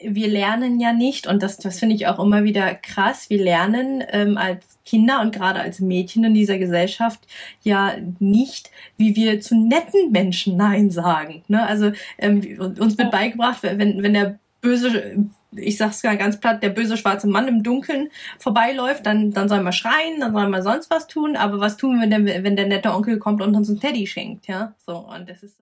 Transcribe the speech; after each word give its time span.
wir 0.00 0.28
lernen 0.28 0.80
ja 0.80 0.92
nicht, 0.92 1.26
und 1.26 1.42
das, 1.42 1.58
das 1.58 1.78
finde 1.78 1.94
ich 1.94 2.06
auch 2.06 2.18
immer 2.18 2.44
wieder 2.44 2.74
krass, 2.74 3.30
wir 3.30 3.42
lernen 3.42 4.02
ähm, 4.10 4.36
als 4.36 4.78
Kinder 4.84 5.20
und 5.20 5.34
gerade 5.34 5.60
als 5.60 5.80
Mädchen 5.80 6.24
in 6.24 6.34
dieser 6.34 6.58
Gesellschaft 6.58 7.20
ja 7.62 7.94
nicht, 8.18 8.70
wie 8.96 9.14
wir 9.16 9.40
zu 9.40 9.54
netten 9.54 10.10
Menschen 10.10 10.56
Nein 10.56 10.90
sagen. 10.90 11.42
Ne? 11.48 11.64
Also 11.64 11.92
ähm, 12.18 12.58
uns 12.58 12.98
wird 12.98 13.10
beigebracht, 13.10 13.62
wenn, 13.62 14.02
wenn 14.02 14.14
der 14.14 14.38
böse, 14.60 15.26
ich 15.54 15.76
sag's 15.76 16.02
gar 16.02 16.16
ganz 16.16 16.40
platt, 16.40 16.62
der 16.62 16.70
böse 16.70 16.96
schwarze 16.96 17.28
Mann 17.28 17.48
im 17.48 17.62
Dunkeln 17.62 18.08
vorbeiläuft, 18.38 19.06
dann, 19.06 19.30
dann 19.32 19.48
soll 19.48 19.62
man 19.62 19.72
schreien, 19.72 20.20
dann 20.20 20.32
soll 20.32 20.48
man 20.48 20.62
sonst 20.62 20.90
was 20.90 21.06
tun, 21.06 21.36
aber 21.36 21.60
was 21.60 21.76
tun 21.76 22.00
wir, 22.00 22.10
wenn 22.10 22.24
der, 22.24 22.44
wenn 22.44 22.56
der 22.56 22.66
nette 22.66 22.92
Onkel 22.92 23.18
kommt 23.18 23.42
und 23.42 23.54
uns 23.54 23.68
ein 23.68 23.80
Teddy 23.80 24.06
schenkt, 24.06 24.48
ja? 24.48 24.74
So, 24.84 24.96
und 24.96 25.28
das 25.28 25.42
ist. 25.42 25.61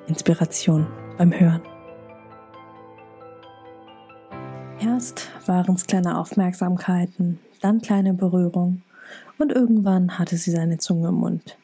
Inspiration 0.11 0.87
beim 1.17 1.31
Hören. 1.31 1.61
Erst 4.81 5.29
waren 5.47 5.75
es 5.75 5.87
kleine 5.87 6.17
Aufmerksamkeiten, 6.17 7.39
dann 7.61 7.81
kleine 7.81 8.13
Berührung 8.13 8.81
und 9.37 9.53
irgendwann 9.53 10.19
hatte 10.19 10.35
sie 10.35 10.51
seine 10.51 10.79
Zunge 10.79 11.09
im 11.09 11.15
Mund. 11.15 11.57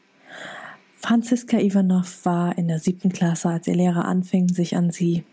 Franziska 0.96 1.58
Ivanov 1.60 2.24
war 2.24 2.58
in 2.58 2.70
der 2.70 2.80
siebten 2.80 3.12
Klasse, 3.12 3.50
als 3.50 3.68
ihr 3.68 3.76
Lehrer 3.76 4.06
anfing, 4.06 4.48
sich 4.48 4.78
an 4.78 4.92
sie 4.92 5.26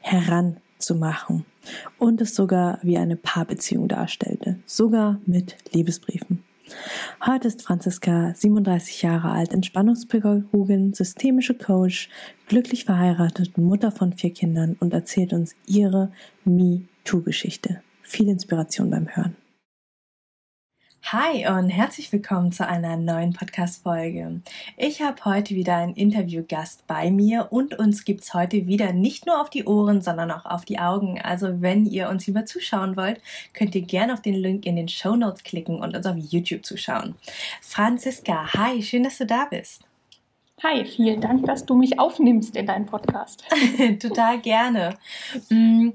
heranzumachen 0.00 1.44
und 1.98 2.22
es 2.22 2.34
sogar 2.34 2.78
wie 2.82 2.96
eine 2.96 3.16
Paarbeziehung 3.16 3.86
darstellte, 3.86 4.60
sogar 4.64 5.20
mit 5.26 5.56
Liebesbriefen. 5.74 6.41
Heute 7.24 7.48
ist 7.48 7.62
Franziska 7.62 8.32
37 8.34 9.02
Jahre 9.02 9.30
alt, 9.30 9.52
Entspannungspädagogin, 9.52 10.92
systemische 10.92 11.54
Coach, 11.54 12.08
glücklich 12.48 12.84
verheiratet, 12.84 13.58
Mutter 13.58 13.90
von 13.90 14.12
vier 14.12 14.32
Kindern 14.32 14.76
und 14.80 14.92
erzählt 14.92 15.32
uns 15.32 15.54
ihre 15.66 16.12
Me-Too-Geschichte. 16.44 17.82
Viel 18.02 18.28
Inspiration 18.28 18.90
beim 18.90 19.08
Hören. 19.08 19.36
Hi 21.06 21.46
und 21.46 21.68
herzlich 21.68 22.10
willkommen 22.12 22.52
zu 22.52 22.66
einer 22.66 22.96
neuen 22.96 23.34
Podcast-Folge. 23.34 24.40
Ich 24.76 25.02
habe 25.02 25.24
heute 25.24 25.54
wieder 25.54 25.76
einen 25.76 25.94
Interviewgast 25.94 26.86
bei 26.86 27.10
mir 27.10 27.48
und 27.50 27.78
uns 27.78 28.04
gibt's 28.04 28.32
heute 28.32 28.66
wieder 28.66 28.92
nicht 28.92 29.26
nur 29.26 29.40
auf 29.40 29.50
die 29.50 29.64
Ohren, 29.64 30.00
sondern 30.00 30.30
auch 30.30 30.46
auf 30.46 30.64
die 30.64 30.78
Augen. 30.78 31.20
Also 31.20 31.60
wenn 31.60 31.84
ihr 31.84 32.08
uns 32.08 32.26
lieber 32.26 32.46
zuschauen 32.46 32.96
wollt, 32.96 33.20
könnt 33.52 33.74
ihr 33.74 33.82
gerne 33.82 34.14
auf 34.14 34.22
den 34.22 34.36
Link 34.36 34.64
in 34.64 34.76
den 34.76 34.88
Show 34.88 35.16
Notes 35.16 35.42
klicken 35.42 35.80
und 35.80 35.94
uns 35.94 36.06
auf 36.06 36.16
YouTube 36.16 36.64
zuschauen. 36.64 37.16
Franziska, 37.60 38.52
hi, 38.54 38.80
schön, 38.80 39.02
dass 39.02 39.18
du 39.18 39.26
da 39.26 39.46
bist. 39.50 39.82
Hi, 40.60 40.84
vielen 40.84 41.20
Dank, 41.20 41.46
dass 41.46 41.66
du 41.66 41.74
mich 41.74 41.98
aufnimmst 41.98 42.56
in 42.56 42.66
deinen 42.66 42.86
Podcast. 42.86 43.42
Total 44.00 44.38
gerne. 44.38 44.96
Mm, 45.48 45.90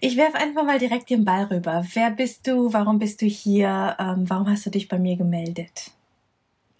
ich 0.00 0.16
werfe 0.16 0.38
einfach 0.38 0.64
mal 0.64 0.78
direkt 0.78 1.10
den 1.10 1.24
Ball 1.24 1.44
rüber. 1.44 1.84
Wer 1.92 2.10
bist 2.10 2.46
du? 2.46 2.72
Warum 2.72 2.98
bist 2.98 3.20
du 3.20 3.26
hier? 3.26 3.96
Ähm, 3.98 4.28
warum 4.30 4.48
hast 4.48 4.64
du 4.64 4.70
dich 4.70 4.88
bei 4.88 4.98
mir 4.98 5.16
gemeldet? 5.16 5.90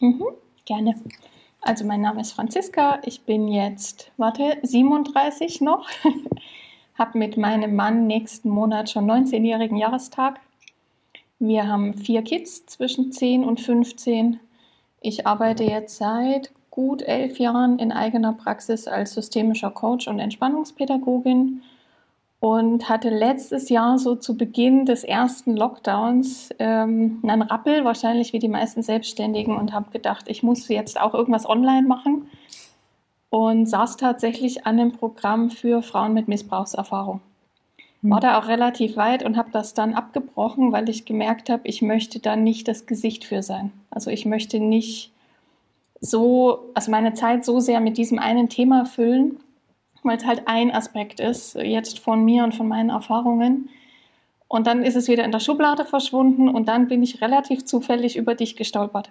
Mhm, 0.01 0.25
gerne. 0.65 0.95
Also 1.61 1.85
mein 1.85 2.01
Name 2.01 2.23
ist 2.23 2.33
Franziska. 2.33 3.01
Ich 3.05 3.23
bin 3.23 3.49
jetzt, 3.49 4.13
warte, 4.17 4.57
37 4.63 5.61
noch. 5.61 5.89
Habe 6.95 7.19
mit 7.19 7.37
meinem 7.37 7.75
Mann 7.77 8.07
nächsten 8.07 8.49
Monat 8.49 8.89
schon 8.89 9.11
19-jährigen 9.11 9.77
Jahrestag. 9.77 10.41
Wir 11.39 11.67
haben 11.67 11.93
vier 11.95 12.23
Kids 12.23 12.65
zwischen 12.67 13.13
10 13.13 13.45
und 13.45 13.61
15. 13.61 14.41
Ich 15.03 15.27
arbeite 15.27 15.65
jetzt 15.65 15.97
seit 15.97 16.51
gut 16.71 17.03
elf 17.03 17.39
Jahren 17.39 17.79
in 17.79 17.93
eigener 17.93 18.33
Praxis 18.33 18.87
als 18.87 19.15
systemischer 19.15 19.71
Coach 19.71 20.09
und 20.09 20.19
Entspannungspädagogin 20.19 21.63
und 22.41 22.89
hatte 22.89 23.11
letztes 23.11 23.69
Jahr 23.69 23.99
so 23.99 24.17
zu 24.17 24.37
Beginn 24.37 24.87
des 24.87 25.05
ersten 25.05 25.57
Lockdowns 25.57 26.49
ähm, 26.59 27.21
einen 27.23 27.43
Rappel, 27.43 27.85
wahrscheinlich 27.85 28.33
wie 28.33 28.39
die 28.39 28.49
meisten 28.49 28.83
Selbstständigen, 28.83 29.57
und 29.57 29.73
habe 29.73 29.91
gedacht, 29.91 30.25
ich 30.29 30.43
muss 30.43 30.67
jetzt 30.69 30.99
auch 30.99 31.13
irgendwas 31.13 31.47
online 31.47 31.87
machen 31.87 32.29
und 33.29 33.67
saß 33.67 33.99
tatsächlich 33.99 34.67
an 34.67 34.81
einem 34.81 34.93
Programm 34.93 35.51
für 35.51 35.83
Frauen 35.83 36.15
mit 36.15 36.29
Missbrauchserfahrung. 36.29 37.21
War 38.03 38.19
hm. 38.19 38.23
da 38.23 38.39
auch 38.39 38.49
relativ 38.49 38.97
weit 38.97 39.23
und 39.23 39.37
habe 39.37 39.51
das 39.53 39.75
dann 39.75 39.93
abgebrochen, 39.93 40.73
weil 40.73 40.89
ich 40.89 41.05
gemerkt 41.05 41.51
habe, 41.51 41.63
ich 41.65 41.83
möchte 41.83 42.21
da 42.21 42.37
nicht 42.37 42.69
das 42.69 42.87
Gesicht 42.87 43.25
für 43.25 43.43
sein. 43.43 43.71
Also 43.91 44.11
ich 44.11 44.25
möchte 44.25 44.61
nicht 44.61 45.13
so, 46.01 46.71
also 46.75 46.91
meine 46.91 47.15
Zeit 47.15 47.45
so 47.45 47.61
sehr 47.61 47.81
mit 47.81 47.99
diesem 47.99 48.19
einen 48.19 48.49
Thema 48.49 48.85
füllen, 48.85 49.39
weil 50.03 50.17
es 50.17 50.25
halt 50.25 50.43
ein 50.47 50.71
Aspekt 50.71 51.21
ist, 51.21 51.55
jetzt 51.55 51.99
von 51.99 52.25
mir 52.25 52.45
und 52.45 52.55
von 52.55 52.69
meinen 52.69 52.91
Erfahrungen. 52.91 53.69
Und 54.49 54.67
dann 54.67 54.83
ist 54.83 54.97
es 54.97 55.09
wieder 55.09 55.25
in 55.25 55.33
der 55.33 55.41
Schublade 55.41 55.85
verschwunden 55.85 56.49
und 56.49 56.69
dann 56.69 56.89
bin 56.89 57.03
ich 57.03 57.21
relativ 57.21 57.65
zufällig 57.65 58.17
über 58.17 58.35
dich 58.35 58.57
gestolpert. 58.57 59.11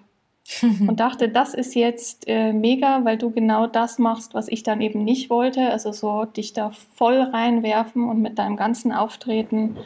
und 0.62 1.00
dachte, 1.00 1.30
das 1.30 1.54
ist 1.54 1.76
jetzt 1.76 2.28
äh, 2.28 2.54
mega, 2.54 3.06
weil 3.06 3.18
du 3.18 3.30
genau 3.30 3.68
das 3.68 4.00
machst, 4.00 4.34
was 4.34 4.48
ich 4.48 4.64
dann 4.64 4.82
eben 4.82 5.04
nicht 5.04 5.30
wollte. 5.30 5.70
Also 5.70 5.92
so 5.92 6.26
dich 6.26 6.54
da 6.54 6.72
voll 6.96 7.22
reinwerfen 7.22 8.10
und 8.10 8.22
mit 8.22 8.40
deinem 8.40 8.58
ganzen 8.58 8.92
Auftreten 8.92 9.78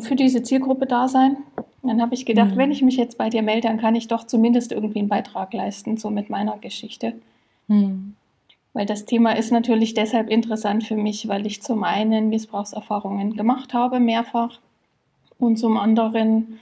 für 0.00 0.16
diese 0.16 0.42
Zielgruppe 0.42 0.86
da 0.86 1.08
sein. 1.08 1.36
Dann 1.82 2.02
habe 2.02 2.14
ich 2.14 2.26
gedacht, 2.26 2.54
mhm. 2.54 2.56
wenn 2.56 2.72
ich 2.72 2.82
mich 2.82 2.96
jetzt 2.96 3.18
bei 3.18 3.30
dir 3.30 3.42
melde, 3.42 3.68
dann 3.68 3.78
kann 3.78 3.94
ich 3.94 4.08
doch 4.08 4.24
zumindest 4.24 4.72
irgendwie 4.72 4.98
einen 4.98 5.08
Beitrag 5.08 5.52
leisten, 5.52 5.96
so 5.96 6.10
mit 6.10 6.30
meiner 6.30 6.58
Geschichte. 6.58 7.14
Mhm. 7.68 8.14
Weil 8.72 8.86
das 8.86 9.04
Thema 9.04 9.32
ist 9.32 9.52
natürlich 9.52 9.94
deshalb 9.94 10.28
interessant 10.28 10.84
für 10.84 10.96
mich, 10.96 11.28
weil 11.28 11.46
ich 11.46 11.62
zum 11.62 11.84
einen 11.84 12.28
Missbrauchserfahrungen 12.28 13.34
gemacht 13.34 13.72
habe, 13.72 14.00
mehrfach, 14.00 14.58
und 15.38 15.58
zum 15.58 15.76
anderen 15.76 16.60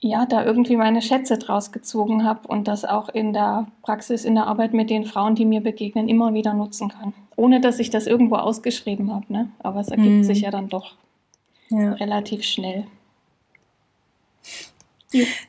ja, 0.00 0.26
da 0.26 0.44
irgendwie 0.44 0.76
meine 0.76 1.02
Schätze 1.02 1.38
draus 1.38 1.72
gezogen 1.72 2.24
habe 2.24 2.46
und 2.48 2.68
das 2.68 2.84
auch 2.84 3.08
in 3.08 3.32
der 3.32 3.66
Praxis, 3.82 4.24
in 4.24 4.34
der 4.34 4.46
Arbeit 4.46 4.74
mit 4.74 4.90
den 4.90 5.04
Frauen, 5.04 5.34
die 5.34 5.46
mir 5.46 5.60
begegnen, 5.60 6.08
immer 6.08 6.34
wieder 6.34 6.52
nutzen 6.52 6.88
kann. 6.88 7.14
Ohne 7.34 7.60
dass 7.60 7.78
ich 7.78 7.90
das 7.90 8.06
irgendwo 8.06 8.36
ausgeschrieben 8.36 9.12
habe. 9.12 9.24
Ne? 9.28 9.50
Aber 9.58 9.80
es 9.80 9.88
ergibt 9.88 10.16
mhm. 10.16 10.24
sich 10.24 10.42
ja 10.42 10.50
dann 10.50 10.68
doch 10.68 10.94
ja. 11.70 11.92
relativ 11.94 12.42
schnell. 12.42 12.86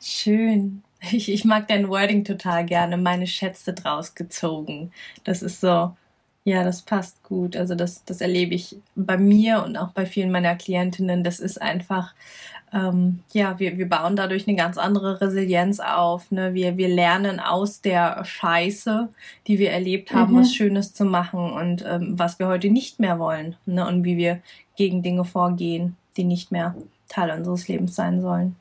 Schön. 0.01 0.83
Ich, 1.11 1.31
ich 1.31 1.45
mag 1.45 1.67
dein 1.67 1.89
Wording 1.89 2.23
total 2.23 2.65
gerne. 2.65 2.97
Meine 2.97 3.27
Schätze 3.27 3.73
draus 3.73 4.15
gezogen. 4.15 4.91
Das 5.23 5.41
ist 5.41 5.61
so, 5.61 5.95
ja, 6.43 6.63
das 6.63 6.81
passt 6.81 7.23
gut. 7.23 7.55
Also 7.55 7.75
das, 7.75 8.03
das 8.05 8.21
erlebe 8.21 8.55
ich 8.55 8.77
bei 8.95 9.17
mir 9.17 9.63
und 9.63 9.77
auch 9.77 9.91
bei 9.91 10.05
vielen 10.05 10.31
meiner 10.31 10.55
Klientinnen. 10.55 11.23
Das 11.23 11.39
ist 11.39 11.61
einfach, 11.61 12.13
ähm, 12.73 13.19
ja, 13.31 13.59
wir, 13.59 13.77
wir 13.77 13.87
bauen 13.87 14.15
dadurch 14.15 14.47
eine 14.47 14.57
ganz 14.57 14.77
andere 14.77 15.21
Resilienz 15.21 15.79
auf. 15.79 16.31
Ne? 16.31 16.53
Wir, 16.53 16.77
wir 16.77 16.89
lernen 16.89 17.39
aus 17.39 17.81
der 17.81 18.23
Scheiße, 18.25 19.09
die 19.45 19.59
wir 19.59 19.71
erlebt 19.71 20.13
haben, 20.13 20.33
mhm. 20.33 20.39
was 20.39 20.53
Schönes 20.53 20.93
zu 20.93 21.05
machen 21.05 21.51
und 21.51 21.85
ähm, 21.85 22.17
was 22.17 22.39
wir 22.39 22.47
heute 22.47 22.69
nicht 22.69 22.99
mehr 22.99 23.19
wollen. 23.19 23.55
Ne? 23.65 23.87
Und 23.87 24.03
wie 24.03 24.17
wir 24.17 24.41
gegen 24.75 25.03
Dinge 25.03 25.25
vorgehen, 25.25 25.95
die 26.17 26.23
nicht 26.23 26.51
mehr 26.51 26.75
Teil 27.07 27.31
unseres 27.37 27.67
Lebens 27.67 27.95
sein 27.95 28.21
sollen. 28.21 28.55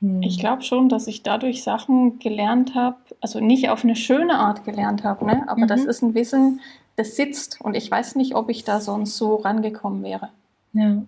Hm. 0.00 0.22
Ich 0.22 0.38
glaube 0.38 0.62
schon, 0.62 0.88
dass 0.88 1.06
ich 1.06 1.22
dadurch 1.22 1.62
Sachen 1.62 2.18
gelernt 2.18 2.74
habe, 2.74 2.96
also 3.20 3.40
nicht 3.40 3.68
auf 3.68 3.84
eine 3.84 3.96
schöne 3.96 4.38
Art 4.38 4.64
gelernt 4.64 5.04
habe, 5.04 5.26
ne? 5.26 5.44
aber 5.48 5.62
mhm. 5.62 5.68
das 5.68 5.84
ist 5.84 6.02
ein 6.02 6.14
Wissen, 6.14 6.60
das 6.96 7.16
sitzt 7.16 7.60
und 7.60 7.74
ich 7.74 7.90
weiß 7.90 8.16
nicht, 8.16 8.34
ob 8.34 8.48
ich 8.48 8.64
da 8.64 8.80
sonst 8.80 9.16
so 9.16 9.36
rangekommen 9.36 10.02
wäre. 10.02 10.30
Ja. 10.72 11.02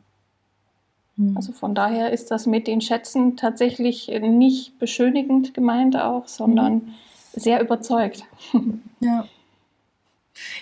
Hm. 1.16 1.36
Also 1.36 1.52
von 1.52 1.74
daher 1.74 2.12
ist 2.12 2.30
das 2.30 2.46
mit 2.46 2.66
den 2.66 2.80
Schätzen 2.80 3.36
tatsächlich 3.36 4.08
nicht 4.08 4.78
beschönigend 4.78 5.54
gemeint 5.54 5.96
auch, 5.96 6.28
sondern 6.28 6.74
mhm. 6.74 6.94
sehr 7.32 7.60
überzeugt. 7.60 8.24
Ja. 9.00 9.24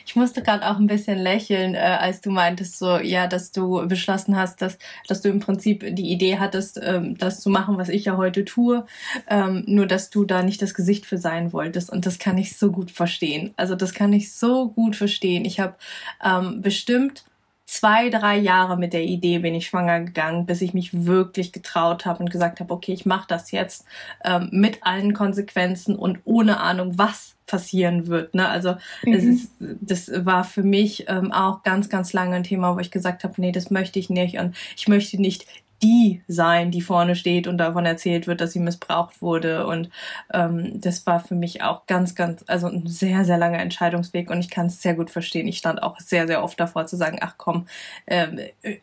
Ich 0.07 0.17
musste 0.17 0.43
gerade 0.43 0.69
auch 0.69 0.79
ein 0.79 0.87
bisschen 0.87 1.19
lächeln, 1.19 1.75
äh, 1.75 1.79
als 1.79 2.21
du 2.21 2.31
meintest, 2.31 2.79
so, 2.79 2.99
ja, 2.99 3.27
dass 3.27 3.53
du 3.53 3.87
beschlossen 3.87 4.37
hast, 4.37 4.63
dass, 4.63 4.79
dass 5.07 5.21
du 5.23 5.29
im 5.29 5.41
Prinzip 5.41 5.85
die 5.95 6.11
Idee 6.11 6.39
hattest, 6.39 6.81
ähm, 6.83 7.17
das 7.17 7.41
zu 7.41 7.51
machen, 7.51 7.79
was 7.79 7.89
ich 7.89 8.05
ja 8.05 8.17
heute 8.17 8.45
tue, 8.45 8.87
ähm, 9.29 9.65
nur 9.67 9.87
dass 9.87 10.11
du 10.11 10.25
da 10.25 10.43
nicht 10.43 10.63
das 10.63 10.75
Gesicht 10.75 11.07
für 11.07 11.19
sein 11.19 11.53
wolltest. 11.53 11.91
Und 11.91 12.07
das 12.07 12.19
kann 12.19 12.39
ich 12.39 12.57
so 12.57 12.73
gut 12.73 12.91
verstehen. 12.91 13.53
Also 13.57 13.75
das 13.75 13.95
kann 13.95 14.13
ich 14.13 14.33
so 14.33 14.69
gut 14.71 14.97
verstehen. 14.97 15.45
Ich 15.45 15.61
habe 15.61 15.77
ähm, 16.25 16.63
bestimmt 16.63 17.25
zwei, 17.71 18.11
drei 18.11 18.37
Jahre 18.37 18.77
mit 18.77 18.93
der 18.93 19.05
Idee 19.05 19.39
bin 19.39 19.55
ich 19.55 19.69
schwanger 19.69 20.01
gegangen, 20.01 20.45
bis 20.45 20.61
ich 20.61 20.75
mich 20.75 21.07
wirklich 21.07 21.53
getraut 21.53 22.05
habe 22.05 22.19
und 22.19 22.29
gesagt 22.29 22.59
habe, 22.59 22.75
okay, 22.75 22.93
ich 22.93 23.07
mache 23.07 23.29
das 23.29 23.53
jetzt 23.53 23.85
ähm, 24.25 24.49
mit 24.51 24.83
allen 24.83 25.15
Konsequenzen 25.15 25.95
und 25.95 26.19
ohne 26.25 26.59
Ahnung, 26.59 26.99
was 26.99 27.37
passieren 27.47 28.09
wird. 28.09 28.35
Ne? 28.35 28.49
Also 28.49 28.75
mhm. 29.05 29.13
es 29.13 29.25
ist, 29.25 29.53
das 29.61 30.11
war 30.27 30.43
für 30.43 30.65
mich 30.65 31.05
ähm, 31.09 31.31
auch 31.31 31.63
ganz, 31.63 31.89
ganz 31.89 32.13
lange 32.13 32.35
ein 32.35 32.43
Thema, 32.43 32.75
wo 32.75 32.81
ich 32.81 32.91
gesagt 32.91 33.23
habe, 33.23 33.35
nee, 33.37 33.53
das 33.53 33.71
möchte 33.71 34.01
ich 34.01 34.11
nicht 34.11 34.37
und 34.39 34.57
ich 34.77 34.89
möchte 34.89 35.21
nicht 35.21 35.47
die 35.83 36.23
sein, 36.29 36.71
die 36.71 36.83
vorne 36.83 37.17
steht 37.17 37.47
und 37.47 37.59
davon 37.59 37.87
erzählt 37.87 38.27
wird, 38.27 38.41
dass 38.41 38.53
sie 38.53 38.61
missbraucht 38.61 39.23
wurde. 39.23 39.67
Und 39.67 39.91
ähm, 40.33 40.81
das 40.81 41.07
war 41.07 41.21
für 41.21 41.35
mich 41.35 41.63
auch 41.63 41.87
ganz, 41.87 42.15
ganz, 42.15 42.45
also 42.47 42.67
ein 42.67 42.87
sehr, 42.87 43.25
sehr 43.25 43.39
langer 43.39 43.61
Entscheidungsweg 43.61 44.31
und 44.31 44.41
ich 44.41 44.51
kann 44.51 44.67
es 44.67 44.83
sehr 44.83 44.95
gut 44.95 45.11
verstehen. 45.11 45.49
Ich 45.49 45.59
stand 45.59 45.83
auch 45.83 45.99
sehr, 45.99 46.27
sehr 46.27 46.43
oft 46.43 46.61
davor 46.61 46.87
zu 46.87 46.97
sagen, 46.97 47.19
ach 47.21 47.35
komm, 47.39 47.67
ähm, 48.07 48.39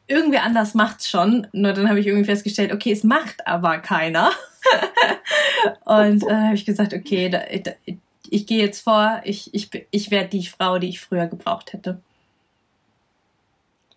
irgendwie 0.07 0.39
anders 0.39 0.73
macht's 0.73 1.07
schon. 1.07 1.47
Nur 1.51 1.73
dann 1.73 1.87
habe 1.89 1.99
ich 1.99 2.07
irgendwie 2.07 2.25
festgestellt, 2.25 2.71
okay, 2.71 2.91
es 2.91 3.03
macht 3.03 3.45
aber 3.45 3.77
keiner. 3.79 4.31
und 5.85 6.23
äh, 6.23 6.33
habe 6.33 6.55
ich 6.55 6.65
gesagt, 6.65 6.93
okay, 6.93 7.29
da, 7.29 7.41
da, 7.63 7.71
ich 8.29 8.45
gehe 8.47 8.59
jetzt 8.59 8.81
vor, 8.81 9.21
ich, 9.23 9.53
ich, 9.53 9.69
ich 9.91 10.11
werde 10.11 10.29
die 10.29 10.45
Frau, 10.45 10.79
die 10.79 10.89
ich 10.89 10.99
früher 10.99 11.27
gebraucht 11.27 11.73
hätte. 11.73 12.01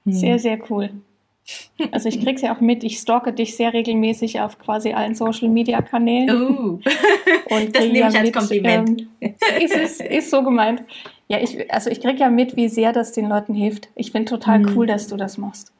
Hm. 0.04 0.12
Sehr, 0.12 0.38
sehr 0.38 0.58
cool. 0.70 0.90
Also 1.92 2.08
ich 2.08 2.20
krieg's 2.20 2.42
ja 2.42 2.54
auch 2.54 2.60
mit, 2.60 2.84
ich 2.84 2.98
stalke 2.98 3.32
dich 3.32 3.56
sehr 3.56 3.72
regelmäßig 3.72 4.40
auf 4.40 4.58
quasi 4.58 4.92
allen 4.92 5.14
Social 5.14 5.48
Media 5.48 5.80
Kanälen. 5.80 6.30
Uh. 6.30 6.80
Und 7.50 7.74
das 7.74 7.84
nehme 7.86 7.98
ich 7.98 8.04
als 8.04 8.22
mit, 8.22 8.32
Kompliment. 8.34 9.08
Ähm, 9.20 9.34
ist, 9.60 9.74
ist, 9.74 10.00
ist 10.00 10.30
so 10.30 10.42
gemeint. 10.42 10.84
Ja, 11.28 11.38
ich, 11.40 11.72
also 11.72 11.90
ich 11.90 12.00
kriege 12.00 12.18
ja 12.18 12.28
mit, 12.28 12.56
wie 12.56 12.68
sehr 12.68 12.92
das 12.92 13.12
den 13.12 13.28
Leuten 13.28 13.54
hilft. 13.54 13.88
Ich 13.94 14.12
finde 14.12 14.30
total 14.30 14.60
mhm. 14.60 14.76
cool, 14.76 14.86
dass 14.86 15.08
du 15.08 15.16
das 15.16 15.38
machst. 15.38 15.72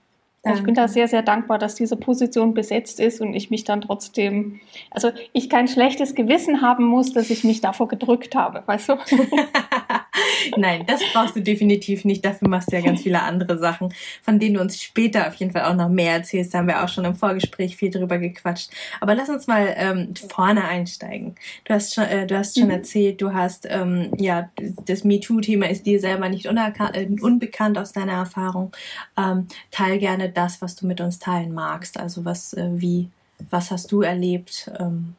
Also 0.43 0.61
ich 0.61 0.65
bin 0.65 0.75
da 0.75 0.89
sehr, 0.89 1.07
sehr 1.07 1.21
dankbar, 1.21 1.59
dass 1.59 1.75
diese 1.75 1.97
Position 1.97 2.55
besetzt 2.55 2.99
ist 2.99 3.21
und 3.21 3.35
ich 3.35 3.51
mich 3.51 3.65
dann 3.65 3.83
trotzdem, 3.83 4.61
also 4.91 5.11
ich 5.35 5.51
kein 5.51 5.69
schlechtes 5.69 6.15
Gewissen 6.15 6.63
haben 6.63 6.85
muss, 6.85 7.13
dass 7.13 7.29
ich 7.29 7.45
mich 7.45 7.61
davor 7.61 7.89
gedrückt 7.89 8.35
habe, 8.35 8.63
weißt 8.65 8.89
du? 8.89 8.95
Nein, 10.57 10.85
das 10.87 11.01
brauchst 11.13 11.37
du 11.37 11.43
definitiv 11.43 12.05
nicht. 12.05 12.25
Dafür 12.25 12.49
machst 12.49 12.73
du 12.73 12.77
ja 12.77 12.83
ganz 12.83 13.03
viele 13.03 13.23
andere 13.23 13.59
Sachen, 13.59 13.93
von 14.23 14.39
denen 14.39 14.55
du 14.55 14.61
uns 14.61 14.81
später 14.81 15.29
auf 15.29 15.35
jeden 15.35 15.53
Fall 15.53 15.65
auch 15.65 15.75
noch 15.75 15.89
mehr 15.89 16.15
erzählst. 16.15 16.55
Da 16.55 16.59
haben 16.59 16.69
wir 16.69 16.83
auch 16.83 16.89
schon 16.89 17.05
im 17.05 17.15
Vorgespräch 17.15 17.77
viel 17.77 17.91
drüber 17.91 18.19
gequatscht. 18.19 18.71
Aber 19.01 19.15
lass 19.15 19.29
uns 19.29 19.47
mal 19.47 19.75
ähm, 19.77 20.15
vorne 20.29 20.65
einsteigen. 20.65 21.35
Du 21.65 21.75
hast 21.75 21.95
schon, 21.95 22.05
äh, 22.05 22.27
du 22.27 22.37
hast 22.37 22.59
schon 22.59 22.69
mhm. 22.69 22.71
erzählt, 22.71 23.21
du 23.21 23.33
hast, 23.33 23.67
ähm, 23.69 24.13
ja, 24.19 24.51
das 24.87 25.05
MeToo-Thema 25.05 25.69
ist 25.69 25.87
dir 25.87 26.01
selber 26.01 26.29
nicht 26.29 26.47
äh, 26.47 27.09
unbekannt 27.21 27.79
aus 27.79 27.93
deiner 27.93 28.13
Erfahrung. 28.13 28.73
Ähm, 29.17 29.49
teil 29.71 29.99
gerne 29.99 30.29
das, 30.29 30.63
was 30.63 30.77
du 30.77 30.87
mit 30.87 31.01
uns 31.01 31.19
teilen 31.19 31.53
magst. 31.53 31.99
Also 31.99 32.25
was, 32.25 32.53
äh, 32.55 32.69
wie, 32.75 33.09
was 33.51 33.71
hast 33.71 33.93
du 33.93 34.03
erlebt? 34.03 34.71
Ähm, 34.79 35.15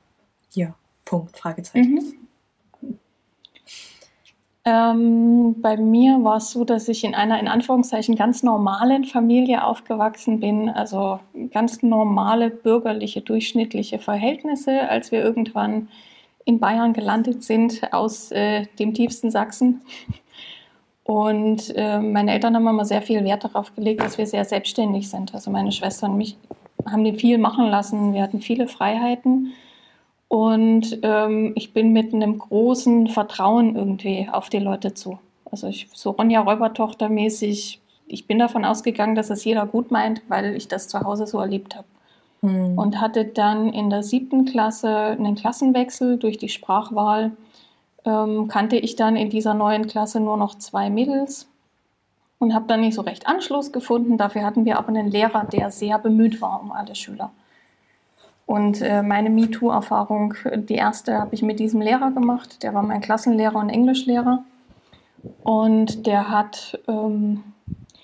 ja, 0.54 0.74
Punkt, 1.06 1.38
Fragezeichen. 1.38 1.94
Mhm. 1.94 2.14
Ähm, 4.64 5.60
bei 5.60 5.76
mir 5.76 6.24
war 6.24 6.38
es 6.38 6.52
so, 6.52 6.64
dass 6.64 6.88
ich 6.88 7.04
in 7.04 7.16
einer 7.16 7.40
in 7.40 7.48
Anführungszeichen 7.48 8.16
ganz 8.16 8.44
normalen 8.44 9.06
Familie 9.06 9.66
aufgewachsen 9.66 10.40
bin, 10.40 10.70
also 10.70 11.20
ganz 11.52 11.82
normale 11.82 12.52
bürgerliche, 12.52 13.22
durchschnittliche 13.22 13.98
Verhältnisse, 13.98 14.88
als 14.88 15.12
wir 15.12 15.24
irgendwann 15.24 15.90
in 16.46 16.60
Bayern 16.60 16.94
gelandet 16.94 17.44
sind 17.44 17.82
aus 17.92 18.32
äh, 18.32 18.68
dem 18.78 18.94
tiefsten 18.94 19.32
Sachsen. 19.32 19.82
Und 21.04 21.74
äh, 21.76 22.00
meine 22.00 22.32
Eltern 22.32 22.56
haben 22.56 22.68
immer 22.68 22.86
sehr 22.86 23.02
viel 23.02 23.24
Wert 23.24 23.44
darauf 23.44 23.76
gelegt, 23.76 24.02
dass 24.02 24.20
wir 24.20 24.28
sehr 24.28 24.46
selbstständig 24.46 25.10
sind. 25.10 25.34
Also 25.34 25.50
meine 25.50 25.72
Schwester 25.72 26.08
und 26.08 26.18
mich 26.18 26.38
haben 26.90 27.04
die 27.04 27.14
viel 27.14 27.38
machen 27.38 27.68
lassen. 27.68 28.14
Wir 28.14 28.22
hatten 28.22 28.42
viele 28.42 28.68
Freiheiten. 28.68 29.54
Und 30.32 31.00
ähm, 31.02 31.52
ich 31.56 31.74
bin 31.74 31.92
mit 31.92 32.14
einem 32.14 32.38
großen 32.38 33.08
Vertrauen 33.08 33.76
irgendwie 33.76 34.30
auf 34.32 34.48
die 34.48 34.60
Leute 34.60 34.94
zu. 34.94 35.20
Also 35.52 35.68
ich, 35.68 35.90
so 35.94 36.12
Ronja 36.12 36.40
Räubertochter 36.40 37.10
mäßig, 37.10 37.82
ich 38.08 38.28
bin 38.28 38.40
davon 38.40 38.64
ausgegangen, 38.64 39.16
dass 39.16 39.30
es 39.30 39.44
jeder 39.44 39.66
gut 39.66 39.92
meint, 39.92 40.22
weil 40.30 40.56
ich 40.56 40.70
das 40.70 40.88
zu 40.88 41.02
Hause 41.02 41.28
so 41.28 41.38
erlebt 41.38 41.76
habe. 41.76 41.88
Hm. 42.44 42.78
Und 42.78 43.02
hatte 43.02 43.26
dann 43.26 43.74
in 43.74 43.90
der 43.90 44.04
siebten 44.04 44.46
Klasse 44.46 44.88
einen 44.88 45.36
Klassenwechsel 45.36 46.18
durch 46.18 46.38
die 46.38 46.48
Sprachwahl. 46.48 47.34
Ähm, 48.06 48.48
kannte 48.48 48.78
ich 48.78 48.96
dann 48.96 49.18
in 49.18 49.30
dieser 49.30 49.54
neuen 49.54 49.86
Klasse 49.88 50.22
nur 50.22 50.38
noch 50.38 50.58
zwei 50.58 50.90
Mädels 50.90 51.50
und 52.40 52.54
habe 52.54 52.68
dann 52.68 52.80
nicht 52.80 52.96
so 52.96 53.02
recht 53.02 53.28
Anschluss 53.28 53.74
gefunden. 53.74 54.18
Dafür 54.18 54.46
hatten 54.46 54.64
wir 54.64 54.78
aber 54.78 54.88
einen 54.88 55.12
Lehrer, 55.12 55.44
der 55.44 55.72
sehr 55.72 56.00
bemüht 56.00 56.42
war 56.42 56.62
um 56.62 56.72
alle 56.72 56.96
Schüler. 56.96 57.32
Und 58.46 58.82
äh, 58.82 59.02
meine 59.02 59.30
MeToo-Erfahrung, 59.30 60.34
die 60.56 60.76
erste 60.76 61.20
habe 61.20 61.34
ich 61.36 61.42
mit 61.42 61.60
diesem 61.60 61.82
Lehrer 61.82 62.12
gemacht. 62.12 62.64
Der 62.64 62.74
war 62.74 62.84
mein 62.84 63.02
Klassenlehrer 63.02 63.56
und 63.56 63.70
Englischlehrer. 63.70 64.44
Und 65.44 66.06
der 66.08 66.30
hat, 66.30 66.80
ähm, 66.88 67.44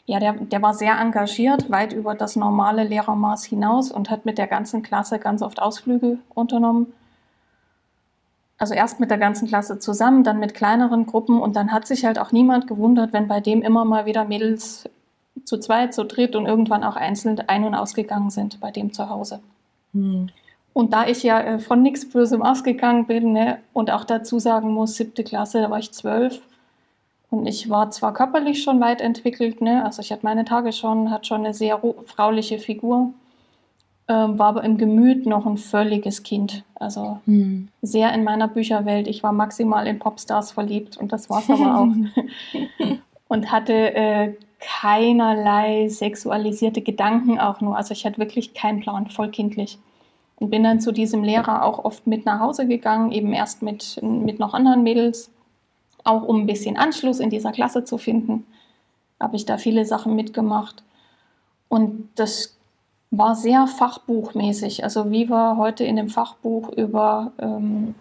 ja, 0.05 0.19
der, 0.19 0.33
der 0.33 0.61
war 0.61 0.73
sehr 0.73 0.99
engagiert, 0.99 1.69
weit 1.69 1.93
über 1.93 2.15
das 2.15 2.35
normale 2.35 2.83
Lehrermaß 2.83 3.43
hinaus 3.45 3.91
und 3.91 4.09
hat 4.09 4.25
mit 4.25 4.37
der 4.37 4.47
ganzen 4.47 4.83
Klasse 4.83 5.19
ganz 5.19 5.41
oft 5.41 5.61
Ausflüge 5.61 6.19
unternommen. 6.33 6.93
Also 8.59 8.73
erst 8.73 8.99
mit 8.99 9.11
der 9.11 9.19
ganzen 9.19 9.47
Klasse 9.47 9.77
zusammen, 9.77 10.23
dann 10.23 10.39
mit 10.39 10.53
kleineren 10.55 11.05
Gruppen 11.05 11.39
und 11.39 11.55
dann 11.55 11.71
hat 11.71 11.85
sich 11.85 12.05
halt 12.05 12.17
auch 12.17 12.31
niemand 12.31 12.67
gewundert, 12.67 13.13
wenn 13.13 13.27
bei 13.27 13.39
dem 13.39 13.61
immer 13.61 13.85
mal 13.85 14.05
wieder 14.05 14.25
Mädels 14.25 14.89
zu 15.43 15.59
zweit, 15.59 15.93
zu 15.93 16.05
dritt 16.05 16.35
und 16.35 16.47
irgendwann 16.47 16.83
auch 16.83 16.95
einzeln 16.95 17.39
ein- 17.47 17.65
und 17.65 17.75
ausgegangen 17.75 18.31
sind 18.31 18.59
bei 18.59 18.71
dem 18.71 18.93
zu 18.93 19.09
Hause. 19.09 19.41
Hm. 19.93 20.29
Und 20.73 20.93
da 20.93 21.07
ich 21.07 21.23
ja 21.23 21.39
äh, 21.41 21.59
von 21.59 21.81
nichts 21.81 22.07
Bösem 22.07 22.43
ausgegangen 22.43 23.07
bin 23.07 23.33
ne, 23.33 23.59
und 23.73 23.89
auch 23.89 24.03
dazu 24.03 24.37
sagen 24.37 24.71
muss, 24.71 24.95
siebte 24.95 25.23
Klasse, 25.23 25.61
da 25.61 25.71
war 25.71 25.79
ich 25.79 25.91
zwölf 25.91 26.39
und 27.29 27.47
ich 27.47 27.69
war 27.69 27.89
zwar 27.91 28.13
körperlich 28.13 28.61
schon 28.63 28.79
weit 28.79 29.01
entwickelt, 29.01 29.59
ne, 29.59 29.83
also 29.83 30.01
ich 30.01 30.11
hatte 30.11 30.25
meine 30.25 30.45
Tage 30.45 30.71
schon, 30.71 31.09
hatte 31.09 31.25
schon 31.25 31.45
eine 31.45 31.53
sehr 31.53 31.81
frauliche 32.05 32.59
Figur, 32.59 33.13
ähm, 34.07 34.37
war 34.37 34.49
aber 34.49 34.63
im 34.63 34.77
Gemüt 34.77 35.25
noch 35.25 35.45
ein 35.45 35.57
völliges 35.57 36.23
Kind. 36.23 36.63
Also 36.75 37.19
hm. 37.25 37.69
sehr 37.81 38.13
in 38.13 38.23
meiner 38.23 38.47
Bücherwelt. 38.47 39.07
Ich 39.07 39.23
war 39.23 39.33
maximal 39.33 39.87
in 39.87 39.99
Popstars 39.99 40.51
verliebt 40.51 40.95
und 40.95 41.11
das 41.11 41.29
war 41.29 41.39
es 41.39 41.49
aber 41.49 41.79
auch. 41.79 41.87
und 43.27 43.51
hatte 43.51 43.95
äh, 43.95 44.33
keinerlei 44.59 45.87
sexualisierte 45.89 46.81
Gedanken 46.81 47.39
auch 47.39 47.61
nur. 47.61 47.77
Also 47.77 47.93
ich 47.93 48.05
hatte 48.05 48.17
wirklich 48.17 48.53
keinen 48.53 48.79
Plan, 48.79 49.07
voll 49.07 49.29
kindlich. 49.29 49.77
Und 50.37 50.51
bin 50.51 50.63
dann 50.63 50.79
zu 50.79 50.91
diesem 50.91 51.23
Lehrer 51.23 51.63
auch 51.63 51.83
oft 51.83 52.05
mit 52.05 52.25
nach 52.25 52.39
Hause 52.39 52.67
gegangen, 52.67 53.11
eben 53.11 53.33
erst 53.33 53.61
mit, 53.61 53.99
mit 54.01 54.39
noch 54.39 54.53
anderen 54.53 54.83
Mädels, 54.83 55.31
auch 56.03 56.23
um 56.23 56.41
ein 56.41 56.45
bisschen 56.45 56.77
Anschluss 56.77 57.19
in 57.19 57.29
dieser 57.29 57.51
Klasse 57.51 57.83
zu 57.83 57.97
finden. 57.97 58.45
Habe 59.19 59.35
ich 59.35 59.45
da 59.45 59.57
viele 59.57 59.85
Sachen 59.85 60.15
mitgemacht. 60.15 60.83
Und 61.69 62.09
das 62.15 62.55
war 63.09 63.35
sehr 63.35 63.67
fachbuchmäßig. 63.67 64.83
Also 64.83 65.11
wie 65.11 65.29
wir 65.29 65.57
heute 65.57 65.83
in 65.83 65.95
dem 65.95 66.09
Fachbuch 66.09 66.69
über 66.69 67.31
ähm, 67.39 67.95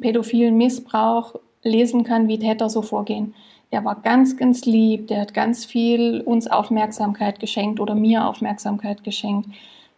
pädophilen 0.00 0.56
Missbrauch 0.56 1.34
lesen 1.62 2.04
kann, 2.04 2.28
wie 2.28 2.38
Täter 2.38 2.70
so 2.70 2.82
vorgehen. 2.82 3.34
Der 3.74 3.84
war 3.84 3.96
ganz, 3.96 4.36
ganz 4.36 4.66
lieb, 4.66 5.08
der 5.08 5.22
hat 5.22 5.34
ganz 5.34 5.64
viel 5.64 6.20
uns 6.20 6.46
Aufmerksamkeit 6.46 7.40
geschenkt 7.40 7.80
oder 7.80 7.96
mir 7.96 8.28
Aufmerksamkeit 8.28 9.02
geschenkt. 9.02 9.48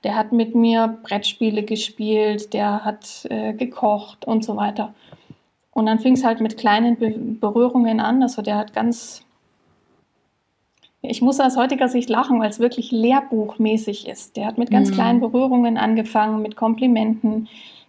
Der 0.03 0.17
hat 0.17 0.33
mit 0.33 0.55
mir 0.55 0.97
Brettspiele 1.03 1.63
gespielt, 1.63 2.55
der 2.55 2.87
hat 2.87 3.27
äh, 3.29 3.53
gekocht 3.53 4.25
und 4.25 4.43
so 4.43 4.57
weiter. 4.57 4.95
Und 5.73 5.85
dann 5.85 5.99
fing 5.99 6.15
es 6.15 6.25
halt 6.25 6.41
mit 6.41 6.57
kleinen 6.57 6.97
Be 6.97 7.11
Berührungen 7.11 8.01
an. 8.01 8.23
Also 8.23 8.41
der 8.41 8.57
hat 8.57 8.73
ganz, 8.73 9.27
ich 11.03 11.21
muss 11.21 11.39
aus 11.39 11.59
heutiger 11.59 11.89
Sicht 11.89 12.09
lachen, 12.09 12.41
weil 12.41 12.49
es 12.49 12.61
wirklich 12.61 12.93
lehrbuchmäßig 12.93 14.09
ist. 14.09 14.39
Der 14.39 14.47
hat 14.47 14.57
mit 14.57 14.71
ganz 14.71 14.89
mhm. 14.89 14.95
kleinen 14.95 15.21
Berührungen 15.21 15.77
angefangen, 15.77 16.41
mit 16.41 16.57
Komplimenten, 16.57 17.47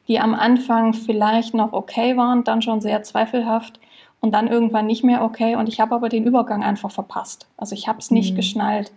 die 0.10 0.20
am 0.20 0.36
Anfang 0.36 0.91
vielleicht 0.91 1.53
noch 1.53 1.72
okay 1.72 2.17
waren, 2.17 2.44
dann 2.44 2.62
schon 2.62 2.82
sehr 2.82 3.03
zweifelhaft 3.03 3.79
und 4.21 4.31
dann 4.31 4.47
irgendwann 4.47 4.88
nicht 4.88 5.03
mehr 5.03 5.24
okay. 5.24 5.55
Und 5.55 5.69
ich 5.69 5.79
habe 5.79 5.95
aber 5.95 6.09
den 6.09 6.25
Übergang 6.25 6.63
einfach 6.63 6.91
verpasst. 6.91 7.47
Also 7.57 7.75
ich 7.75 7.88
habe 7.88 8.00
es 8.00 8.12
nicht 8.12 8.33
mhm. 8.33 8.38
geschnallt. 8.38 8.91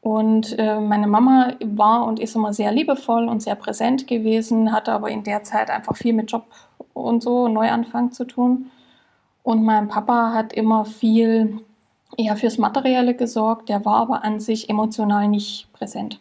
Und 0.00 0.58
äh, 0.58 0.80
meine 0.80 1.06
Mama 1.06 1.54
war 1.64 2.04
und 2.06 2.20
ist 2.20 2.36
immer 2.36 2.52
sehr 2.52 2.72
liebevoll 2.72 3.26
und 3.26 3.42
sehr 3.42 3.54
präsent 3.54 4.06
gewesen, 4.06 4.72
hatte 4.72 4.92
aber 4.92 5.10
in 5.10 5.24
der 5.24 5.44
Zeit 5.44 5.70
einfach 5.70 5.96
viel 5.96 6.12
mit 6.12 6.30
Job 6.30 6.44
und 6.92 7.22
so 7.22 7.48
Neuanfang 7.48 8.12
zu 8.12 8.26
tun. 8.26 8.70
Und 9.42 9.64
mein 9.64 9.88
Papa 9.88 10.32
hat 10.34 10.52
immer 10.52 10.84
viel 10.84 11.60
eher 12.16 12.36
fürs 12.36 12.58
Materielle 12.58 13.14
gesorgt, 13.14 13.68
der 13.68 13.84
war 13.84 13.96
aber 13.96 14.24
an 14.24 14.40
sich 14.40 14.68
emotional 14.68 15.28
nicht 15.28 15.72
präsent. 15.72 16.20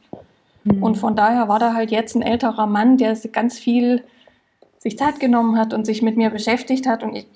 Mhm. 0.64 0.82
Und 0.82 0.96
von 0.98 1.16
daher 1.16 1.48
war 1.50 1.60
da 1.60 1.74
halt 1.74 1.92
jetzt 1.92 2.16
ein 2.16 2.22
älterer 2.22 2.68
Mann, 2.68 2.98
der 2.98 3.16
ganz 3.32 3.60
viel 3.60 4.04
sich 4.80 4.98
Zeit 4.98 5.20
genommen 5.20 5.58
hat 5.58 5.74
und 5.74 5.86
sich 5.86 6.02
mit 6.02 6.18
mir 6.18 6.30
beschäftigt 6.30 6.88
hat. 6.88 7.04
Und 7.04 7.16
ich, 7.16 7.28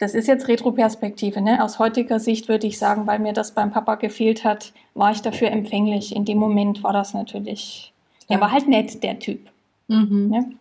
das 0.00 0.14
ist 0.14 0.26
jetzt 0.26 0.48
Retroperspektive. 0.48 1.42
Ne? 1.42 1.62
Aus 1.62 1.78
heutiger 1.78 2.18
Sicht 2.18 2.48
würde 2.48 2.66
ich 2.66 2.78
sagen, 2.78 3.06
weil 3.06 3.18
mir 3.18 3.34
das 3.34 3.52
beim 3.52 3.70
Papa 3.70 3.96
gefehlt 3.96 4.44
hat, 4.44 4.72
war 4.94 5.12
ich 5.12 5.20
dafür 5.20 5.50
empfänglich. 5.50 6.16
In 6.16 6.24
dem 6.24 6.38
Moment 6.38 6.82
war 6.82 6.94
das 6.94 7.12
natürlich, 7.12 7.92
ja. 8.26 8.36
er 8.36 8.40
war 8.40 8.50
halt 8.50 8.66
nett, 8.66 9.02
der 9.02 9.18
Typ. 9.18 9.50
Mhm. 9.88 10.28
Ne? 10.30 10.52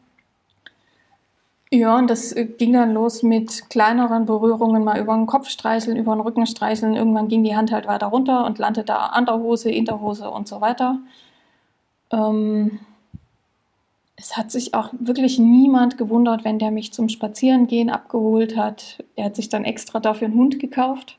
Ja, 1.71 1.97
und 1.97 2.09
das 2.09 2.33
äh, 2.33 2.45
ging 2.45 2.73
dann 2.73 2.93
los 2.93 3.23
mit 3.23 3.69
kleineren 3.69 4.25
Berührungen, 4.25 4.83
mal 4.83 4.99
über 4.99 5.15
den 5.15 5.25
Kopf 5.25 5.47
streicheln, 5.47 5.95
über 5.95 6.13
den 6.15 6.21
Rücken 6.21 6.45
streicheln. 6.45 6.95
Irgendwann 6.95 7.29
ging 7.29 7.43
die 7.45 7.55
Hand 7.55 7.71
halt 7.71 7.87
weiter 7.87 8.07
runter 8.07 8.45
und 8.45 8.57
landete 8.57 8.97
an 8.97 9.25
der 9.25 9.35
Hose, 9.35 9.71
in 9.71 9.85
der 9.85 10.01
Hose 10.01 10.29
und 10.29 10.49
so 10.49 10.59
weiter. 10.59 10.99
Ähm, 12.11 12.79
es 14.19 14.35
hat 14.35 14.51
sich 14.51 14.73
auch 14.73 14.89
wirklich 14.99 15.39
niemand 15.39 15.97
gewundert, 15.97 16.43
wenn 16.43 16.59
der 16.59 16.71
mich 16.71 16.91
zum 16.91 17.07
Spazierengehen 17.07 17.89
abgeholt 17.89 18.57
hat. 18.57 19.03
Er 19.15 19.25
hat 19.25 19.35
sich 19.37 19.47
dann 19.47 19.63
extra 19.63 20.01
dafür 20.01 20.27
einen 20.27 20.37
Hund 20.37 20.59
gekauft. 20.59 21.17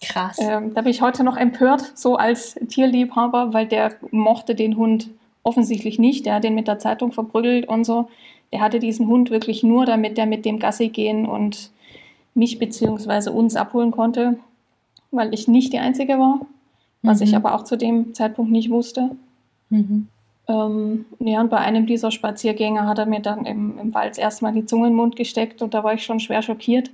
Krass. 0.00 0.38
Ähm, 0.40 0.74
da 0.74 0.82
bin 0.82 0.92
ich 0.92 1.02
heute 1.02 1.24
noch 1.24 1.36
empört, 1.36 1.92
so 1.96 2.16
als 2.16 2.54
Tierliebhaber, 2.68 3.52
weil 3.52 3.66
der 3.66 3.96
mochte 4.12 4.54
den 4.54 4.76
Hund 4.76 5.10
offensichtlich 5.42 5.98
nicht. 5.98 6.26
Der 6.26 6.34
hat 6.34 6.44
den 6.44 6.54
mit 6.54 6.68
der 6.68 6.78
Zeitung 6.78 7.10
verprügelt 7.10 7.68
und 7.68 7.84
so. 7.84 8.08
Der 8.52 8.60
hatte 8.60 8.78
diesen 8.78 9.08
Hund 9.08 9.30
wirklich 9.30 9.64
nur, 9.64 9.84
damit 9.84 10.16
er 10.16 10.26
mit 10.26 10.44
dem 10.44 10.60
Gassi 10.60 10.90
gehen 10.90 11.26
und 11.26 11.70
mich 12.34 12.60
bzw. 12.60 13.30
uns 13.30 13.56
abholen 13.56 13.90
konnte, 13.90 14.38
weil 15.10 15.34
ich 15.34 15.48
nicht 15.48 15.72
die 15.72 15.78
Einzige 15.80 16.18
war, 16.20 16.46
was 17.02 17.18
mhm. 17.18 17.26
ich 17.26 17.36
aber 17.36 17.54
auch 17.54 17.64
zu 17.64 17.76
dem 17.76 18.14
Zeitpunkt 18.14 18.52
nicht 18.52 18.70
wusste. 18.70 19.16
Mhm. 19.70 20.08
Ähm, 20.46 21.06
ja, 21.20 21.40
und 21.40 21.50
bei 21.50 21.58
einem 21.58 21.86
dieser 21.86 22.10
Spaziergänge 22.10 22.86
hat 22.86 22.98
er 22.98 23.06
mir 23.06 23.20
dann 23.20 23.46
im, 23.46 23.78
im 23.78 23.94
Wald 23.94 24.18
erstmal 24.18 24.52
die 24.52 24.66
Zunge 24.66 24.88
in 24.88 24.92
den 24.92 24.96
Mund 24.96 25.16
gesteckt 25.16 25.62
und 25.62 25.72
da 25.72 25.82
war 25.84 25.94
ich 25.94 26.04
schon 26.04 26.20
schwer 26.20 26.42
schockiert, 26.42 26.90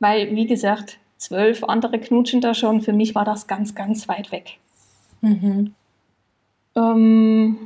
weil, 0.00 0.34
wie 0.34 0.46
gesagt, 0.46 0.98
zwölf 1.18 1.64
andere 1.64 1.98
knutschen 1.98 2.40
da 2.40 2.54
schon. 2.54 2.80
Für 2.80 2.92
mich 2.92 3.14
war 3.14 3.24
das 3.24 3.46
ganz, 3.46 3.74
ganz 3.74 4.08
weit 4.08 4.32
weg. 4.32 4.58
Mhm. 5.20 5.74
Ähm, 6.74 7.58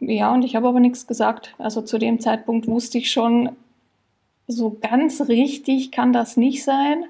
ja, 0.00 0.32
und 0.32 0.44
ich 0.44 0.56
habe 0.56 0.68
aber 0.68 0.80
nichts 0.80 1.06
gesagt. 1.06 1.54
Also 1.58 1.82
zu 1.82 1.98
dem 1.98 2.20
Zeitpunkt 2.20 2.66
wusste 2.66 2.98
ich 2.98 3.10
schon, 3.10 3.50
so 4.48 4.76
ganz 4.80 5.20
richtig 5.28 5.92
kann 5.92 6.12
das 6.12 6.36
nicht 6.36 6.64
sein. 6.64 7.04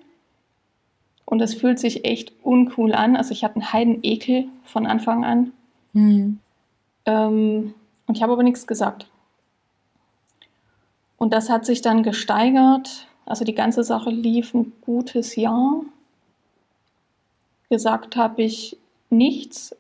Und 1.24 1.40
es 1.40 1.54
fühlt 1.54 1.78
sich 1.78 2.04
echt 2.04 2.32
uncool 2.42 2.92
an. 2.92 3.16
Also 3.16 3.32
ich 3.32 3.44
hatte 3.44 3.56
einen 3.56 3.72
Heidenekel 3.72 4.46
von 4.64 4.86
Anfang 4.86 5.24
an. 5.24 5.52
Mhm. 5.92 6.38
Ähm, 7.06 7.74
und 8.06 8.16
ich 8.16 8.22
habe 8.22 8.32
aber 8.32 8.42
nichts 8.42 8.66
gesagt. 8.66 9.06
Und 11.18 11.32
das 11.32 11.48
hat 11.48 11.64
sich 11.64 11.82
dann 11.82 12.02
gesteigert. 12.02 13.06
Also 13.26 13.44
die 13.44 13.54
ganze 13.54 13.84
Sache 13.84 14.10
lief 14.10 14.54
ein 14.54 14.72
gutes 14.80 15.36
Jahr. 15.36 15.82
Gesagt 17.70 18.16
habe 18.16 18.42
ich 18.42 18.76
nichts 19.08 19.76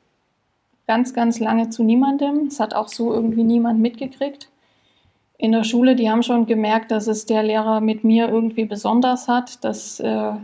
ganz, 0.86 1.14
ganz 1.14 1.40
lange 1.40 1.70
zu 1.70 1.82
niemandem. 1.82 2.46
Es 2.46 2.60
hat 2.60 2.74
auch 2.74 2.88
so 2.88 3.12
irgendwie 3.12 3.44
niemand 3.44 3.80
mitgekriegt. 3.80 4.48
In 5.38 5.52
der 5.52 5.64
Schule, 5.64 5.96
die 5.96 6.08
haben 6.10 6.22
schon 6.22 6.46
gemerkt, 6.46 6.90
dass 6.90 7.06
es 7.08 7.26
der 7.26 7.42
Lehrer 7.42 7.80
mit 7.80 8.04
mir 8.04 8.28
irgendwie 8.28 8.64
besonders 8.64 9.26
hat. 9.26 9.64
Das 9.64 9.98
äh, 10.00 10.34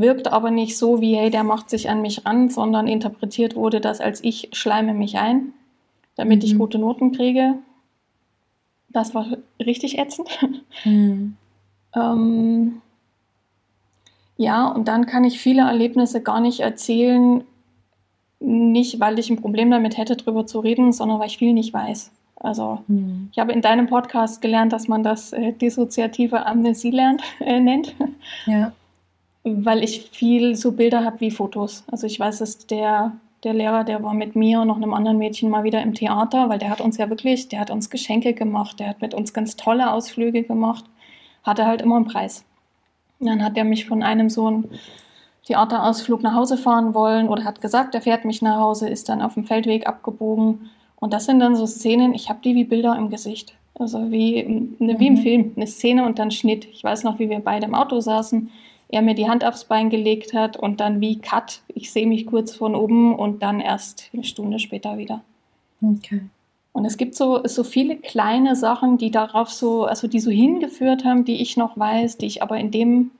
wirkt 0.00 0.32
aber 0.32 0.50
nicht 0.50 0.76
so 0.76 1.00
wie, 1.00 1.16
hey, 1.16 1.30
der 1.30 1.44
macht 1.44 1.70
sich 1.70 1.88
an 1.90 2.02
mich 2.02 2.24
ran, 2.26 2.48
sondern 2.50 2.86
interpretiert 2.86 3.54
wurde 3.54 3.80
das 3.80 4.00
als 4.00 4.22
ich 4.22 4.48
schleime 4.52 4.94
mich 4.94 5.18
ein, 5.18 5.52
damit 6.16 6.40
mhm. 6.42 6.44
ich 6.44 6.58
gute 6.58 6.78
Noten 6.78 7.12
kriege. 7.12 7.54
Das 8.88 9.14
war 9.14 9.26
richtig 9.58 9.98
ätzend. 9.98 10.28
Mhm. 10.84 11.36
ähm, 11.94 12.82
ja, 14.36 14.68
und 14.68 14.88
dann 14.88 15.06
kann 15.06 15.24
ich 15.24 15.38
viele 15.38 15.62
Erlebnisse 15.62 16.22
gar 16.22 16.40
nicht 16.40 16.60
erzählen, 16.60 17.44
nicht, 18.40 18.98
weil 18.98 19.18
ich 19.18 19.28
ein 19.28 19.40
Problem 19.40 19.70
damit 19.70 19.98
hätte, 19.98 20.16
darüber 20.16 20.46
zu 20.46 20.60
reden, 20.60 20.92
sondern 20.92 21.20
weil 21.20 21.26
ich 21.26 21.36
viel 21.36 21.52
nicht 21.52 21.74
weiß. 21.74 22.10
Also 22.36 22.80
mhm. 22.88 23.28
ich 23.32 23.38
habe 23.38 23.52
in 23.52 23.60
deinem 23.60 23.86
Podcast 23.86 24.40
gelernt, 24.40 24.72
dass 24.72 24.88
man 24.88 25.02
das 25.02 25.34
äh, 25.34 25.52
dissoziative 25.52 26.46
Amnesie 26.46 26.90
lernt, 26.90 27.22
äh, 27.40 27.60
nennt. 27.60 27.94
Ja. 28.46 28.72
Weil 29.44 29.82
ich 29.82 30.10
viel 30.10 30.54
so 30.54 30.72
Bilder 30.72 31.04
habe 31.04 31.20
wie 31.20 31.30
Fotos. 31.30 31.84
Also 31.90 32.06
ich 32.06 32.20
weiß, 32.20 32.38
dass 32.38 32.66
der, 32.66 33.12
der 33.42 33.54
Lehrer, 33.54 33.84
der 33.84 34.02
war 34.02 34.12
mit 34.12 34.36
mir 34.36 34.60
und 34.60 34.68
noch 34.68 34.76
einem 34.76 34.92
anderen 34.92 35.18
Mädchen 35.18 35.48
mal 35.48 35.64
wieder 35.64 35.82
im 35.82 35.94
Theater, 35.94 36.48
weil 36.48 36.58
der 36.58 36.70
hat 36.70 36.80
uns 36.80 36.98
ja 36.98 37.08
wirklich, 37.08 37.48
der 37.48 37.60
hat 37.60 37.70
uns 37.70 37.88
Geschenke 37.88 38.34
gemacht, 38.34 38.80
der 38.80 38.88
hat 38.88 39.00
mit 39.00 39.14
uns 39.14 39.32
ganz 39.32 39.56
tolle 39.56 39.92
Ausflüge 39.92 40.42
gemacht, 40.42 40.84
hatte 41.42 41.66
halt 41.66 41.80
immer 41.80 41.96
einen 41.96 42.04
Preis. 42.04 42.44
Und 43.18 43.26
dann 43.28 43.42
hat 43.42 43.56
er 43.56 43.64
mich 43.64 43.86
von 43.86 44.02
einem 44.02 44.28
so 44.28 44.50
ein 44.50 44.64
Theaterausflug 45.44 46.22
nach 46.22 46.34
Hause 46.34 46.56
fahren 46.56 46.94
wollen 46.94 47.28
oder 47.28 47.44
hat 47.44 47.60
gesagt, 47.60 47.94
er 47.94 48.02
fährt 48.02 48.24
mich 48.24 48.42
nach 48.42 48.58
Hause, 48.58 48.88
ist 48.88 49.08
dann 49.08 49.22
auf 49.22 49.34
dem 49.34 49.44
Feldweg 49.44 49.86
abgebogen. 49.86 50.70
Und 50.96 51.12
das 51.12 51.24
sind 51.24 51.40
dann 51.40 51.56
so 51.56 51.66
Szenen, 51.66 52.14
ich 52.14 52.28
habe 52.28 52.40
die 52.44 52.54
wie 52.54 52.64
Bilder 52.64 52.96
im 52.96 53.10
Gesicht. 53.10 53.54
Also 53.74 54.10
wie, 54.10 54.42
ne, 54.78 55.00
wie 55.00 55.06
im 55.06 55.14
mhm. 55.14 55.22
Film, 55.22 55.52
eine 55.56 55.66
Szene 55.66 56.04
und 56.04 56.18
dann 56.18 56.30
Schnitt. 56.30 56.66
Ich 56.66 56.84
weiß 56.84 57.02
noch, 57.04 57.18
wie 57.18 57.30
wir 57.30 57.40
beide 57.40 57.66
im 57.66 57.74
Auto 57.74 58.00
saßen, 58.00 58.50
er 58.92 59.02
mir 59.02 59.14
die 59.14 59.28
Hand 59.28 59.44
aufs 59.44 59.64
Bein 59.64 59.90
gelegt 59.90 60.34
hat 60.34 60.56
und 60.56 60.80
dann 60.80 61.00
wie 61.00 61.18
Cut. 61.18 61.62
Ich 61.68 61.92
sehe 61.92 62.06
mich 62.06 62.26
kurz 62.26 62.54
von 62.54 62.74
oben 62.74 63.14
und 63.14 63.42
dann 63.42 63.60
erst 63.60 64.10
eine 64.12 64.24
Stunde 64.24 64.58
später 64.58 64.98
wieder. 64.98 65.22
Okay. 65.82 66.22
Und 66.72 66.84
es 66.84 66.96
gibt 66.96 67.14
so, 67.14 67.40
so 67.44 67.64
viele 67.64 67.96
kleine 67.96 68.54
Sachen, 68.54 68.98
die 68.98 69.10
darauf 69.10 69.50
so, 69.50 69.84
also 69.84 70.06
die 70.06 70.20
so 70.20 70.30
hingeführt 70.30 71.04
haben, 71.04 71.24
die 71.24 71.40
ich 71.40 71.56
noch 71.56 71.78
weiß, 71.78 72.18
die 72.18 72.26
ich 72.26 72.42
aber 72.42 72.58
in 72.58 72.70
dem 72.70 73.10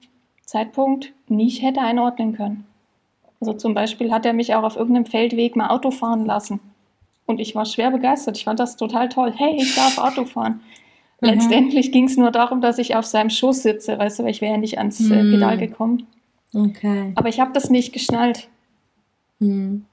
Zeitpunkt 0.44 1.12
nicht 1.28 1.62
hätte 1.62 1.80
einordnen 1.80 2.34
können. 2.34 2.66
Also 3.40 3.54
zum 3.54 3.74
Beispiel 3.74 4.12
hat 4.12 4.26
er 4.26 4.34
mich 4.34 4.54
auch 4.54 4.62
auf 4.62 4.76
irgendeinem 4.76 5.06
Feldweg 5.06 5.56
mal 5.56 5.68
Auto 5.68 5.90
fahren 5.90 6.26
lassen. 6.26 6.60
Und 7.26 7.40
ich 7.40 7.54
war 7.54 7.64
schwer 7.64 7.90
begeistert. 7.90 8.36
Ich 8.36 8.44
fand 8.44 8.60
das 8.60 8.76
total 8.76 9.08
toll. 9.08 9.32
Hey, 9.34 9.56
ich 9.56 9.74
darf 9.74 9.98
Auto 9.98 10.24
fahren. 10.24 10.60
Mhm. 11.20 11.28
Letztendlich 11.28 11.92
ging 11.92 12.04
es 12.04 12.16
nur 12.16 12.30
darum, 12.30 12.60
dass 12.60 12.78
ich 12.78 12.96
auf 12.96 13.06
seinem 13.06 13.30
Schoß 13.30 13.62
sitze, 13.62 13.98
weißt 13.98 14.18
du, 14.18 14.22
weil 14.24 14.30
ich 14.30 14.40
wäre 14.40 14.52
ja 14.52 14.58
nicht 14.58 14.78
ans 14.78 15.00
äh, 15.10 15.22
mhm. 15.22 15.32
Pedal 15.32 15.58
gekommen. 15.58 16.06
Okay. 16.54 17.12
Aber 17.14 17.28
ich 17.28 17.40
habe 17.40 17.52
das 17.52 17.70
nicht 17.70 17.92
geschnallt. 17.92 18.48
Mhm. 19.38 19.84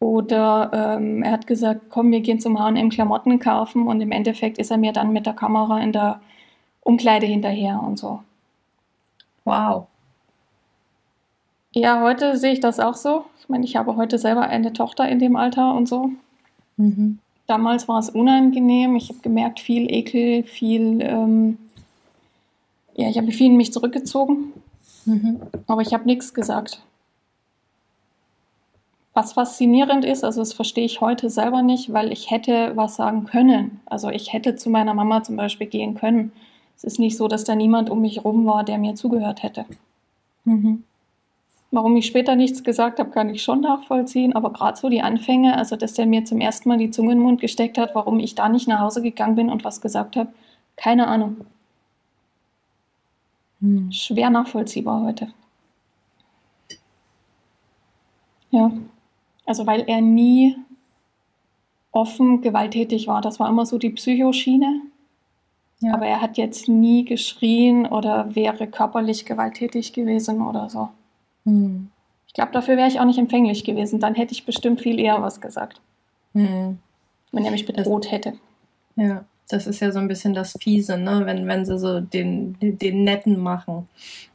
Oder 0.00 0.70
ähm, 0.72 1.22
er 1.22 1.32
hat 1.32 1.46
gesagt, 1.46 1.86
komm, 1.90 2.12
wir 2.12 2.20
gehen 2.20 2.38
zum 2.38 2.58
H&M 2.58 2.88
Klamotten 2.90 3.38
kaufen 3.40 3.88
und 3.88 4.00
im 4.00 4.12
Endeffekt 4.12 4.58
ist 4.58 4.70
er 4.70 4.76
mir 4.76 4.92
dann 4.92 5.12
mit 5.12 5.26
der 5.26 5.32
Kamera 5.32 5.80
in 5.80 5.92
der 5.92 6.20
Umkleide 6.82 7.26
hinterher 7.26 7.82
und 7.82 7.98
so. 7.98 8.22
Wow. 9.44 9.88
Ja, 11.74 12.00
heute 12.00 12.36
sehe 12.36 12.52
ich 12.52 12.60
das 12.60 12.78
auch 12.80 12.94
so. 12.94 13.24
Ich 13.40 13.48
meine, 13.48 13.64
ich 13.64 13.76
habe 13.76 13.96
heute 13.96 14.18
selber 14.18 14.42
eine 14.42 14.72
Tochter 14.72 15.08
in 15.08 15.18
dem 15.18 15.36
Alter 15.36 15.74
und 15.74 15.88
so. 15.88 16.10
Mhm. 16.76 17.18
Damals 17.48 17.88
war 17.88 17.98
es 17.98 18.10
unangenehm. 18.10 18.94
Ich 18.94 19.08
habe 19.08 19.20
gemerkt, 19.20 19.58
viel 19.58 19.90
Ekel, 19.90 20.44
viel. 20.44 21.00
Ähm, 21.00 21.56
ja, 22.94 23.08
ich 23.08 23.16
habe 23.16 23.32
viel 23.32 23.46
in 23.46 23.56
mich 23.56 23.72
zurückgezogen. 23.72 24.52
Mhm. 25.06 25.40
Aber 25.66 25.80
ich 25.80 25.94
habe 25.94 26.04
nichts 26.04 26.34
gesagt. 26.34 26.82
Was 29.14 29.32
faszinierend 29.32 30.04
ist, 30.04 30.24
also 30.24 30.42
das 30.42 30.52
verstehe 30.52 30.84
ich 30.84 31.00
heute 31.00 31.30
selber 31.30 31.62
nicht, 31.62 31.92
weil 31.92 32.12
ich 32.12 32.30
hätte 32.30 32.76
was 32.76 32.96
sagen 32.96 33.24
können. 33.24 33.80
Also 33.86 34.10
ich 34.10 34.32
hätte 34.32 34.54
zu 34.54 34.68
meiner 34.68 34.92
Mama 34.92 35.22
zum 35.22 35.36
Beispiel 35.36 35.66
gehen 35.66 35.94
können. 35.94 36.32
Es 36.76 36.84
ist 36.84 36.98
nicht 36.98 37.16
so, 37.16 37.28
dass 37.28 37.44
da 37.44 37.54
niemand 37.54 37.88
um 37.88 38.02
mich 38.02 38.24
rum 38.24 38.44
war, 38.44 38.62
der 38.62 38.76
mir 38.76 38.94
zugehört 38.94 39.42
hätte. 39.42 39.64
Mhm. 40.44 40.84
Warum 41.70 41.96
ich 41.96 42.06
später 42.06 42.34
nichts 42.34 42.64
gesagt 42.64 42.98
habe, 42.98 43.10
kann 43.10 43.28
ich 43.28 43.42
schon 43.42 43.60
nachvollziehen, 43.60 44.34
aber 44.34 44.52
gerade 44.52 44.78
so 44.78 44.88
die 44.88 45.02
Anfänge, 45.02 45.56
also 45.56 45.76
dass 45.76 45.92
der 45.92 46.06
mir 46.06 46.24
zum 46.24 46.40
ersten 46.40 46.68
Mal 46.68 46.78
die 46.78 46.90
Zunge 46.90 47.12
in 47.12 47.18
den 47.18 47.24
Mund 47.24 47.40
gesteckt 47.40 47.76
hat, 47.76 47.94
warum 47.94 48.20
ich 48.20 48.34
da 48.34 48.48
nicht 48.48 48.68
nach 48.68 48.80
Hause 48.80 49.02
gegangen 49.02 49.34
bin 49.34 49.50
und 49.50 49.64
was 49.64 49.82
gesagt 49.82 50.16
habe, 50.16 50.32
keine 50.76 51.08
Ahnung. 51.08 51.36
Hm. 53.60 53.92
Schwer 53.92 54.30
nachvollziehbar 54.30 55.02
heute. 55.02 55.28
Ja, 58.50 58.72
also 59.44 59.66
weil 59.66 59.82
er 59.86 60.00
nie 60.00 60.56
offen 61.92 62.40
gewalttätig 62.40 63.08
war. 63.08 63.20
Das 63.20 63.40
war 63.40 63.48
immer 63.48 63.66
so 63.66 63.76
die 63.78 63.90
Psychoschiene. 63.90 64.82
Ja. 65.80 65.94
Aber 65.94 66.06
er 66.06 66.20
hat 66.20 66.38
jetzt 66.38 66.68
nie 66.68 67.04
geschrien 67.04 67.86
oder 67.86 68.34
wäre 68.34 68.66
körperlich 68.66 69.26
gewalttätig 69.26 69.92
gewesen 69.92 70.42
oder 70.42 70.70
so. 70.70 70.88
Hm. 71.48 71.90
Ich 72.26 72.34
glaube, 72.34 72.52
dafür 72.52 72.76
wäre 72.76 72.88
ich 72.88 73.00
auch 73.00 73.04
nicht 73.04 73.18
empfänglich 73.18 73.64
gewesen. 73.64 74.00
Dann 74.00 74.14
hätte 74.14 74.32
ich 74.32 74.44
bestimmt 74.44 74.80
viel 74.80 75.00
eher 75.00 75.22
was 75.22 75.40
gesagt. 75.40 75.80
Hm. 76.34 76.78
Wenn 77.32 77.44
er 77.44 77.50
mich 77.50 77.66
bedroht 77.66 78.04
das, 78.04 78.12
hätte. 78.12 78.34
Ja. 78.96 79.24
Das 79.48 79.66
ist 79.66 79.80
ja 79.80 79.90
so 79.92 79.98
ein 79.98 80.08
bisschen 80.08 80.34
das 80.34 80.54
Fiese, 80.60 80.98
ne? 80.98 81.22
wenn, 81.24 81.46
wenn 81.46 81.64
sie 81.64 81.78
so 81.78 82.00
den, 82.00 82.56
den 82.60 83.04
Netten 83.04 83.38
machen. 83.38 83.88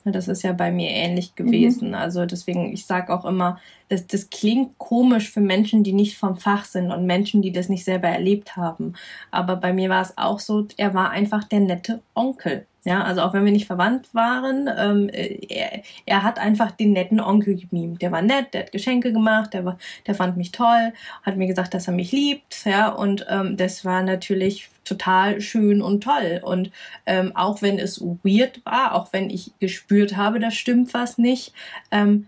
Das 0.05 0.27
ist 0.27 0.41
ja 0.43 0.53
bei 0.53 0.71
mir 0.71 0.89
ähnlich 0.89 1.31
mhm. 1.31 1.45
gewesen. 1.45 1.87
Mhm. 1.89 1.95
Also 1.95 2.25
deswegen, 2.25 2.73
ich 2.73 2.85
sage 2.85 3.13
auch 3.13 3.25
immer, 3.25 3.59
das, 3.89 4.07
das 4.07 4.29
klingt 4.29 4.77
komisch 4.77 5.31
für 5.31 5.41
Menschen, 5.41 5.83
die 5.83 5.93
nicht 5.93 6.17
vom 6.17 6.37
Fach 6.37 6.65
sind 6.65 6.91
und 6.91 7.05
Menschen, 7.05 7.41
die 7.41 7.51
das 7.51 7.69
nicht 7.69 7.85
selber 7.85 8.07
erlebt 8.07 8.57
haben. 8.57 8.93
Aber 9.31 9.55
bei 9.55 9.71
mir 9.71 9.89
war 9.89 10.01
es 10.01 10.17
auch 10.17 10.39
so, 10.39 10.67
er 10.77 10.93
war 10.93 11.11
einfach 11.11 11.43
der 11.43 11.59
nette 11.59 12.01
Onkel. 12.15 12.65
Ja, 12.85 13.03
also 13.03 13.21
auch 13.21 13.33
wenn 13.33 13.45
wir 13.45 13.51
nicht 13.53 13.67
verwandt 13.67 14.13
waren, 14.13 14.69
ähm, 14.77 15.09
er, 15.09 15.83
er 16.05 16.23
hat 16.23 16.37
einfach 16.37 16.71
den 16.71 16.91
netten 16.91 17.21
Onkel 17.21 17.55
gemimt. 17.55 18.01
Der 18.01 18.11
war 18.11 18.21
nett, 18.21 18.53
der 18.53 18.63
hat 18.63 18.73
Geschenke 18.73 19.13
gemacht, 19.13 19.53
der, 19.53 19.63
war, 19.63 19.77
der 20.05 20.15
fand 20.15 20.35
mich 20.35 20.51
toll, 20.51 20.91
hat 21.21 21.37
mir 21.37 21.47
gesagt, 21.47 21.73
dass 21.73 21.87
er 21.87 21.93
mich 21.93 22.11
liebt, 22.11 22.65
ja, 22.65 22.89
und 22.89 23.25
ähm, 23.29 23.55
das 23.55 23.85
war 23.85 24.03
natürlich 24.03 24.69
total 24.83 25.41
schön 25.41 25.81
und 25.81 26.03
toll. 26.03 26.41
Und 26.43 26.71
ähm, 27.05 27.35
auch 27.35 27.61
wenn 27.61 27.79
es 27.79 28.01
weird 28.01 28.65
war, 28.65 28.95
auch 28.95 29.13
wenn 29.13 29.29
ich 29.29 29.51
gespürt 29.59 30.17
habe, 30.17 30.39
da 30.39 30.51
stimmt 30.51 30.93
was 30.93 31.17
nicht, 31.17 31.53
ähm, 31.91 32.27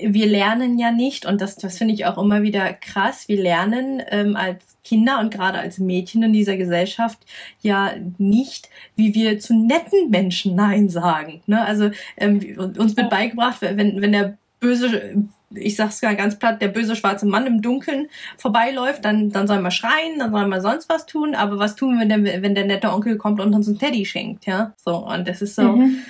wir 0.00 0.26
lernen 0.26 0.78
ja 0.78 0.90
nicht, 0.90 1.24
und 1.24 1.40
das, 1.40 1.56
das 1.56 1.78
finde 1.78 1.94
ich 1.94 2.04
auch 2.04 2.18
immer 2.18 2.42
wieder 2.42 2.72
krass, 2.72 3.28
wir 3.28 3.40
lernen 3.40 4.02
ähm, 4.10 4.34
als 4.34 4.76
Kinder 4.82 5.20
und 5.20 5.32
gerade 5.32 5.58
als 5.58 5.78
Mädchen 5.78 6.22
in 6.24 6.32
dieser 6.32 6.56
Gesellschaft 6.56 7.18
ja 7.60 7.92
nicht, 8.18 8.68
wie 8.96 9.14
wir 9.14 9.38
zu 9.38 9.54
netten 9.54 10.10
Menschen 10.10 10.56
Nein 10.56 10.88
sagen. 10.88 11.42
Ne? 11.46 11.64
Also 11.64 11.90
ähm, 12.16 12.40
uns 12.76 12.96
wird 12.96 13.08
beigebracht, 13.08 13.58
wenn, 13.62 14.00
wenn 14.02 14.12
der 14.12 14.36
böse, 14.58 15.26
ich 15.54 15.76
sag's 15.76 16.00
gar 16.00 16.14
ganz 16.14 16.38
platt, 16.38 16.60
der 16.62 16.68
böse 16.68 16.96
schwarze 16.96 17.26
Mann 17.26 17.46
im 17.46 17.62
Dunkeln 17.62 18.08
vorbeiläuft, 18.36 19.04
dann, 19.04 19.30
dann 19.30 19.46
soll 19.46 19.60
man 19.60 19.70
schreien, 19.70 20.18
dann 20.18 20.32
soll 20.32 20.46
man 20.46 20.60
sonst 20.60 20.88
was 20.88 21.06
tun, 21.06 21.34
aber 21.34 21.58
was 21.58 21.76
tun 21.76 21.98
wir 21.98 22.06
denn, 22.06 22.24
wenn 22.24 22.54
der 22.54 22.66
nette 22.66 22.92
Onkel 22.92 23.16
kommt 23.16 23.40
und 23.40 23.54
uns 23.54 23.66
ein 23.66 23.78
Teddy 23.78 24.04
schenkt, 24.04 24.46
ja? 24.46 24.72
So, 24.76 24.96
und 24.96 25.26
das 25.28 25.42
ist 25.42 25.56
so. 25.56 25.72
Mhm 25.72 26.02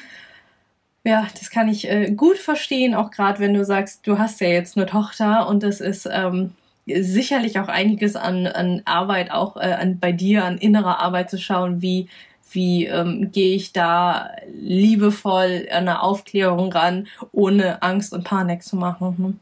ja, 1.04 1.26
das 1.38 1.50
kann 1.50 1.68
ich 1.68 1.88
äh, 1.88 2.10
gut 2.12 2.38
verstehen, 2.38 2.94
auch 2.94 3.10
gerade 3.10 3.38
wenn 3.38 3.52
du 3.54 3.64
sagst, 3.64 4.06
du 4.06 4.18
hast 4.18 4.40
ja 4.40 4.48
jetzt 4.48 4.76
eine 4.76 4.86
Tochter 4.86 5.48
und 5.48 5.62
das 5.62 5.80
ist 5.80 6.08
ähm, 6.10 6.52
sicherlich 6.86 7.58
auch 7.58 7.68
einiges 7.68 8.16
an, 8.16 8.46
an 8.46 8.82
Arbeit, 8.86 9.30
auch 9.30 9.56
äh, 9.56 9.74
an, 9.74 9.98
bei 9.98 10.12
dir, 10.12 10.44
an 10.44 10.56
innerer 10.56 11.00
Arbeit 11.00 11.28
zu 11.30 11.38
schauen, 11.38 11.82
wie, 11.82 12.08
wie 12.52 12.86
ähm, 12.86 13.30
gehe 13.32 13.56
ich 13.56 13.72
da 13.72 14.30
liebevoll 14.52 15.66
an 15.70 15.88
eine 15.88 16.02
Aufklärung 16.02 16.72
ran, 16.72 17.06
ohne 17.32 17.82
Angst 17.82 18.12
und 18.12 18.24
Panik 18.24 18.62
zu 18.62 18.76
machen. 18.76 19.16
Hm? 19.16 19.40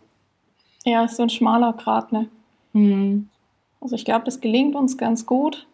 Ja, 0.85 1.05
ist 1.05 1.17
so 1.17 1.23
ein 1.23 1.31
schmaler 1.31 1.73
Grat, 1.75 2.13
ne? 2.13 2.29
Mhm. 2.73 3.29
Also 3.81 3.97
ich 3.97 4.05
glaube, 4.05 4.25
das 4.25 4.41
gelingt 4.41 4.75
uns 4.75 4.97
ganz 4.97 5.27
gut. 5.27 5.67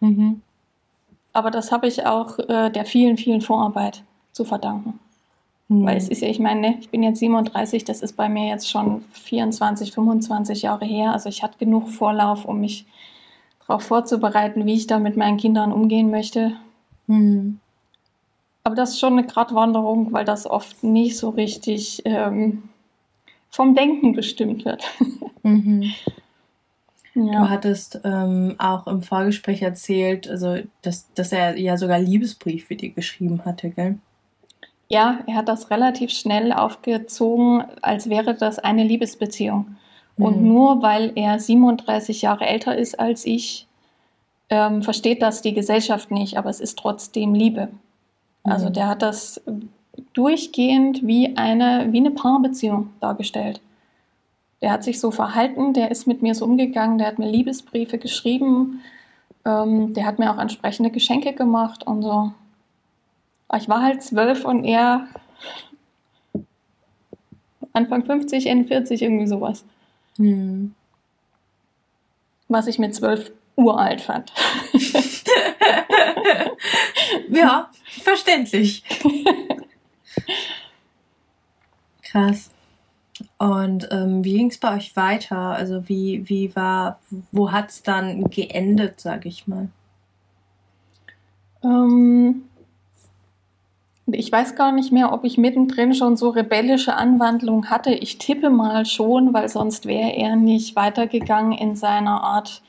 Mhm. 0.00 0.42
Aber 1.32 1.50
das 1.50 1.70
habe 1.70 1.86
ich 1.86 2.06
auch 2.06 2.38
äh, 2.38 2.70
der 2.70 2.84
vielen, 2.84 3.16
vielen 3.16 3.40
Vorarbeit 3.40 4.02
zu 4.32 4.44
verdanken. 4.44 4.98
Mhm. 5.68 5.86
Weil 5.86 5.96
es 5.96 6.08
ist 6.08 6.22
ja, 6.22 6.28
ich 6.28 6.40
meine, 6.40 6.60
ne, 6.60 6.76
ich 6.80 6.90
bin 6.90 7.02
jetzt 7.02 7.20
37, 7.20 7.84
das 7.84 8.02
ist 8.02 8.16
bei 8.16 8.28
mir 8.28 8.48
jetzt 8.48 8.68
schon 8.68 9.02
24, 9.12 9.92
25 9.92 10.62
Jahre 10.62 10.84
her. 10.84 11.12
Also 11.12 11.28
ich 11.28 11.42
hatte 11.42 11.58
genug 11.58 11.88
Vorlauf, 11.88 12.44
um 12.44 12.60
mich 12.60 12.86
darauf 13.66 13.82
vorzubereiten, 13.82 14.66
wie 14.66 14.74
ich 14.74 14.86
da 14.86 14.98
mit 14.98 15.16
meinen 15.16 15.36
Kindern 15.36 15.72
umgehen 15.72 16.10
möchte. 16.10 16.56
Mhm. 17.10 17.58
Aber 18.62 18.76
das 18.76 18.90
ist 18.90 19.00
schon 19.00 19.14
eine 19.14 19.26
Gratwanderung, 19.26 20.12
weil 20.12 20.24
das 20.24 20.46
oft 20.46 20.84
nicht 20.84 21.16
so 21.16 21.30
richtig 21.30 22.02
ähm, 22.04 22.62
vom 23.48 23.74
Denken 23.74 24.14
bestimmt 24.14 24.64
wird. 24.64 24.84
Mhm. 25.42 25.94
Ja. 27.14 27.44
Du 27.44 27.48
hattest 27.48 28.02
ähm, 28.04 28.56
auch 28.58 28.86
im 28.86 29.00
Vorgespräch 29.00 29.62
erzählt, 29.62 30.28
also 30.28 30.58
dass, 30.82 31.10
dass 31.14 31.32
er 31.32 31.58
ja 31.58 31.78
sogar 31.78 31.98
Liebesbrief 31.98 32.66
für 32.66 32.76
dich 32.76 32.94
geschrieben 32.94 33.42
hatte, 33.46 33.70
gell? 33.70 33.98
Ja, 34.88 35.20
er 35.26 35.36
hat 35.36 35.48
das 35.48 35.70
relativ 35.70 36.10
schnell 36.10 36.52
aufgezogen, 36.52 37.64
als 37.80 38.10
wäre 38.10 38.34
das 38.34 38.58
eine 38.58 38.84
Liebesbeziehung. 38.84 39.76
Mhm. 40.18 40.24
Und 40.24 40.42
nur 40.42 40.82
weil 40.82 41.12
er 41.14 41.38
37 41.38 42.20
Jahre 42.20 42.44
älter 42.44 42.76
ist 42.76 43.00
als 43.00 43.24
ich, 43.24 43.66
ähm, 44.50 44.82
versteht 44.82 45.22
das 45.22 45.42
die 45.42 45.54
Gesellschaft 45.54 46.10
nicht, 46.10 46.36
aber 46.36 46.50
es 46.50 46.60
ist 46.60 46.78
trotzdem 46.78 47.34
Liebe. 47.34 47.68
Also 48.42 48.68
mhm. 48.68 48.72
der 48.72 48.88
hat 48.88 49.02
das 49.02 49.40
durchgehend 50.12 51.06
wie 51.06 51.36
eine, 51.36 51.88
wie 51.90 51.98
eine 51.98 52.10
Paarbeziehung 52.10 52.90
dargestellt. 53.00 53.60
Der 54.60 54.72
hat 54.72 54.84
sich 54.84 55.00
so 55.00 55.10
verhalten, 55.10 55.72
der 55.72 55.90
ist 55.90 56.06
mit 56.06 56.20
mir 56.20 56.34
so 56.34 56.44
umgegangen, 56.44 56.98
der 56.98 57.06
hat 57.06 57.18
mir 57.18 57.30
Liebesbriefe 57.30 57.98
geschrieben, 57.98 58.80
ähm, 59.44 59.94
der 59.94 60.04
hat 60.04 60.18
mir 60.18 60.32
auch 60.32 60.38
entsprechende 60.38 60.90
Geschenke 60.90 61.32
gemacht 61.32 61.86
und 61.86 62.02
so. 62.02 62.32
Ich 63.56 63.68
war 63.68 63.82
halt 63.82 64.02
zwölf 64.02 64.44
und 64.44 64.64
er 64.64 65.06
Anfang 67.72 68.04
50, 68.04 68.46
Ende 68.46 68.66
40, 68.66 69.02
irgendwie 69.02 69.26
sowas. 69.26 69.64
Hm. 70.16 70.74
Was 72.48 72.66
ich 72.66 72.78
mit 72.78 72.94
zwölf 72.94 73.32
uralt 73.60 74.00
fand. 74.00 74.32
ja, 77.28 77.70
verständlich. 78.02 78.82
Krass. 82.02 82.50
Und 83.38 83.88
ähm, 83.90 84.24
wie 84.24 84.36
ging 84.36 84.48
es 84.48 84.58
bei 84.58 84.76
euch 84.76 84.96
weiter? 84.96 85.38
Also 85.38 85.88
wie, 85.88 86.28
wie 86.28 86.54
war, 86.56 86.98
wo 87.32 87.52
hat 87.52 87.70
es 87.70 87.82
dann 87.82 88.30
geendet, 88.30 89.00
sag 89.00 89.26
ich 89.26 89.46
mal? 89.46 89.68
Ähm, 91.62 92.44
ich 94.06 94.32
weiß 94.32 94.56
gar 94.56 94.72
nicht 94.72 94.92
mehr, 94.92 95.12
ob 95.12 95.24
ich 95.24 95.38
mittendrin 95.38 95.94
schon 95.94 96.16
so 96.16 96.30
rebellische 96.30 96.94
Anwandlungen 96.94 97.70
hatte. 97.70 97.92
Ich 97.92 98.18
tippe 98.18 98.50
mal 98.50 98.86
schon, 98.86 99.32
weil 99.32 99.48
sonst 99.48 99.86
wäre 99.86 100.10
er 100.10 100.36
nicht 100.36 100.76
weitergegangen 100.76 101.52
in 101.52 101.76
seiner 101.76 102.22
Art, 102.22 102.62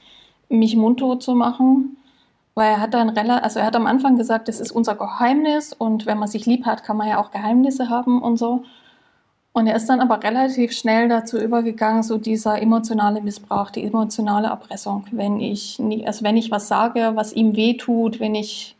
mich 0.51 0.75
mundtot 0.75 1.23
zu 1.23 1.35
machen. 1.35 1.97
Weil 2.53 2.71
er 2.71 2.81
hat 2.81 2.93
dann 2.93 3.17
also 3.17 3.59
er 3.59 3.65
hat 3.65 3.75
am 3.75 3.87
Anfang 3.87 4.17
gesagt, 4.17 4.47
das 4.47 4.59
ist 4.59 4.71
unser 4.71 4.95
Geheimnis 4.95 5.71
und 5.73 6.05
wenn 6.05 6.17
man 6.17 6.27
sich 6.27 6.45
lieb 6.45 6.65
hat, 6.65 6.83
kann 6.83 6.97
man 6.97 7.07
ja 7.07 7.17
auch 7.17 7.31
Geheimnisse 7.31 7.89
haben 7.89 8.21
und 8.21 8.37
so. 8.37 8.63
Und 9.53 9.67
er 9.67 9.75
ist 9.75 9.87
dann 9.87 10.01
aber 10.01 10.23
relativ 10.23 10.71
schnell 10.71 11.09
dazu 11.09 11.37
übergegangen, 11.37 12.03
so 12.03 12.17
dieser 12.17 12.61
emotionale 12.61 13.21
Missbrauch, 13.21 13.69
die 13.69 13.83
emotionale 13.83 14.47
Erpressung. 14.47 15.05
Wenn 15.11 15.39
ich, 15.39 15.79
nie, 15.79 16.05
also 16.05 16.23
wenn 16.23 16.37
ich 16.37 16.51
was 16.51 16.67
sage, 16.67 17.11
was 17.15 17.33
ihm 17.33 17.55
weh 17.55 17.75
tut, 17.75 18.19
wenn 18.19 18.35
ich 18.35 18.75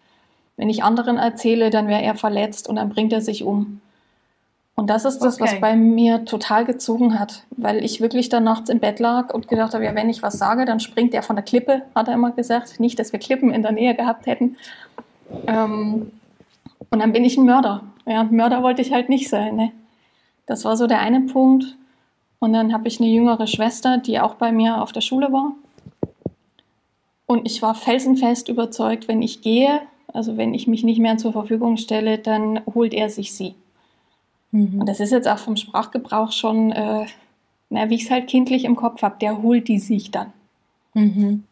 wenn 0.62 0.70
ich 0.70 0.84
anderen 0.84 1.18
erzähle, 1.18 1.72
dann 1.72 1.88
wäre 1.88 2.04
er 2.04 2.14
verletzt 2.14 2.70
und 2.70 2.76
dann 2.76 2.90
bringt 2.90 3.12
er 3.14 3.22
sich 3.22 3.44
um. 3.44 3.82
Und 4.82 4.88
das 4.88 5.06
ist 5.06 5.20
das, 5.20 5.40
okay. 5.40 5.44
was 5.44 5.62
bei 5.62 5.76
mir 5.76 6.26
total 6.26 6.66
gezogen 6.66 7.20
hat, 7.20 7.44
weil 7.52 7.86
ich 7.86 8.02
wirklich 8.02 8.30
dann 8.30 8.46
nachts 8.46 8.68
im 8.68 8.80
Bett 8.80 9.00
lag 9.00 9.32
und 9.32 9.48
gedacht 9.48 9.76
habe, 9.76 9.86
ja, 9.86 9.94
wenn 9.94 10.10
ich 10.10 10.24
was 10.24 10.40
sage, 10.40 10.66
dann 10.66 10.80
springt 10.80 11.14
er 11.14 11.22
von 11.22 11.36
der 11.36 11.46
Klippe, 11.46 11.84
hat 11.94 12.08
er 12.08 12.16
immer 12.16 12.32
gesagt. 12.32 12.80
Nicht, 12.80 12.98
dass 12.98 13.12
wir 13.12 13.20
Klippen 13.20 13.52
in 13.52 13.62
der 13.62 13.74
Nähe 13.74 13.94
gehabt 13.94 14.26
hätten. 14.26 14.58
Ähm, 15.46 16.12
und 16.90 17.00
dann 17.00 17.14
bin 17.14 17.24
ich 17.24 17.38
ein 17.38 17.46
Mörder. 17.46 17.84
Ja, 18.08 18.24
Mörder 18.24 18.64
wollte 18.64 18.82
ich 18.82 18.92
halt 18.92 19.08
nicht 19.08 19.30
sein. 19.30 19.56
Ne? 19.56 19.72
Das 20.48 20.66
war 20.66 20.76
so 20.76 20.88
der 20.88 20.98
eine 21.02 21.22
Punkt. 21.28 21.78
Und 22.40 22.54
dann 22.54 22.74
habe 22.74 22.88
ich 22.88 23.00
eine 23.00 23.10
jüngere 23.10 23.46
Schwester, 23.46 24.00
die 24.00 24.20
auch 24.20 24.34
bei 24.34 24.52
mir 24.52 24.82
auf 24.82 24.92
der 24.92 25.02
Schule 25.02 25.32
war. 25.32 25.52
Und 27.28 27.46
ich 27.46 27.62
war 27.62 27.76
felsenfest 27.76 28.50
überzeugt, 28.50 29.08
wenn 29.08 29.22
ich 29.22 29.44
gehe, 29.44 29.82
also 30.12 30.38
wenn 30.38 30.56
ich 30.56 30.66
mich 30.66 30.84
nicht 30.84 30.98
mehr 30.98 31.18
zur 31.18 31.34
Verfügung 31.34 31.78
stelle, 31.78 32.18
dann 32.18 32.62
holt 32.74 32.96
er 32.96 33.12
sich 33.12 33.36
sie. 33.36 33.54
Mhm. 34.52 34.82
Und 34.82 34.90
das 34.90 35.00
ist 35.00 35.12
jetzt 35.12 35.28
auch 35.28 35.38
vom 35.38 35.56
Sprachgebrauch 35.56 36.32
schon, 36.32 36.72
äh, 36.72 37.06
na, 37.70 37.90
wie 37.90 37.96
ich 37.96 38.04
es 38.04 38.12
halt 38.12 38.28
kindlich 38.28 38.66
im 38.66 38.76
Kopf 38.76 39.02
habe, 39.02 39.16
der 39.20 39.42
holt 39.42 39.68
die 39.68 39.80
sich 39.80 40.12
dann. 40.12 40.34
Mhm. 40.94 41.44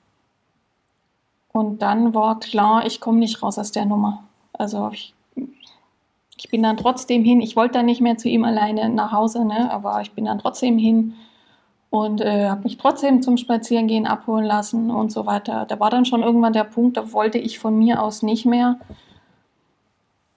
Und 1.52 1.82
dann 1.82 2.14
war 2.14 2.40
klar, 2.40 2.86
ich 2.86 3.02
komme 3.02 3.20
nicht 3.20 3.42
raus 3.42 3.58
aus 3.58 3.72
der 3.72 3.86
Nummer. 3.86 4.24
Also 4.54 4.90
ich, 4.94 5.14
ich 6.38 6.50
bin 6.50 6.64
dann 6.64 6.78
trotzdem 6.78 7.24
hin. 7.24 7.42
Ich 7.42 7.56
wollte 7.56 7.74
dann 7.74 7.86
nicht 7.86 8.02
mehr 8.02 8.18
zu 8.18 8.30
ihm 8.30 8.44
alleine 8.44 8.90
nach 8.90 9.12
Hause, 9.12 9.46
ne? 9.46 9.72
aber 9.72 10.02
ich 10.02 10.12
bin 10.12 10.26
dann 10.26 10.40
trotzdem 10.40 10.78
hin 10.78 11.16
und 11.90 12.22
äh, 12.22 12.50
habe 12.50 12.64
mich 12.64 12.78
trotzdem 12.78 13.22
zum 13.22 13.38
Spazierengehen 13.38 14.06
abholen 14.06 14.46
lassen 14.46 14.92
und 14.92 15.12
so 15.12 15.26
weiter. 15.26 15.66
Da 15.66 15.80
war 15.80 15.90
dann 15.90 16.06
schon 16.06 16.22
irgendwann 16.22 16.54
der 16.54 16.66
Punkt, 16.66 16.98
da 16.98 17.12
wollte 17.14 17.40
ich 17.40 17.58
von 17.58 17.78
mir 17.78 18.02
aus 18.04 18.22
nicht 18.22 18.46
mehr. 18.46 18.80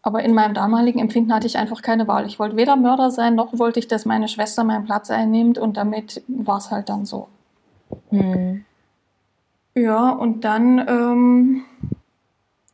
Aber 0.02 0.22
in 0.24 0.34
meinem 0.34 0.54
damaligen 0.54 0.98
Empfinden 0.98 1.32
hatte 1.32 1.46
ich 1.46 1.56
einfach 1.56 1.80
keine 1.80 2.08
Wahl. 2.08 2.26
Ich 2.26 2.38
wollte 2.38 2.56
weder 2.56 2.76
Mörder 2.76 3.10
sein, 3.10 3.36
noch 3.36 3.58
wollte 3.58 3.78
ich, 3.78 3.86
dass 3.86 4.04
meine 4.04 4.28
Schwester 4.28 4.64
meinen 4.64 4.84
Platz 4.84 5.10
einnimmt 5.10 5.58
und 5.58 5.76
damit 5.76 6.22
war 6.26 6.58
es 6.58 6.70
halt 6.70 6.88
dann 6.88 7.06
so. 7.06 7.28
Hm. 8.10 8.64
Ja, 9.74 10.10
und 10.10 10.44
dann 10.44 10.84
ähm, 10.88 11.64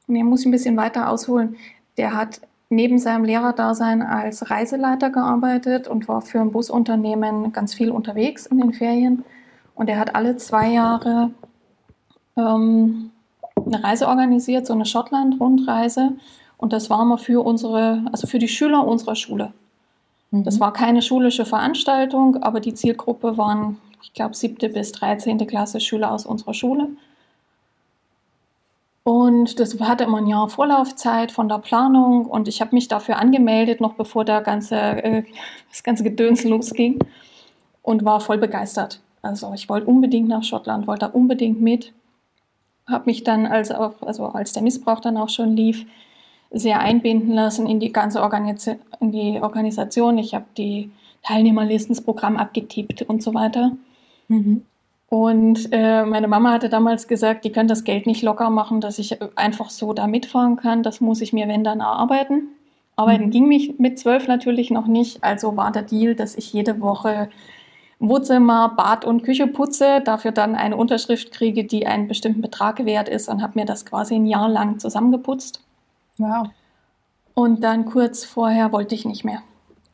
nee, 0.07 0.25
muss 0.25 0.41
ich 0.41 0.47
ein 0.47 0.53
bisschen 0.53 0.77
weiter 0.77 1.11
ausholen. 1.11 1.57
Der 1.97 2.15
hat 2.15 2.41
neben 2.71 2.99
seinem 2.99 3.25
Lehrerdasein 3.25 4.03
als 4.03 4.51
Reiseleiter 4.51 5.11
gearbeitet 5.11 5.89
und 5.89 6.09
war 6.09 6.21
für 6.21 6.41
ein 6.41 6.53
Busunternehmen 6.53 7.53
ganz 7.53 7.75
viel 7.75 7.91
unterwegs 7.91 8.47
in 8.47 8.59
den 8.59 8.73
Ferien. 8.73 9.25
Und 9.75 9.89
er 9.89 9.99
hat 9.99 10.15
alle 10.15 10.37
zwei 10.37 10.71
Jahre 10.71 11.31
ähm, 12.37 13.11
eine 13.65 13.85
Reise 13.85 14.09
organisiert, 14.09 14.67
so 14.67 14.73
eine 14.73 14.87
Schottland-Rundreise. 14.87 16.13
Und 16.59 16.73
das 16.73 16.91
war 16.91 17.05
mal 17.05 17.17
für 17.17 17.45
unsere, 17.45 18.03
also 18.13 18.27
für 18.27 18.39
die 18.39 18.49
Schüler 18.49 18.87
unserer 18.87 19.17
Schule. 19.17 19.53
Mhm. 20.31 20.45
Das 20.45 20.61
war 20.61 20.73
keine 20.73 21.01
schulische 21.01 21.47
Veranstaltung, 21.47 22.43
aber 22.43 22.61
die 22.61 22.75
Zielgruppe 22.75 23.39
waren, 23.39 23.79
ich 24.03 24.13
glaube, 24.13 24.35
siebte 24.35 24.69
bis 24.69 24.93
13. 24.93 25.39
Klasse 25.47 25.81
Schüler 25.81 26.13
aus 26.13 26.27
unserer 26.27 26.55
Schule. 26.55 26.89
Und 29.05 29.59
das 29.59 29.81
hatte 29.81 30.05
immer 30.05 30.19
ein 30.19 30.27
Jahr 30.27 30.51
Vorlaufzeit 30.51 31.33
von 31.33 31.49
der 31.49 31.61
Planung 31.61 32.27
und 32.27 32.47
ich 32.47 32.61
habe 32.61 32.75
mich 32.75 32.89
dafür 32.89 33.19
angemeldet, 33.19 33.81
noch 33.81 33.95
bevor 33.95 34.27
der 34.27 34.43
ganze, 34.43 34.77
äh, 34.77 35.23
das 35.71 35.83
ganze 35.83 36.05
Gedöns 36.05 36.45
losging 36.45 36.99
und 37.81 38.05
war 38.05 38.21
voll 38.21 38.37
begeistert. 38.37 39.01
Also 39.23 39.55
ich 39.55 39.71
wollte 39.71 39.87
unbedingt 39.87 40.29
nach 40.29 40.43
Schottland, 40.43 40.87
wollte 40.87 41.07
da 41.07 41.13
unbedingt 41.13 41.61
mit. 41.61 41.95
Habe 42.87 43.05
mich 43.07 43.25
dann, 43.25 43.47
als, 43.47 43.71
auch, 43.71 43.95
also 44.03 44.27
als 44.27 44.53
der 44.53 44.63
Missbrauch 44.63 45.01
dann 45.01 45.17
auch 45.17 45.31
schon 45.31 45.57
lief, 45.57 45.87
sehr 46.51 46.81
einbinden 46.81 47.33
lassen 47.33 47.67
in 47.67 47.81
die 47.81 47.93
ganze 47.93 48.23
Organis 48.23 48.67
in 49.01 49.13
die 49.13 49.41
Organisation. 49.41 50.19
Ich 50.19 50.35
habe 50.35 50.47
die 50.57 50.91
Teilnehmerlisten, 51.23 51.95
das 51.95 52.05
Programm 52.05 52.37
abgetippt 52.37 53.03
und 53.03 53.23
so 53.23 53.35
weiter. 53.35 53.73
Mhm. 54.29 54.63
Und 55.11 55.69
äh, 55.73 56.05
meine 56.05 56.29
Mama 56.29 56.53
hatte 56.53 56.69
damals 56.69 57.09
gesagt, 57.09 57.45
die 57.45 57.53
können 57.53 57.69
das 57.69 57.85
Geld 57.85 58.07
nicht 58.07 58.23
locker 58.23 58.51
machen, 58.51 58.81
dass 58.81 58.99
ich 58.99 59.19
einfach 59.37 59.71
so 59.71 59.95
da 59.95 60.07
mitfahren 60.07 60.57
kann. 60.57 60.83
Das 60.83 61.01
muss 61.01 61.23
ich 61.23 61.33
mir, 61.33 61.49
wenn 61.49 61.65
dann, 61.65 61.81
erarbeiten. 61.81 62.49
Arbeiten 62.97 63.27
mhm. 63.27 63.31
ging 63.31 63.49
mich 63.49 63.79
mit 63.79 63.99
zwölf 63.99 64.29
natürlich 64.29 64.71
noch 64.71 64.87
nicht. 64.87 65.25
Also 65.25 65.57
war 65.57 65.73
der 65.73 65.83
Deal, 65.83 66.15
dass 66.15 66.35
ich 66.35 66.53
jede 66.53 66.81
Woche 66.81 67.31
Wohnzimmer, 68.01 68.75
Bad 68.77 69.05
und 69.05 69.23
Küche 69.25 69.47
putze, 69.47 70.01
dafür 70.05 70.31
dann 70.31 70.55
eine 70.55 70.77
Unterschrift 70.77 71.33
kriege, 71.33 71.65
die 71.65 71.87
einen 71.87 72.07
bestimmten 72.07 72.43
Betrag 72.43 72.85
wert 72.85 73.09
ist 73.09 73.29
und 73.29 73.43
habe 73.43 73.59
mir 73.59 73.65
das 73.65 73.87
quasi 73.87 74.15
ein 74.15 74.27
Jahr 74.27 74.49
lang 74.49 74.79
zusammengeputzt. 74.79 75.63
Wow. 76.19 76.49
Und 77.35 77.63
dann 77.63 77.85
kurz 77.85 78.25
vorher 78.25 78.73
wollte 78.73 78.95
ich 78.95 79.05
nicht 79.05 79.25
mehr. 79.25 79.43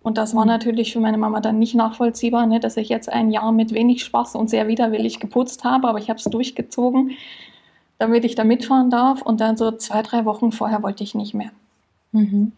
Und 0.03 0.19
das 0.19 0.35
war 0.35 0.45
mhm. 0.45 0.51
natürlich 0.51 0.93
für 0.93 1.01
meine 1.01 1.19
Mama 1.19 1.41
dann 1.41 1.59
nicht 1.59 1.75
nachvollziehbar, 1.75 2.47
ne, 2.47 2.61
dass 2.61 2.77
ich 2.77 2.89
jetzt 2.89 3.09
ein 3.09 3.31
Jahr 3.31 3.53
mit 3.53 3.73
wenig 3.73 4.05
Spaß 4.05 4.35
und 4.35 4.51
sehr 4.51 4.69
widerwillig 4.69 5.21
geputzt 5.21 5.65
habe, 5.65 5.89
aber 5.89 5.99
ich 5.99 6.11
habe 6.11 6.19
es 6.19 6.25
durchgezogen, 6.25 7.13
damit 7.99 8.25
ich 8.25 8.35
da 8.35 8.45
mitfahren 8.45 8.91
darf. 8.91 9.23
Und 9.23 9.41
dann 9.41 9.57
so 9.57 9.73
zwei, 9.73 10.03
drei 10.03 10.25
Wochen 10.25 10.53
vorher 10.53 10.83
wollte 10.83 11.03
ich 11.05 11.15
nicht 11.15 11.35
mehr. 11.35 11.51
Mhm. 12.13 12.53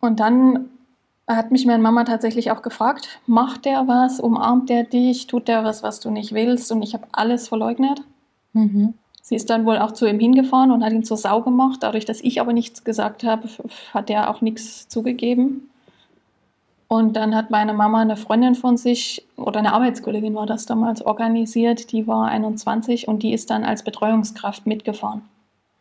Und 0.00 0.20
dann 0.20 0.70
hat 1.26 1.50
mich 1.50 1.66
meine 1.66 1.82
Mama 1.82 2.04
tatsächlich 2.04 2.50
auch 2.50 2.62
gefragt, 2.62 3.20
macht 3.26 3.66
der 3.66 3.86
was, 3.86 4.20
umarmt 4.20 4.70
der 4.70 4.84
dich, 4.84 5.26
tut 5.26 5.48
der 5.48 5.64
was, 5.64 5.82
was 5.82 6.00
du 6.00 6.10
nicht 6.10 6.32
willst? 6.32 6.72
Und 6.72 6.82
ich 6.82 6.94
habe 6.94 7.06
alles 7.12 7.48
verleugnet. 7.48 8.00
Mhm. 8.54 8.94
Sie 9.28 9.34
ist 9.34 9.50
dann 9.50 9.66
wohl 9.66 9.76
auch 9.76 9.92
zu 9.92 10.06
ihm 10.06 10.18
hingefahren 10.18 10.70
und 10.70 10.82
hat 10.82 10.94
ihn 10.94 11.04
zur 11.04 11.18
Sau 11.18 11.42
gemacht. 11.42 11.82
Dadurch, 11.82 12.06
dass 12.06 12.22
ich 12.22 12.40
aber 12.40 12.54
nichts 12.54 12.82
gesagt 12.82 13.24
habe, 13.24 13.46
hat 13.92 14.08
er 14.08 14.30
auch 14.30 14.40
nichts 14.40 14.88
zugegeben. 14.88 15.68
Und 16.88 17.14
dann 17.14 17.34
hat 17.34 17.50
meine 17.50 17.74
Mama 17.74 18.00
eine 18.00 18.16
Freundin 18.16 18.54
von 18.54 18.78
sich, 18.78 19.26
oder 19.36 19.58
eine 19.58 19.74
Arbeitskollegin 19.74 20.34
war 20.34 20.46
das 20.46 20.64
damals, 20.64 21.04
organisiert. 21.04 21.92
Die 21.92 22.06
war 22.06 22.28
21 22.28 23.06
und 23.06 23.22
die 23.22 23.34
ist 23.34 23.50
dann 23.50 23.64
als 23.64 23.82
Betreuungskraft 23.82 24.66
mitgefahren 24.66 25.20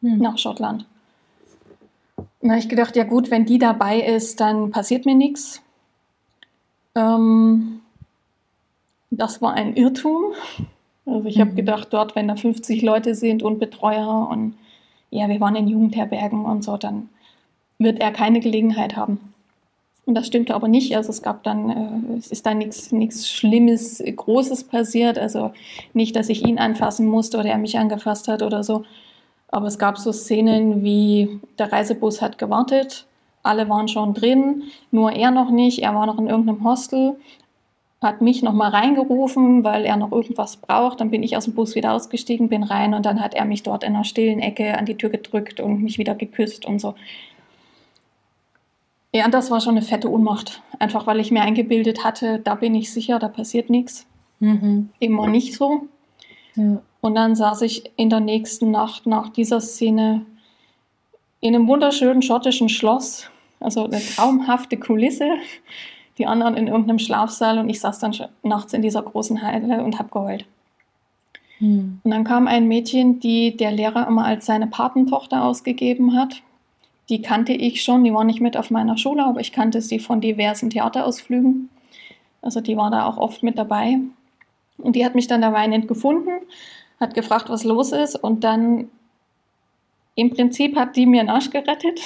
hm. 0.02 0.18
nach 0.18 0.38
Schottland. 0.38 0.86
Da 2.42 2.50
habe 2.50 2.60
ich 2.60 2.68
gedacht, 2.68 2.98
ja 2.98 3.06
gut, 3.06 3.32
wenn 3.32 3.46
die 3.46 3.60
dabei 3.60 4.02
ist, 4.02 4.42
dann 4.42 4.72
passiert 4.72 5.06
mir 5.06 5.16
nichts. 5.16 5.62
Ähm, 6.96 7.80
das 9.10 9.42
war 9.42 9.54
ein 9.54 9.74
Irrtum. 9.78 10.34
Also 11.08 11.28
ich 11.28 11.38
mhm. 11.38 11.42
habe 11.42 11.54
gedacht, 11.54 11.88
dort, 11.92 12.16
wenn 12.16 12.28
da 12.28 12.36
50 12.36 12.82
Leute 12.82 13.16
sind 13.16 13.42
und 13.42 13.60
Betreuer 13.60 14.28
und 14.30 14.56
ja, 15.10 15.28
wir 15.30 15.40
waren 15.40 15.56
in 15.56 15.68
Jugendherbergen 15.68 16.46
und 16.46 16.64
so, 16.64 16.78
dann 16.78 17.10
wird 17.80 18.00
er 18.00 18.12
keine 18.12 18.40
Gelegenheit 18.40 18.96
haben. 18.96 19.34
Und 20.06 20.16
das 20.16 20.28
stimmte 20.28 20.56
aber 20.56 20.68
nicht. 20.68 20.96
Also 20.96 21.10
es 21.10 21.22
gab 21.22 21.44
dann, 21.44 21.70
äh, 21.70 22.18
es 22.18 22.28
ist 22.28 22.46
da 22.46 22.54
nichts 22.54 23.30
Schlimmes, 23.30 24.04
Großes 24.04 24.66
passiert. 24.66 25.18
Also 25.18 25.52
nicht, 25.94 26.16
dass 26.16 26.30
ich 26.30 26.46
ihn 26.46 26.60
anfassen 26.60 27.08
musste 27.08 27.38
oder 27.38 27.50
er 27.50 27.58
mich 27.58 27.78
angefasst 27.78 28.28
hat 28.28 28.42
oder 28.42 28.64
so. 28.64 28.84
Aber 29.50 29.68
es 29.68 29.80
gab 29.80 29.98
so 29.98 30.12
Szenen 30.12 30.84
wie 30.84 31.40
der 31.58 31.72
Reisebus 31.72 32.22
hat 32.22 32.38
gewartet, 32.38 33.06
alle 33.44 33.70
waren 33.70 33.88
schon 33.88 34.14
drin, 34.14 34.64
nur 34.92 35.12
er 35.14 35.32
noch 35.32 35.52
nicht. 35.52 35.80
Er 35.80 35.96
war 35.96 36.06
noch 36.06 36.20
in 36.20 36.28
irgendeinem 36.28 36.66
Hostel 36.66 37.16
hat 38.02 38.22
mich 38.22 38.44
nochmal 38.44 38.72
reingerufen, 38.72 39.64
weil 39.64 39.86
er 39.86 39.98
noch 39.98 40.12
irgendwas 40.12 40.58
braucht. 40.58 41.02
Dann 41.02 41.10
bin 41.10 41.24
ich 41.24 41.36
aus 41.36 41.46
dem 41.46 41.56
Bus 41.56 41.74
wieder 41.76 41.94
ausgestiegen, 41.94 42.48
bin 42.48 42.64
rein 42.64 42.94
und 42.94 43.06
dann 43.06 43.22
hat 43.22 43.34
er 43.34 43.46
mich 43.46 43.64
dort 43.64 43.84
in 43.84 43.96
einer 43.96 44.04
stillen 44.04 44.40
Ecke 44.40 44.78
an 44.78 44.86
die 44.86 44.96
Tür 44.96 45.10
gedrückt 45.10 45.60
und 45.60 45.82
mich 45.82 45.98
wieder 45.98 46.14
geküsst 46.14 46.66
und 46.66 46.80
so. 46.80 46.94
Ja, 49.14 49.26
und 49.26 49.34
das 49.34 49.50
war 49.50 49.62
schon 49.62 49.78
eine 49.78 49.82
fette 49.82 50.10
Unmacht. 50.10 50.62
Einfach 50.78 51.08
weil 51.08 51.20
ich 51.20 51.32
mir 51.32 51.42
eingebildet 51.42 52.04
hatte, 52.04 52.40
da 52.40 52.54
bin 52.54 52.76
ich 52.76 52.92
sicher, 52.94 53.18
da 53.18 53.30
passiert 53.30 53.70
nichts. 53.70 54.06
Mhm. 54.40 54.90
Immer 55.00 55.28
nicht 55.28 55.56
so. 55.56 55.88
Ja. 56.56 56.82
Und 57.02 57.16
dann 57.16 57.36
saß 57.36 57.64
ich 57.64 57.92
in 57.96 58.10
der 58.12 58.20
nächsten 58.20 58.70
Nacht 58.70 59.08
nach 59.08 59.30
dieser 59.30 59.60
Szene 59.60 60.26
in 61.40 61.56
einem 61.56 61.68
wunderschönen 61.68 62.22
schottischen 62.22 62.70
Schloss. 62.70 63.30
Also 63.60 63.86
eine 63.86 64.00
traumhafte 64.00 64.78
Kulisse 64.78 65.32
die 66.18 66.26
anderen 66.26 66.56
in 66.56 66.68
irgendeinem 66.68 67.00
Schlafsaal 67.00 67.60
und 67.60 67.70
ich 67.70 67.80
saß 67.80 68.00
dann 68.00 68.16
nachts 68.44 68.74
in 68.74 68.82
dieser 68.82 69.04
großen 69.04 69.42
Halle 69.42 69.84
und 69.84 70.00
habe 70.00 70.10
geheult. 70.10 70.46
Hm. 71.60 72.00
Und 72.04 72.12
dann 72.12 72.24
kam 72.24 72.48
ein 72.48 72.68
Mädchen, 72.68 73.20
die 73.20 73.56
der 73.56 73.72
Lehrer 73.72 74.08
immer 74.08 74.26
als 74.26 74.46
seine 74.46 74.68
Patentochter 74.68 75.44
ausgegeben 75.44 76.16
hat. 76.16 76.42
Die 77.10 77.22
kannte 77.22 77.54
ich 77.54 77.84
schon, 77.84 78.04
die 78.04 78.14
war 78.14 78.24
nicht 78.24 78.42
mit 78.42 78.58
auf 78.58 78.70
meiner 78.70 78.98
Schule, 78.98 79.24
aber 79.24 79.40
ich 79.40 79.52
kannte 79.52 79.82
sie 79.82 80.00
von 80.00 80.22
diversen 80.22 80.70
Theaterausflügen. 80.70 81.70
Also 82.42 82.62
die 82.62 82.78
war 82.78 82.92
da 82.92 83.06
auch 83.06 83.18
oft 83.18 83.44
mit 83.44 83.58
dabei. 83.58 84.00
Und 84.78 84.96
die 84.96 85.06
hat 85.06 85.16
mich 85.16 85.28
dann 85.28 85.42
da 85.42 85.54
weinend 85.54 85.88
gefunden, 85.88 86.30
hat 87.00 87.14
gefragt, 87.14 87.50
was 87.50 87.64
los 87.64 87.92
ist 87.92 88.16
und 88.16 88.44
dann 88.44 88.90
im 90.16 90.32
Prinzip 90.32 90.76
hat 90.76 90.96
die 90.96 91.06
mir 91.06 91.22
einen 91.22 91.30
Arsch 91.30 91.52
gerettet 91.52 92.00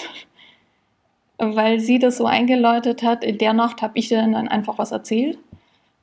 weil 1.42 1.80
sie 1.80 2.00
das 2.00 2.18
so 2.18 2.26
eingeläutet 2.26 3.04
hat. 3.04 3.24
In 3.24 3.38
der 3.38 3.54
Nacht 3.54 3.82
habe 3.82 3.94
ich 3.96 4.10
dann 4.10 4.36
einfach 4.36 4.78
was 4.78 4.92
erzählt. 4.92 5.40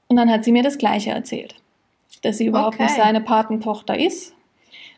Und 0.08 0.16
dann 0.16 0.30
hat 0.30 0.44
sie 0.44 0.52
mir 0.52 0.62
das 0.62 0.78
Gleiche 0.78 1.10
erzählt. 1.10 1.54
Dass 2.22 2.38
sie 2.38 2.46
überhaupt 2.46 2.74
okay. 2.74 2.84
nicht 2.84 2.96
seine 2.96 3.20
Patentochter 3.20 3.98
ist, 3.98 4.34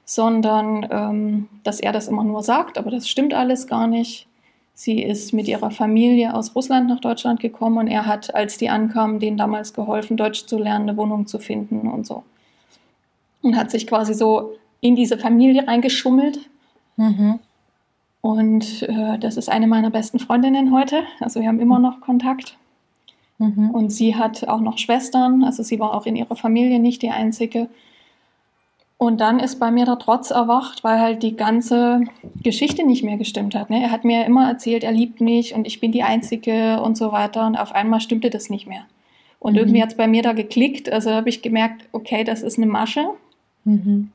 sondern 0.05 0.89
ähm, 0.91 1.49
dass 1.63 1.81
er 1.81 1.93
das 1.93 2.09
immer 2.09 2.25
nur 2.25 2.43
sagt, 2.43 2.79
aber 2.79 2.91
das 2.91 3.09
stimmt 3.09 3.35
alles 3.35 3.67
gar 3.67 3.87
nicht. 3.87 4.27
Sie 4.73 5.03
ist 5.03 5.35
mit 5.35 5.47
ihrer 5.47 5.71
Familie 5.71 6.33
aus 6.33 6.57
Russland 6.57 6.89
nach 6.89 7.01
Deutschland 7.01 7.39
gekommen 7.39 7.77
und 7.77 7.89
er 7.89 8.07
hat, 8.07 8.35
als 8.35 8.57
die 8.57 8.71
ankamen, 8.71 9.21
denen 9.21 9.37
damals 9.37 9.75
geholfen, 9.75 10.17
Deutsch 10.17 10.47
zu 10.47 10.57
lernen, 10.57 10.89
eine 10.89 10.97
Wohnung 10.97 11.27
zu 11.27 11.39
finden 11.39 11.87
und 11.87 12.07
so. 12.07 12.25
Und 13.43 13.57
hat 13.57 13.71
sich 13.71 13.87
quasi 13.87 14.15
so 14.15 14.57
in 14.81 14.97
diese 14.97 15.19
Familie 15.19 15.67
reingeschummelt. 15.69 16.41
Mhm. 16.97 17.41
Und 18.23 18.83
äh, 18.83 19.19
das 19.19 19.37
ist 19.37 19.49
eine 19.49 19.67
meiner 19.67 19.91
besten 19.91 20.19
Freundinnen 20.19 20.73
heute. 20.73 21.03
Also 21.21 21.41
wir 21.41 21.49
haben 21.49 21.61
immer 21.61 21.79
noch 21.79 22.01
Kontakt. 22.01 22.57
Mhm. 23.39 23.71
Und 23.71 23.91
sie 23.91 24.15
hat 24.15 24.47
auch 24.47 24.61
noch 24.61 24.79
Schwestern. 24.79 25.43
Also 25.43 25.63
sie 25.63 25.81
war 25.81 25.95
auch 25.95 26.07
in 26.07 26.17
ihrer 26.17 26.37
Familie 26.37 26.79
nicht 26.79 27.03
die 27.03 27.11
einzige. 27.11 27.69
Und 28.99 29.23
dann 29.23 29.41
ist 29.41 29.59
bei 29.59 29.71
mir 29.71 29.87
der 29.87 29.99
Trotz 29.99 30.31
erwacht, 30.31 30.85
weil 30.85 31.01
halt 31.01 31.23
die 31.23 31.35
ganze 31.35 32.03
Geschichte 32.43 32.85
nicht 32.85 33.03
mehr 33.03 33.17
gestimmt 33.17 33.55
hat. 33.55 33.71
Ne? 33.71 33.83
Er 33.83 33.91
hat 33.91 34.05
mir 34.05 34.27
immer 34.27 34.47
erzählt, 34.47 34.85
er 34.85 34.93
liebt 34.93 35.23
mich 35.23 35.55
und 35.55 35.67
ich 35.67 35.81
bin 35.81 35.91
die 35.91 36.03
Einzige 36.03 36.83
und 36.83 36.99
so 36.99 37.11
weiter. 37.11 37.47
Und 37.47 37.57
auf 37.57 37.73
einmal 37.75 38.03
stimmte 38.03 38.29
das 38.29 38.51
nicht 38.51 38.67
mehr. 38.67 38.85
Und 39.39 39.55
mhm. 39.55 39.61
irgendwie 39.61 39.83
hat 39.83 39.93
es 39.93 39.97
bei 39.97 40.07
mir 40.07 40.23
da 40.23 40.35
geklickt. 40.35 40.93
Also 40.93 41.11
habe 41.13 41.31
ich 41.31 41.41
gemerkt, 41.41 41.89
okay, 41.93 42.25
das 42.25 42.43
ist 42.43 42.59
eine 42.59 42.67
Masche. 42.67 43.07
Mhm. 43.65 44.13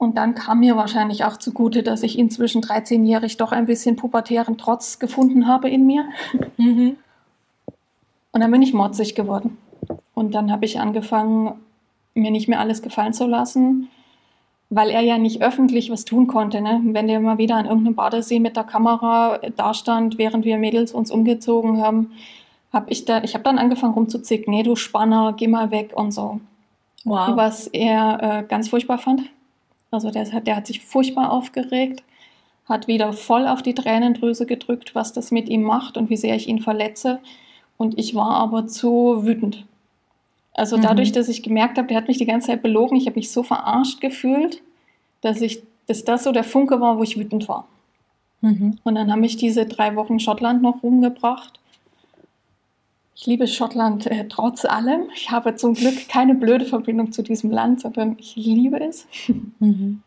Und 0.00 0.16
dann 0.16 0.34
kam 0.34 0.60
mir 0.60 0.76
wahrscheinlich 0.76 1.24
auch 1.24 1.36
zugute, 1.36 1.82
dass 1.82 2.02
ich 2.02 2.18
inzwischen 2.18 2.62
13-jährig 2.62 3.36
doch 3.36 3.52
ein 3.52 3.66
bisschen 3.66 3.96
pubertären 3.96 4.56
Trotz 4.56 4.98
gefunden 4.98 5.46
habe 5.46 5.68
in 5.68 5.84
mir. 5.84 6.06
Mhm. 6.56 6.96
Und 8.32 8.40
dann 8.40 8.50
bin 8.50 8.62
ich 8.62 8.72
motzig 8.72 9.14
geworden. 9.14 9.58
Und 10.14 10.34
dann 10.34 10.50
habe 10.50 10.64
ich 10.64 10.80
angefangen, 10.80 11.52
mir 12.14 12.30
nicht 12.30 12.48
mehr 12.48 12.60
alles 12.60 12.80
gefallen 12.80 13.12
zu 13.12 13.26
lassen, 13.26 13.90
weil 14.70 14.88
er 14.88 15.02
ja 15.02 15.18
nicht 15.18 15.42
öffentlich 15.42 15.90
was 15.90 16.06
tun 16.06 16.28
konnte. 16.28 16.62
Ne? 16.62 16.80
Wenn 16.82 17.06
der 17.06 17.20
mal 17.20 17.36
wieder 17.36 17.56
an 17.56 17.66
irgendeinem 17.66 17.94
Badesee 17.94 18.40
mit 18.40 18.56
der 18.56 18.64
Kamera 18.64 19.38
dastand, 19.54 20.16
während 20.16 20.46
wir 20.46 20.56
Mädels 20.56 20.92
uns 20.92 21.10
umgezogen 21.10 21.82
haben, 21.82 22.12
habe 22.72 22.90
ich 22.90 23.04
da, 23.04 23.22
ich 23.22 23.34
habe 23.34 23.44
dann 23.44 23.58
angefangen 23.58 23.92
rumzuzicken, 23.92 24.54
nee, 24.54 24.62
du 24.62 24.76
Spanner, 24.76 25.34
geh 25.36 25.46
mal 25.46 25.70
weg 25.70 25.92
und 25.94 26.12
so. 26.12 26.40
Wow. 27.04 27.36
Was 27.36 27.66
er 27.66 28.18
äh, 28.22 28.42
ganz 28.48 28.70
furchtbar 28.70 28.96
fand. 28.96 29.28
Also 29.90 30.10
der, 30.10 30.24
der 30.40 30.56
hat 30.56 30.66
sich 30.66 30.80
furchtbar 30.80 31.32
aufgeregt, 31.32 32.02
hat 32.66 32.86
wieder 32.86 33.12
voll 33.12 33.46
auf 33.46 33.62
die 33.62 33.74
Tränendrüse 33.74 34.46
gedrückt, 34.46 34.94
was 34.94 35.12
das 35.12 35.30
mit 35.30 35.48
ihm 35.48 35.62
macht 35.62 35.96
und 35.96 36.10
wie 36.10 36.16
sehr 36.16 36.36
ich 36.36 36.48
ihn 36.48 36.60
verletze. 36.60 37.20
Und 37.76 37.98
ich 37.98 38.14
war 38.14 38.30
aber 38.30 38.66
zu 38.66 39.24
wütend. 39.24 39.64
Also 40.54 40.76
dadurch, 40.76 41.12
dass 41.12 41.28
ich 41.28 41.42
gemerkt 41.42 41.78
habe, 41.78 41.88
der 41.88 41.96
hat 41.96 42.08
mich 42.08 42.18
die 42.18 42.26
ganze 42.26 42.48
Zeit 42.48 42.62
belogen, 42.62 42.96
ich 42.96 43.06
habe 43.06 43.16
mich 43.16 43.30
so 43.30 43.42
verarscht 43.42 44.00
gefühlt, 44.00 44.62
dass 45.20 45.40
ich, 45.40 45.62
dass 45.86 46.04
das 46.04 46.24
so 46.24 46.32
der 46.32 46.44
Funke 46.44 46.80
war, 46.80 46.98
wo 46.98 47.02
ich 47.02 47.16
wütend 47.16 47.48
war. 47.48 47.66
Mhm. 48.40 48.78
Und 48.84 48.94
dann 48.94 49.10
haben 49.10 49.20
mich 49.20 49.36
diese 49.36 49.66
drei 49.66 49.96
Wochen 49.96 50.18
Schottland 50.18 50.62
noch 50.62 50.82
rumgebracht. 50.82 51.59
Ich 53.14 53.26
liebe 53.26 53.46
Schottland 53.46 54.06
äh, 54.06 54.26
trotz 54.28 54.64
allem. 54.64 55.08
Ich 55.14 55.30
habe 55.30 55.54
zum 55.56 55.74
Glück 55.74 56.08
keine 56.08 56.34
blöde 56.34 56.64
Verbindung 56.64 57.12
zu 57.12 57.22
diesem 57.22 57.50
Land, 57.50 57.80
sondern 57.80 58.16
ich 58.18 58.36
liebe 58.36 58.80
es. 58.80 59.06
Mhm. 59.58 60.02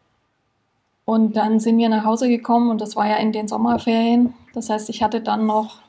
Und 1.05 1.35
dann 1.35 1.59
sind 1.59 1.77
wir 1.77 1.89
nach 1.89 2.05
Hause 2.05 2.29
gekommen 2.29 2.71
und 2.71 2.79
das 2.79 2.95
war 2.95 3.07
ja 3.07 3.17
in 3.17 3.33
den 3.33 3.47
Sommerferien. 3.47 4.33
Das 4.53 4.69
heißt, 4.69 4.89
ich 4.89 5.03
hatte 5.03 5.19
dann 5.19 5.45
noch 5.45 5.79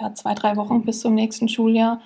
ja, 0.00 0.14
zwei, 0.14 0.34
drei 0.34 0.56
Wochen 0.56 0.84
bis 0.84 1.00
zum 1.00 1.14
nächsten 1.14 1.48
Schuljahr 1.48 2.00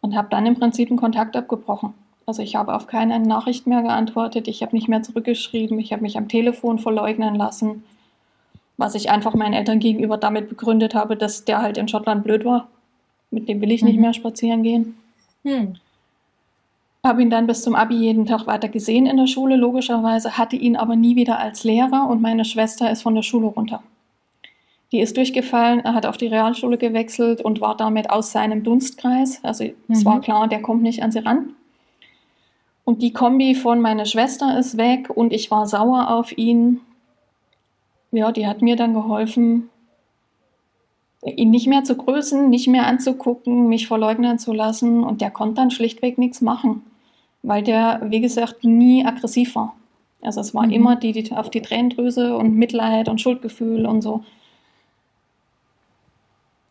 und 0.00 0.16
habe 0.16 0.28
dann 0.30 0.46
im 0.46 0.54
Prinzip 0.54 0.90
einen 0.90 0.98
Kontakt 0.98 1.36
abgebrochen. 1.36 1.94
Also 2.26 2.42
ich 2.42 2.56
habe 2.56 2.74
auf 2.74 2.86
keine 2.88 3.18
Nachricht 3.20 3.66
mehr 3.66 3.82
geantwortet, 3.82 4.48
ich 4.48 4.62
habe 4.62 4.74
nicht 4.74 4.88
mehr 4.88 5.02
zurückgeschrieben, 5.02 5.78
ich 5.78 5.92
habe 5.92 6.02
mich 6.02 6.18
am 6.18 6.28
Telefon 6.28 6.78
verleugnen 6.78 7.36
lassen, 7.36 7.84
was 8.76 8.96
ich 8.96 9.10
einfach 9.10 9.34
meinen 9.34 9.54
Eltern 9.54 9.78
gegenüber 9.78 10.18
damit 10.18 10.48
begründet 10.48 10.94
habe, 10.94 11.16
dass 11.16 11.44
der 11.44 11.62
halt 11.62 11.78
in 11.78 11.88
Schottland 11.88 12.24
blöd 12.24 12.44
war. 12.44 12.68
Mit 13.30 13.48
dem 13.48 13.60
will 13.60 13.72
ich 13.72 13.82
nicht 13.82 13.96
Mhm. 13.96 14.02
mehr 14.02 14.12
spazieren 14.14 14.62
gehen. 14.62 14.96
Hm. 15.44 15.74
Habe 17.04 17.22
ihn 17.22 17.30
dann 17.30 17.46
bis 17.46 17.62
zum 17.62 17.74
Abi 17.74 17.94
jeden 17.96 18.26
Tag 18.26 18.46
weiter 18.46 18.68
gesehen 18.68 19.06
in 19.06 19.16
der 19.16 19.26
Schule, 19.28 19.56
logischerweise, 19.56 20.38
hatte 20.38 20.56
ihn 20.56 20.76
aber 20.76 20.96
nie 20.96 21.14
wieder 21.16 21.38
als 21.38 21.62
Lehrer 21.64 22.08
und 22.08 22.20
meine 22.20 22.44
Schwester 22.44 22.90
ist 22.90 23.02
von 23.02 23.14
der 23.14 23.22
Schule 23.22 23.46
runter. 23.46 23.82
Die 24.92 25.00
ist 25.00 25.16
durchgefallen, 25.16 25.80
er 25.80 25.94
hat 25.94 26.06
auf 26.06 26.16
die 26.16 26.26
Realschule 26.28 26.78
gewechselt 26.78 27.40
und 27.40 27.60
war 27.60 27.76
damit 27.76 28.10
aus 28.10 28.32
seinem 28.32 28.62
Dunstkreis. 28.62 29.40
Also 29.42 29.64
es 29.88 30.00
Mhm. 30.00 30.04
war 30.04 30.20
klar, 30.20 30.48
der 30.48 30.62
kommt 30.62 30.82
nicht 30.82 31.02
an 31.02 31.12
sie 31.12 31.18
ran. 31.20 31.54
Und 32.84 33.02
die 33.02 33.12
Kombi 33.12 33.56
von 33.56 33.80
meiner 33.80 34.06
Schwester 34.06 34.56
ist 34.58 34.76
weg 34.76 35.10
und 35.10 35.32
ich 35.32 35.50
war 35.50 35.66
sauer 35.66 36.10
auf 36.10 36.36
ihn. 36.38 36.80
Ja, 38.12 38.30
die 38.30 38.46
hat 38.46 38.62
mir 38.62 38.76
dann 38.76 38.94
geholfen, 38.94 39.68
ihn 41.30 41.50
nicht 41.50 41.66
mehr 41.66 41.84
zu 41.84 41.96
grüßen, 41.96 42.48
nicht 42.48 42.68
mehr 42.68 42.86
anzugucken, 42.86 43.68
mich 43.68 43.86
verleugnen 43.86 44.38
zu 44.38 44.52
lassen 44.52 45.02
und 45.02 45.20
der 45.20 45.30
konnte 45.30 45.54
dann 45.56 45.70
schlichtweg 45.70 46.18
nichts 46.18 46.40
machen, 46.40 46.82
weil 47.42 47.62
der, 47.62 48.00
wie 48.04 48.20
gesagt, 48.20 48.64
nie 48.64 49.04
aggressiv 49.04 49.54
war. 49.56 49.74
Also 50.22 50.40
es 50.40 50.54
war 50.54 50.66
Mhm. 50.66 50.72
immer 50.72 50.96
die, 50.96 51.12
die 51.12 51.32
auf 51.32 51.50
die 51.50 51.62
Tränendrüse 51.62 52.36
und 52.36 52.54
Mitleid 52.54 53.08
und 53.08 53.20
Schuldgefühl 53.20 53.86
und 53.86 54.02
so. 54.02 54.24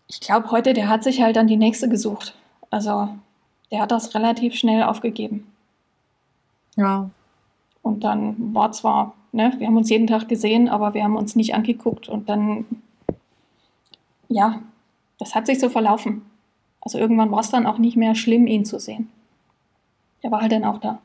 Ich 0.07 0.19
glaube 0.19 0.51
heute, 0.51 0.73
der 0.73 0.87
hat 0.87 1.03
sich 1.03 1.21
halt 1.21 1.35
dann 1.35 1.47
die 1.47 1.57
nächste 1.57 1.89
gesucht. 1.89 2.35
Also 2.69 3.09
der 3.71 3.81
hat 3.81 3.91
das 3.91 4.15
relativ 4.15 4.55
schnell 4.55 4.83
aufgegeben. 4.83 5.47
Ja. 6.75 7.09
Und 7.81 8.03
dann 8.03 8.53
war 8.53 8.71
zwar, 8.71 9.13
ne, 9.31 9.53
wir 9.57 9.67
haben 9.67 9.77
uns 9.77 9.89
jeden 9.89 10.07
Tag 10.07 10.27
gesehen, 10.27 10.69
aber 10.69 10.93
wir 10.93 11.03
haben 11.03 11.15
uns 11.15 11.35
nicht 11.35 11.55
angeguckt 11.55 12.09
und 12.09 12.29
dann, 12.29 12.65
ja, 14.29 14.61
das 15.19 15.35
hat 15.35 15.45
sich 15.45 15.59
so 15.59 15.69
verlaufen. 15.69 16.23
Also 16.81 16.97
irgendwann 16.97 17.31
war 17.31 17.39
es 17.39 17.49
dann 17.49 17.65
auch 17.65 17.77
nicht 17.77 17.97
mehr 17.97 18.15
schlimm, 18.15 18.47
ihn 18.47 18.65
zu 18.65 18.79
sehen. 18.79 19.09
Der 20.23 20.31
war 20.31 20.41
halt 20.41 20.51
dann 20.51 20.65
auch 20.65 20.79
da. 20.79 20.99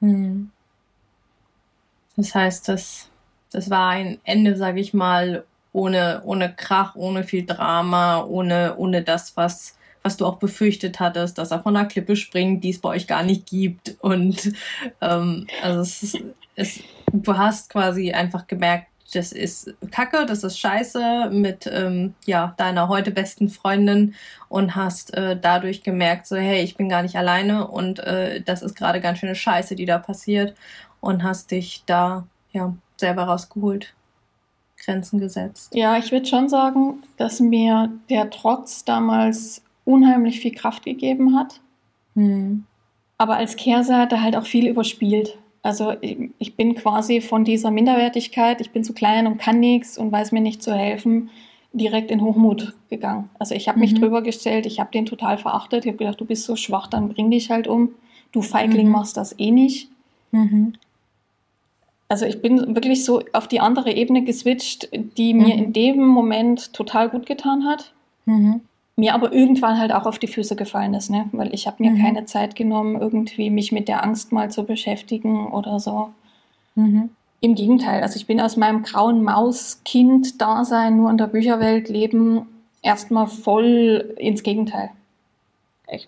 Hm. 0.00 0.50
Das 2.16 2.34
heißt, 2.34 2.68
das, 2.68 3.08
das 3.50 3.70
war 3.70 3.90
ein 3.90 4.18
Ende, 4.24 4.56
sage 4.56 4.80
ich 4.80 4.94
mal, 4.94 5.44
ohne, 5.72 6.22
ohne 6.24 6.52
Krach, 6.52 6.96
ohne 6.96 7.24
viel 7.24 7.46
Drama, 7.46 8.24
ohne, 8.24 8.76
ohne 8.76 9.02
das, 9.02 9.36
was, 9.36 9.76
was 10.02 10.16
du 10.16 10.26
auch 10.26 10.36
befürchtet 10.36 11.00
hattest, 11.00 11.38
dass 11.38 11.50
er 11.50 11.62
von 11.62 11.74
der 11.74 11.86
Klippe 11.86 12.16
springt, 12.16 12.64
die 12.64 12.70
es 12.70 12.80
bei 12.80 12.90
euch 12.90 13.06
gar 13.06 13.22
nicht 13.22 13.46
gibt. 13.46 13.96
Und 14.00 14.52
ähm, 15.00 15.46
also 15.62 15.80
es 15.80 16.16
es, 16.60 16.80
du 17.12 17.36
hast 17.36 17.70
quasi 17.70 18.12
einfach 18.12 18.46
gemerkt, 18.46 18.86
das 19.10 19.32
ist 19.32 19.74
Kacke, 19.90 20.26
das 20.26 20.44
ist 20.44 20.58
Scheiße 20.58 21.30
mit 21.32 21.68
ähm, 21.72 22.14
ja 22.26 22.54
deiner 22.56 22.88
heute 22.88 23.10
besten 23.10 23.48
Freundin 23.48 24.14
und 24.48 24.76
hast 24.76 25.14
äh, 25.14 25.38
dadurch 25.40 25.82
gemerkt, 25.82 26.26
so 26.26 26.36
hey, 26.36 26.62
ich 26.62 26.76
bin 26.76 26.88
gar 26.88 27.02
nicht 27.02 27.16
alleine 27.16 27.68
und 27.68 27.98
äh, 28.00 28.40
das 28.40 28.62
ist 28.62 28.74
gerade 28.74 29.00
ganz 29.00 29.18
schöne 29.18 29.34
Scheiße, 29.34 29.74
die 29.74 29.86
da 29.86 29.98
passiert 29.98 30.54
und 31.00 31.22
hast 31.22 31.50
dich 31.50 31.82
da 31.86 32.26
ja 32.52 32.74
selber 32.96 33.24
rausgeholt, 33.24 33.94
Grenzen 34.84 35.20
gesetzt. 35.20 35.74
Ja, 35.74 35.96
ich 35.98 36.12
würde 36.12 36.26
schon 36.26 36.48
sagen, 36.48 37.02
dass 37.16 37.40
mir 37.40 37.90
der 38.08 38.30
Trotz 38.30 38.84
damals 38.84 39.62
unheimlich 39.84 40.40
viel 40.40 40.54
Kraft 40.54 40.84
gegeben 40.84 41.36
hat. 41.36 41.60
Hm. 42.14 42.64
aber 43.18 43.36
als 43.36 43.54
Kehrseite 43.54 44.20
halt 44.20 44.34
auch 44.34 44.46
viel 44.46 44.66
überspielt. 44.66 45.38
Also 45.62 45.94
ich 46.00 46.56
bin 46.56 46.74
quasi 46.74 47.20
von 47.20 47.44
dieser 47.44 47.70
Minderwertigkeit, 47.70 48.60
ich 48.60 48.70
bin 48.70 48.82
zu 48.82 48.94
klein 48.94 49.26
und 49.26 49.36
kann 49.38 49.60
nichts 49.60 49.98
und 49.98 50.10
weiß 50.10 50.32
mir 50.32 50.40
nicht 50.40 50.62
zu 50.62 50.72
helfen, 50.74 51.28
direkt 51.72 52.10
in 52.10 52.22
Hochmut 52.22 52.74
gegangen. 52.88 53.28
Also 53.38 53.54
ich 53.54 53.68
habe 53.68 53.78
mich 53.78 53.92
Mhm. 53.92 53.96
drüber 54.00 54.22
gestellt, 54.22 54.64
ich 54.66 54.80
habe 54.80 54.90
den 54.90 55.04
total 55.06 55.36
verachtet, 55.36 55.84
ich 55.84 55.88
habe 55.90 55.98
gedacht, 55.98 56.20
du 56.20 56.24
bist 56.24 56.44
so 56.44 56.56
schwach, 56.56 56.86
dann 56.86 57.10
bring 57.10 57.30
dich 57.30 57.50
halt 57.50 57.68
um. 57.68 57.90
Du 58.32 58.40
Feigling 58.42 58.86
Mhm. 58.86 58.92
machst 58.92 59.16
das 59.16 59.38
eh 59.38 59.50
nicht. 59.50 59.88
Mhm. 60.32 60.74
Also 62.08 62.24
ich 62.26 62.40
bin 62.42 62.74
wirklich 62.74 63.04
so 63.04 63.22
auf 63.32 63.46
die 63.46 63.60
andere 63.60 63.92
Ebene 63.92 64.24
geswitcht, 64.24 64.88
die 65.16 65.34
mir 65.34 65.54
Mhm. 65.56 65.62
in 65.64 65.72
dem 65.72 66.06
Moment 66.06 66.72
total 66.72 67.08
gut 67.10 67.26
getan 67.26 67.66
hat. 67.66 67.92
Mhm. 68.24 68.62
Mir 69.00 69.14
aber 69.14 69.32
irgendwann 69.32 69.78
halt 69.78 69.92
auch 69.92 70.04
auf 70.04 70.18
die 70.18 70.28
Füße 70.28 70.56
gefallen 70.56 70.92
ist, 70.94 71.10
ne? 71.10 71.28
weil 71.32 71.52
ich 71.54 71.66
habe 71.66 71.82
mir 71.82 71.90
Mhm. 71.90 72.02
keine 72.02 72.24
Zeit 72.26 72.54
genommen, 72.54 73.00
irgendwie 73.00 73.48
mich 73.48 73.72
mit 73.72 73.88
der 73.88 74.04
Angst 74.04 74.30
mal 74.30 74.50
zu 74.50 74.64
beschäftigen 74.64 75.46
oder 75.50 75.80
so. 75.80 76.10
Mhm. 76.74 77.08
Im 77.40 77.54
Gegenteil, 77.54 78.02
also 78.02 78.16
ich 78.16 78.26
bin 78.26 78.40
aus 78.40 78.58
meinem 78.58 78.82
grauen 78.82 79.24
Maus-Kind-Dasein 79.24 80.98
nur 80.98 81.10
in 81.10 81.16
der 81.16 81.28
Bücherwelt 81.28 81.88
leben 81.88 82.46
erstmal 82.82 83.26
voll 83.26 84.14
ins 84.18 84.42
Gegenteil. 84.42 84.90
Ich 85.90 86.06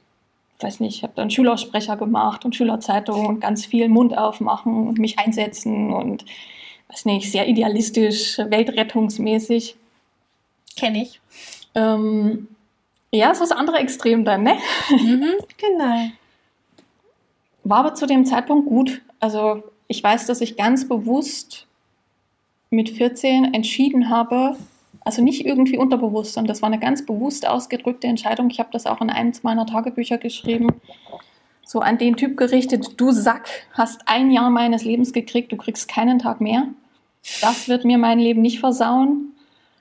weiß 0.61 0.81
nicht, 0.81 0.97
ich 0.97 1.03
habe 1.03 1.15
dann 1.17 1.31
Schülersprecher 1.31 1.97
gemacht 1.97 2.45
und 2.45 2.55
Schülerzeitung 2.55 3.25
und 3.27 3.41
ganz 3.41 3.65
viel 3.65 3.89
Mund 3.89 4.17
aufmachen 4.17 4.87
und 4.87 4.99
mich 4.99 5.19
einsetzen 5.19 5.93
und 5.95 6.27
weiß 6.89 7.07
nicht, 7.07 7.33
sehr 7.33 7.49
idealistisch, 7.49 8.37
weltrettungsmäßig. 8.39 9.77
Kenne 10.77 11.03
ich. 11.03 11.21
Ähm, 11.75 12.49
ja, 13.13 13.35
so 13.35 13.41
das 13.41 13.53
andere 13.53 13.79
Extrem 13.79 14.25
dann, 14.25 14.43
ne? 14.43 14.57
Mhm. 14.91 15.35
Genau. 15.59 16.11
War 17.65 17.79
aber 17.79 17.95
zu 17.95 18.07
dem 18.07 18.25
Zeitpunkt 18.25 18.69
gut. 18.69 19.03
Also 19.21 19.63
ich 19.87 20.03
weiß, 20.03 20.27
dass 20.27 20.41
ich 20.41 20.57
ganz 20.57 20.89
bewusst 20.89 21.67
mit 22.71 22.91
14 22.91 23.55
entschieden 23.55 24.09
habe, 24.09 24.57
also 25.05 25.23
nicht 25.23 25.45
irgendwie 25.45 25.79
unterbewusst, 25.79 26.33
sondern 26.33 26.49
das 26.49 26.63
war 26.63 26.69
eine 26.69 26.81
ganz 26.81 27.05
bewusst 27.05 27.47
ausgedrückte 27.47 28.07
Entscheidung. 28.07 28.51
Ich 28.51 28.59
habe 28.59 28.71
das 28.73 28.87
auch 28.87 29.01
in 29.01 29.11
einem 29.11 29.33
meiner 29.43 29.67
Tagebücher 29.67 30.19
geschrieben. 30.19 30.69
So 31.65 31.81
an 31.81 31.99
den 31.99 32.17
Typ 32.17 32.37
gerichtet, 32.37 33.01
du 33.01 33.13
Sack, 33.13 33.49
hast 33.73 34.03
ein 34.07 34.31
Jahr 34.31 34.51
meines 34.51 34.85
Lebens 34.85 35.13
gekriegt, 35.13 35.53
du 35.53 35.57
kriegst 35.57 35.89
keinen 35.89 36.19
Tag 36.19 36.41
mehr. 36.41 36.69
Das 37.41 37.69
wird 37.69 37.85
mir 37.85 37.99
mein 37.99 38.19
Leben 38.19 38.43
nicht 38.43 38.61
versauen. 38.61 39.32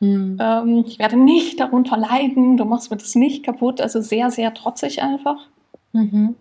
Mhm. 0.02 0.38
Ähm, 0.42 0.84
ich 0.88 1.00
werde 1.00 1.16
nicht 1.16 1.60
darunter 1.60 1.96
leiden, 1.96 2.58
du 2.58 2.66
machst 2.66 2.92
mir 2.92 2.98
das 2.98 3.16
nicht 3.16 3.44
kaputt. 3.44 3.80
Also 3.80 4.02
sehr, 4.02 4.30
sehr 4.32 4.54
trotzig 4.54 5.02
einfach. 5.02 5.48
Mhm. 5.94 6.36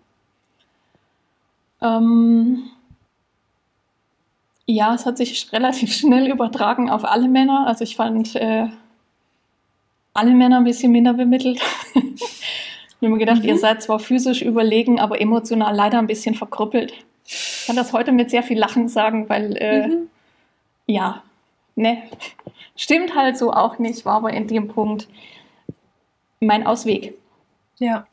Ähm, 1.81 2.63
ja, 4.65 4.93
es 4.93 5.05
hat 5.05 5.17
sich 5.17 5.51
relativ 5.53 5.93
schnell 5.95 6.27
übertragen 6.29 6.89
auf 6.89 7.05
alle 7.05 7.27
Männer. 7.27 7.65
Also 7.67 7.83
ich 7.83 7.95
fand 7.95 8.35
äh, 8.35 8.67
alle 10.13 10.31
Männer 10.31 10.57
ein 10.57 10.63
bisschen 10.63 10.91
minder 10.91 11.13
bemittelt. 11.13 11.59
ich 11.95 12.01
habe 13.01 13.09
mir 13.09 13.17
gedacht, 13.17 13.43
Mhm. 13.43 13.49
ihr 13.49 13.57
seid 13.57 13.81
zwar 13.83 13.99
physisch 13.99 14.41
überlegen, 14.41 14.99
aber 14.99 15.21
emotional 15.21 15.75
leider 15.75 15.99
ein 15.99 16.07
bisschen 16.07 16.35
verkrüppelt. 16.35 16.93
Ich 17.25 17.63
kann 17.67 17.75
das 17.75 17.93
heute 17.93 18.11
mit 18.11 18.29
sehr 18.29 18.43
viel 18.43 18.57
Lachen 18.59 18.87
sagen, 18.89 19.29
weil 19.29 19.55
äh, 19.57 19.87
Mhm. 19.87 20.07
ja, 20.87 21.23
ne, 21.75 22.01
stimmt 22.75 23.15
halt 23.15 23.37
so 23.37 23.51
auch 23.51 23.79
nicht, 23.79 24.05
war 24.05 24.15
aber 24.15 24.33
in 24.33 24.47
dem 24.47 24.67
Punkt 24.67 25.07
mein 26.39 26.65
Ausweg. 26.65 27.17
Ja. 27.79 28.07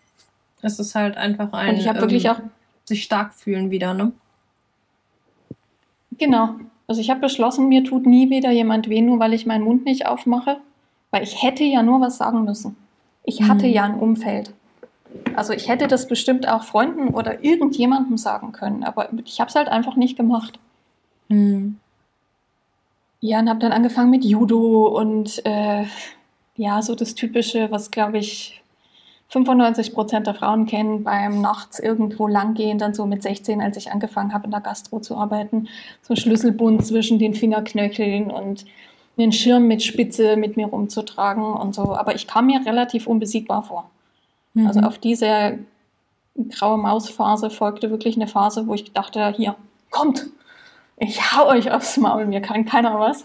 Es 0.63 0.79
ist 0.79 0.95
halt 0.95 1.17
einfach 1.17 1.53
ein 1.53 1.75
Und 1.75 1.81
ich 1.81 1.89
habe 1.89 2.01
wirklich 2.01 2.25
ähm, 2.25 2.31
auch 2.33 2.41
sich 2.85 3.05
stark 3.05 3.35
fühlen 3.35 3.71
wieder, 3.71 3.95
ne? 3.95 4.13
Genau. 6.19 6.57
Also 6.87 7.01
ich 7.01 7.11
habe 7.11 7.21
beschlossen, 7.21 7.69
mir 7.69 7.85
tut 7.85 8.07
nie 8.07 8.31
wieder 8.31 8.51
jemand 8.51 8.89
weh, 8.89 9.01
nur 9.01 9.19
weil 9.21 9.35
ich 9.35 9.47
meinen 9.47 9.65
Mund 9.65 9.85
nicht 9.85 10.07
aufmache. 10.07 10.59
Weil 11.11 11.23
ich 11.23 11.43
hätte 11.43 11.65
ja 11.65 11.83
nur 11.83 12.01
was 12.01 12.19
sagen 12.19 12.45
müssen. 12.45 12.77
Ich 13.25 13.43
hatte 13.43 13.67
Mhm. 13.67 13.73
ja 13.73 13.85
ein 13.85 13.95
Umfeld. 13.99 14.53
Also 15.35 15.53
ich 15.53 15.69
hätte 15.69 15.87
das 15.87 16.07
bestimmt 16.07 16.49
auch 16.49 16.65
Freunden 16.65 17.09
oder 17.09 17.43
irgendjemandem 17.43 18.19
sagen 18.19 18.53
können, 18.53 18.85
aber 18.85 19.09
ich 19.25 19.41
habe 19.41 19.49
es 19.49 19.55
halt 19.55 19.69
einfach 19.69 19.97
nicht 19.97 20.17
gemacht. 20.17 20.59
Mhm. 21.29 21.79
Ja, 23.21 23.41
und 23.41 23.49
habe 23.49 23.59
dann 23.61 23.73
angefangen 23.73 24.11
mit 24.11 24.25
Judo 24.25 24.87
und 24.87 25.45
äh, 25.45 25.85
ja, 26.57 26.83
so 26.83 26.95
das 26.95 27.15
Typische, 27.15 27.71
was 27.71 27.91
glaube 27.91 28.19
ich 28.19 28.63
95 29.29 29.93
Prozent 29.93 30.27
der 30.27 30.35
Frauen 30.35 30.67
kennen 30.67 31.05
beim 31.05 31.41
nachts 31.41 31.79
irgendwo 31.79 32.27
langgehen, 32.27 32.79
dann 32.79 32.95
so 32.95 33.05
mit 33.05 33.23
16, 33.23 33.61
als 33.61 33.77
ich 33.77 33.93
angefangen 33.93 34.33
habe, 34.33 34.47
in 34.47 34.51
der 34.51 34.61
Gastro 34.61 35.01
zu 35.01 35.17
arbeiten, 35.17 35.69
so 36.03 36.17
Schlüsselbund 36.17 36.87
zwischen 36.87 37.19
den 37.19 37.35
Fingerknöcheln 37.35 38.31
und 38.31 38.65
einen 39.19 39.33
Schirm 39.33 39.67
mit 39.67 39.83
Spitze 39.83 40.37
mit 40.37 40.57
mir 40.57 40.69
rumzutragen 40.69 41.45
und 41.45 41.75
so. 41.75 41.95
Aber 41.95 42.15
ich 42.15 42.27
kam 42.27 42.47
mir 42.47 42.65
relativ 42.65 43.07
unbesiegbar 43.07 43.65
vor. 43.65 43.91
Mhm. 44.55 44.67
Also 44.67 44.81
auf 44.81 44.99
diese 44.99 45.59
graue 46.51 46.79
Mausphase 46.79 47.51
folgte 47.51 47.91
wirklich 47.91 48.17
eine 48.17 48.29
Phase, 48.29 48.67
wo 48.67 48.75
ich 48.75 48.93
dachte, 48.93 49.33
hier, 49.37 49.57
kommt, 49.91 50.27
ich 51.01 51.33
hau 51.33 51.49
euch 51.49 51.71
aufs 51.71 51.97
Maul, 51.97 52.27
mir 52.27 52.41
kann 52.41 52.65
keiner 52.65 52.99
was. 52.99 53.25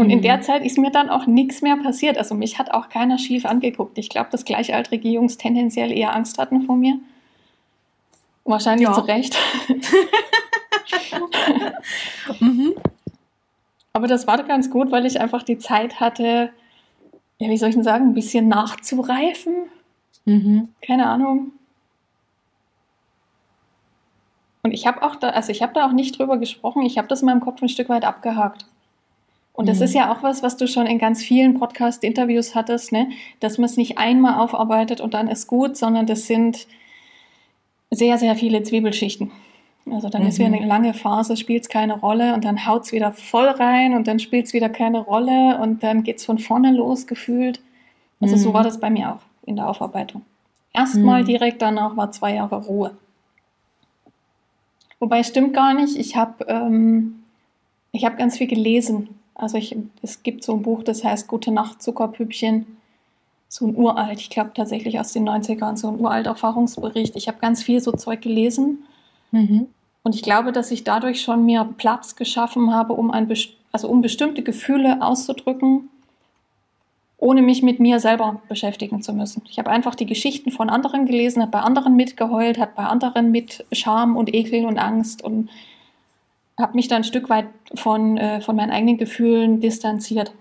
Und 0.00 0.08
in 0.08 0.22
der 0.22 0.38
mhm. 0.38 0.42
Zeit 0.42 0.64
ist 0.64 0.78
mir 0.78 0.90
dann 0.90 1.10
auch 1.10 1.26
nichts 1.26 1.60
mehr 1.60 1.76
passiert. 1.76 2.16
Also 2.16 2.34
mich 2.34 2.58
hat 2.58 2.70
auch 2.70 2.88
keiner 2.88 3.18
schief 3.18 3.44
angeguckt. 3.44 3.98
Ich 3.98 4.08
glaube, 4.08 4.30
dass 4.30 4.46
gleichaltrige 4.46 5.08
Jungs 5.08 5.36
tendenziell 5.36 5.92
eher 5.92 6.16
Angst 6.16 6.38
hatten 6.38 6.62
vor 6.62 6.76
mir. 6.76 6.98
Wahrscheinlich 8.44 8.88
ja. 8.88 8.94
zu 8.94 9.02
Recht. 9.02 9.36
mhm. 12.40 12.72
Aber 13.92 14.06
das 14.06 14.26
war 14.26 14.42
ganz 14.44 14.70
gut, 14.70 14.90
weil 14.90 15.04
ich 15.04 15.20
einfach 15.20 15.42
die 15.42 15.58
Zeit 15.58 16.00
hatte, 16.00 16.50
ja, 17.38 17.50
wie 17.50 17.58
soll 17.58 17.68
ich 17.68 17.74
denn 17.74 17.84
sagen, 17.84 18.06
ein 18.06 18.14
bisschen 18.14 18.48
nachzureifen. 18.48 19.54
Mhm. 20.24 20.68
Keine 20.80 21.08
Ahnung. 21.08 21.52
Und 24.62 24.72
ich 24.72 24.86
habe 24.86 25.02
auch 25.02 25.16
da, 25.16 25.30
also 25.30 25.50
ich 25.50 25.62
habe 25.62 25.72
da 25.72 25.86
auch 25.86 25.92
nicht 25.92 26.18
drüber 26.18 26.38
gesprochen, 26.38 26.82
ich 26.82 26.98
habe 26.98 27.08
das 27.08 27.22
in 27.22 27.26
meinem 27.26 27.40
Kopf 27.40 27.62
ein 27.62 27.68
Stück 27.68 27.88
weit 27.88 28.04
abgehakt. 28.04 28.66
Und 29.52 29.68
das 29.68 29.78
mhm. 29.78 29.84
ist 29.84 29.94
ja 29.94 30.12
auch 30.12 30.22
was, 30.22 30.42
was 30.42 30.56
du 30.56 30.66
schon 30.66 30.86
in 30.86 30.98
ganz 30.98 31.22
vielen 31.22 31.58
Podcast-Interviews 31.58 32.54
hattest, 32.54 32.92
ne? 32.92 33.08
dass 33.40 33.58
man 33.58 33.66
es 33.66 33.76
nicht 33.76 33.98
einmal 33.98 34.40
aufarbeitet 34.40 35.00
und 35.00 35.14
dann 35.14 35.28
ist 35.28 35.46
gut, 35.46 35.76
sondern 35.76 36.06
das 36.06 36.26
sind 36.26 36.66
sehr, 37.90 38.18
sehr 38.18 38.36
viele 38.36 38.62
Zwiebelschichten. 38.62 39.30
Also 39.90 40.08
dann 40.08 40.22
mhm. 40.22 40.28
ist 40.28 40.38
wieder 40.38 40.46
eine 40.46 40.64
lange 40.64 40.94
Phase, 40.94 41.36
spielt 41.36 41.62
es 41.64 41.68
keine 41.68 41.98
Rolle 41.98 42.34
und 42.34 42.44
dann 42.44 42.66
haut 42.66 42.84
es 42.84 42.92
wieder 42.92 43.12
voll 43.12 43.48
rein 43.48 43.94
und 43.94 44.06
dann 44.06 44.18
spielt 44.18 44.46
es 44.46 44.52
wieder 44.52 44.68
keine 44.68 45.00
Rolle 45.00 45.58
und 45.58 45.82
dann 45.82 46.04
geht 46.04 46.18
es 46.18 46.24
von 46.24 46.38
vorne 46.38 46.72
los 46.72 47.06
gefühlt. 47.06 47.60
Also 48.20 48.36
mhm. 48.36 48.40
so 48.40 48.54
war 48.54 48.62
das 48.62 48.78
bei 48.78 48.90
mir 48.90 49.14
auch 49.14 49.22
in 49.46 49.56
der 49.56 49.68
Aufarbeitung. 49.68 50.22
Erstmal 50.72 51.22
mhm. 51.22 51.26
direkt 51.26 51.62
danach 51.62 51.96
war 51.96 52.12
zwei 52.12 52.34
Jahre 52.34 52.64
Ruhe. 52.64 52.92
Wobei 55.00 55.22
stimmt 55.22 55.54
gar 55.54 55.74
nicht. 55.74 55.96
Ich 55.96 56.14
habe 56.14 56.44
ähm, 56.46 57.24
hab 57.94 58.18
ganz 58.18 58.38
viel 58.38 58.46
gelesen. 58.46 59.08
Also 59.34 59.56
ich, 59.56 59.76
es 60.02 60.22
gibt 60.22 60.44
so 60.44 60.54
ein 60.54 60.62
Buch, 60.62 60.82
das 60.82 61.02
heißt 61.02 61.26
Gute 61.26 61.50
Nacht 61.50 61.82
Zuckerpüppchen. 61.82 62.66
So 63.48 63.66
ein 63.66 63.74
uralt, 63.74 64.20
ich 64.20 64.30
glaube 64.30 64.52
tatsächlich 64.54 65.00
aus 65.00 65.12
den 65.12 65.28
90ern, 65.28 65.76
so 65.76 65.88
ein 65.88 65.98
uralt 65.98 66.26
Erfahrungsbericht. 66.26 67.16
Ich 67.16 67.26
habe 67.26 67.38
ganz 67.40 67.62
viel 67.62 67.80
so 67.80 67.90
Zeug 67.90 68.20
gelesen. 68.20 68.84
Mhm. 69.32 69.66
Und 70.02 70.14
ich 70.14 70.22
glaube, 70.22 70.52
dass 70.52 70.70
ich 70.70 70.84
dadurch 70.84 71.20
schon 71.22 71.44
mir 71.44 71.68
Platz 71.76 72.14
geschaffen 72.14 72.72
habe, 72.72 72.92
um, 72.92 73.10
ein, 73.10 73.28
also 73.72 73.88
um 73.88 74.02
bestimmte 74.02 74.42
Gefühle 74.42 75.02
auszudrücken, 75.02 75.88
ohne 77.20 77.42
mich 77.42 77.62
mit 77.62 77.80
mir 77.80 78.00
selber 78.00 78.40
beschäftigen 78.48 79.02
zu 79.02 79.12
müssen. 79.12 79.42
Ich 79.48 79.58
habe 79.58 79.70
einfach 79.70 79.94
die 79.94 80.06
Geschichten 80.06 80.50
von 80.50 80.70
anderen 80.70 81.04
gelesen, 81.04 81.42
habe 81.42 81.52
bei 81.52 81.60
anderen 81.60 81.94
mitgeheult, 81.94 82.58
hat 82.58 82.74
bei 82.74 82.84
anderen 82.84 83.30
mit 83.30 83.64
Scham 83.72 84.16
und 84.16 84.34
Ekel 84.34 84.64
und 84.64 84.78
Angst 84.78 85.22
und 85.22 85.50
habe 86.58 86.74
mich 86.74 86.88
dann 86.88 87.02
ein 87.02 87.04
Stück 87.04 87.28
weit 87.28 87.46
von, 87.74 88.16
äh, 88.16 88.40
von 88.40 88.56
meinen 88.56 88.70
eigenen 88.70 88.96
Gefühlen 88.96 89.60
distanziert. 89.60 90.32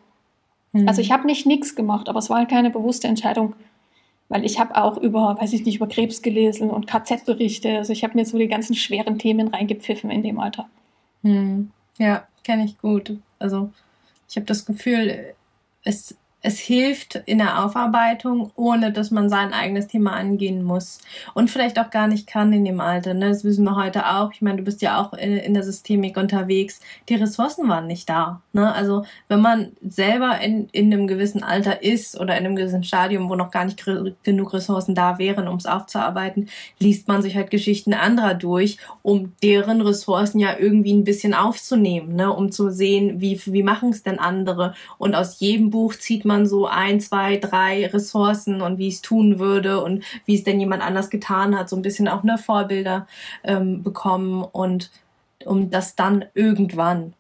Mhm. 0.72 0.88
Also 0.88 1.02
ich 1.02 1.12
habe 1.12 1.28
nicht 1.28 1.46
nichts 1.46 1.76
gemacht, 1.76 2.08
aber 2.08 2.20
es 2.20 2.30
war 2.30 2.38
halt 2.38 2.50
keine 2.50 2.70
bewusste 2.70 3.10
Entscheidung, 3.10 3.56
weil 4.30 4.46
ich 4.46 4.58
habe 4.58 4.82
auch 4.82 4.98
über, 4.98 5.38
weiß 5.40 5.52
ich 5.52 5.66
nicht, 5.66 5.76
über 5.76 5.88
Krebs 5.88 6.22
gelesen 6.22 6.70
und 6.70 6.88
KZ-Berichte. 6.88 7.78
Also 7.78 7.92
ich 7.92 8.06
habe 8.06 8.16
mir 8.16 8.26
so 8.26 8.38
die 8.38 8.48
ganzen 8.48 8.76
schweren 8.76 9.20
Themen 9.20 9.50
reingepfiffen 9.50 10.10
in 10.12 10.24
dem 10.24 10.40
Alter. 10.40 10.70
Mhm. 11.24 11.72
Ja, 11.98 12.26
kenne 12.46 12.64
ich 12.64 12.78
gut. 12.78 13.18
Also 13.38 13.70
ich 14.30 14.38
habe 14.38 14.46
das 14.46 14.66
Gefühl, 14.66 15.34
es 15.84 16.16
es 16.42 16.58
hilft 16.60 17.16
in 17.26 17.40
der 17.40 17.64
Aufarbeitung, 17.64 18.52
ohne 18.56 18.94
dass 18.94 19.12
man 19.12 19.30
sein 19.30 19.54
eigenes 19.54 19.88
Thema 19.88 20.14
angehen 20.14 20.64
muss 20.64 21.00
und 21.34 21.50
vielleicht 21.50 21.78
auch 21.80 21.90
gar 21.90 22.08
nicht 22.08 22.28
kann 22.28 22.54
in 22.54 22.64
dem 22.64 22.80
Alter. 22.80 23.14
Ne? 23.14 23.30
Das 23.30 23.44
wissen 23.44 23.66
wir 23.66 23.76
heute 23.76 24.08
auch. 24.08 24.32
Ich 24.32 24.42
meine, 24.42 24.58
du 24.58 24.64
bist 24.64 24.82
ja 24.82 25.02
auch 25.02 25.14
in, 25.14 25.36
in 25.36 25.54
der 25.54 25.64
Systemik 25.64 26.16
unterwegs. 26.16 26.80
Die 27.10 27.16
Ressourcen 27.16 27.68
waren 27.68 27.88
nicht 27.88 28.10
da. 28.10 28.42
Ne? 28.54 28.74
Also 28.74 29.04
wenn 29.28 29.42
man 29.42 29.74
selber 29.86 30.40
in, 30.40 30.70
in 30.72 30.94
einem 30.94 31.08
gewissen 31.08 31.44
Alter 31.44 31.84
ist 31.84 32.18
oder 32.18 32.38
in 32.38 32.46
einem 32.46 32.56
gewissen 32.56 32.86
Stadium, 32.86 33.30
wo 33.30 33.36
noch 33.36 33.52
gar 33.52 33.66
nicht 33.66 33.84
genug 34.24 34.54
Ressourcen 34.54 34.96
da 34.96 35.18
wären, 35.18 35.50
um 35.50 35.58
es 35.58 35.66
aufzuarbeiten, 35.66 36.48
liest 36.80 37.10
man 37.10 37.22
sich 37.22 37.36
halt 37.36 37.52
Geschichten 37.52 37.94
anderer 37.94 38.34
durch, 38.34 38.78
um 39.02 39.34
deren 39.44 39.82
Ressourcen 39.82 40.40
ja 40.40 40.58
irgendwie 40.58 40.94
ein 40.94 41.04
bisschen 41.04 41.34
aufzunehmen, 41.34 42.16
ne? 42.16 42.32
um 42.32 42.50
zu 42.50 42.70
sehen, 42.70 43.20
wie, 43.20 43.42
wie 43.46 43.64
machen 43.64 43.90
es 43.90 44.04
denn 44.04 44.20
andere. 44.20 44.74
Und 44.98 45.16
aus 45.16 45.42
jedem 45.42 45.70
Buch 45.70 45.96
zieht 45.96 46.24
man 46.24 46.29
man 46.30 46.48
so 46.48 46.68
ein, 46.68 47.02
zwei, 47.02 47.36
drei 47.36 47.88
Ressourcen 47.88 48.62
und 48.62 48.78
wie 48.78 48.88
ich 48.88 48.96
es 48.96 49.02
tun 49.02 49.40
würde 49.40 49.84
und 49.84 50.04
wie 50.26 50.36
es 50.36 50.46
denn 50.46 50.62
jemand 50.62 50.82
anders 50.82 51.10
getan 51.10 51.58
hat, 51.58 51.68
so 51.68 51.76
ein 51.76 51.82
bisschen 51.82 52.08
auch 52.08 52.24
eine 52.24 52.38
Vorbilder 52.38 53.08
ähm, 53.44 53.84
bekommen 53.84 54.44
und 54.44 54.92
um 55.46 55.70
das 55.70 55.96
dann 55.96 56.26
irgendwann 56.34 57.14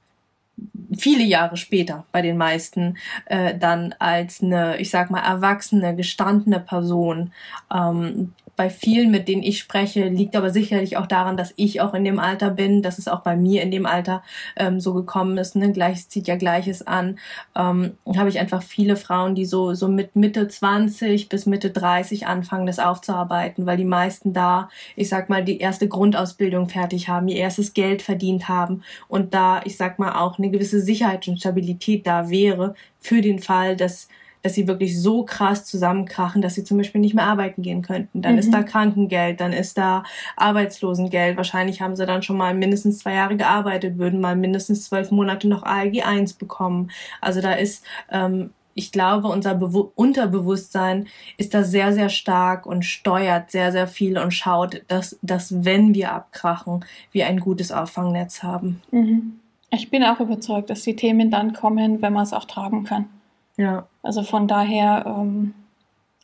viele 0.97 1.23
Jahre 1.23 1.57
später 1.57 2.05
bei 2.11 2.21
den 2.21 2.37
meisten 2.37 2.97
äh, 3.25 3.57
dann 3.57 3.95
als 3.99 4.41
eine, 4.41 4.77
ich 4.77 4.89
sag 4.89 5.11
mal, 5.11 5.21
erwachsene, 5.21 5.95
gestandene 5.95 6.59
Person 6.59 7.31
ähm, 7.73 8.33
bei 8.59 8.69
vielen, 8.69 9.09
mit 9.09 9.29
denen 9.29 9.41
ich 9.41 9.57
spreche, 9.57 10.09
liegt 10.09 10.35
aber 10.35 10.49
sicherlich 10.49 10.97
auch 10.97 11.05
daran, 11.05 11.37
dass 11.37 11.53
ich 11.55 11.79
auch 11.79 11.93
in 11.93 12.03
dem 12.03 12.19
Alter 12.19 12.49
bin, 12.49 12.81
dass 12.81 12.99
es 12.99 13.07
auch 13.07 13.21
bei 13.21 13.37
mir 13.37 13.61
in 13.61 13.71
dem 13.71 13.85
Alter 13.85 14.21
ähm, 14.57 14.81
so 14.81 14.93
gekommen 14.93 15.37
ist. 15.37 15.55
Ne? 15.55 15.71
Gleiches 15.71 16.09
zieht 16.09 16.27
ja 16.27 16.35
Gleiches 16.35 16.85
an. 16.85 17.19
Ähm, 17.55 17.93
habe 18.17 18.27
ich 18.27 18.37
einfach 18.37 18.61
viele 18.61 18.97
Frauen, 18.97 19.33
die 19.33 19.45
so, 19.45 19.75
so 19.75 19.87
mit 19.87 20.17
Mitte 20.17 20.45
20 20.49 21.29
bis 21.29 21.45
Mitte 21.45 21.69
30 21.69 22.27
anfangen, 22.27 22.65
das 22.65 22.79
aufzuarbeiten, 22.79 23.65
weil 23.65 23.77
die 23.77 23.85
meisten 23.85 24.33
da, 24.33 24.67
ich 24.97 25.07
sag 25.07 25.29
mal, 25.29 25.41
die 25.41 25.59
erste 25.59 25.87
Grundausbildung 25.87 26.67
fertig 26.67 27.07
haben, 27.07 27.29
ihr 27.29 27.37
erstes 27.37 27.73
Geld 27.73 28.01
verdient 28.01 28.49
haben 28.49 28.83
und 29.07 29.33
da, 29.33 29.61
ich 29.63 29.77
sag 29.77 29.99
mal, 29.99 30.19
auch 30.19 30.37
eine 30.37 30.49
gewisse 30.49 30.78
Sicherheit 30.81 31.27
und 31.27 31.39
Stabilität 31.39 32.07
da 32.07 32.29
wäre 32.29 32.75
für 32.99 33.21
den 33.21 33.39
Fall, 33.39 33.75
dass 33.75 34.07
dass 34.41 34.53
sie 34.53 34.67
wirklich 34.67 34.99
so 34.99 35.23
krass 35.23 35.65
zusammenkrachen, 35.65 36.41
dass 36.41 36.55
sie 36.55 36.63
zum 36.63 36.77
Beispiel 36.77 37.01
nicht 37.01 37.13
mehr 37.13 37.25
arbeiten 37.25 37.61
gehen 37.61 37.81
könnten. 37.81 38.21
Dann 38.21 38.33
mhm. 38.33 38.39
ist 38.39 38.53
da 38.53 38.63
Krankengeld, 38.63 39.39
dann 39.41 39.53
ist 39.53 39.77
da 39.77 40.03
Arbeitslosengeld. 40.35 41.37
Wahrscheinlich 41.37 41.81
haben 41.81 41.95
sie 41.95 42.05
dann 42.05 42.23
schon 42.23 42.37
mal 42.37 42.53
mindestens 42.53 42.99
zwei 42.99 43.15
Jahre 43.15 43.35
gearbeitet, 43.35 43.97
würden 43.97 44.21
mal 44.21 44.35
mindestens 44.35 44.85
zwölf 44.85 45.11
Monate 45.11 45.47
noch 45.47 45.63
ALG 45.63 46.03
1 46.03 46.33
bekommen. 46.33 46.91
Also 47.19 47.41
da 47.41 47.53
ist, 47.53 47.83
ähm, 48.09 48.51
ich 48.75 48.93
glaube, 48.93 49.27
unser 49.27 49.55
Bewu 49.55 49.91
Unterbewusstsein 49.95 51.07
ist 51.35 51.53
da 51.53 51.63
sehr, 51.63 51.91
sehr 51.91 52.07
stark 52.07 52.65
und 52.65 52.85
steuert 52.85 53.51
sehr, 53.51 53.73
sehr 53.73 53.87
viel 53.87 54.17
und 54.17 54.31
schaut, 54.31 54.83
dass, 54.87 55.19
dass 55.21 55.65
wenn 55.65 55.93
wir 55.93 56.13
abkrachen, 56.13 56.85
wir 57.11 57.27
ein 57.27 57.41
gutes 57.41 57.73
Auffangnetz 57.73 58.41
haben. 58.41 58.81
Mhm. 58.91 59.38
Ich 59.71 59.89
bin 59.89 60.03
auch 60.03 60.19
überzeugt, 60.19 60.69
dass 60.69 60.81
die 60.81 60.95
Themen 60.95 61.29
dann 61.29 61.53
kommen, 61.53 62.01
wenn 62.01 62.13
man 62.13 62.23
es 62.23 62.33
auch 62.33 62.45
tragen 62.45 62.83
kann. 62.83 63.09
Ja. 63.57 63.87
Also 64.01 64.23
von 64.23 64.47
daher, 64.47 65.05
ähm, 65.05 65.53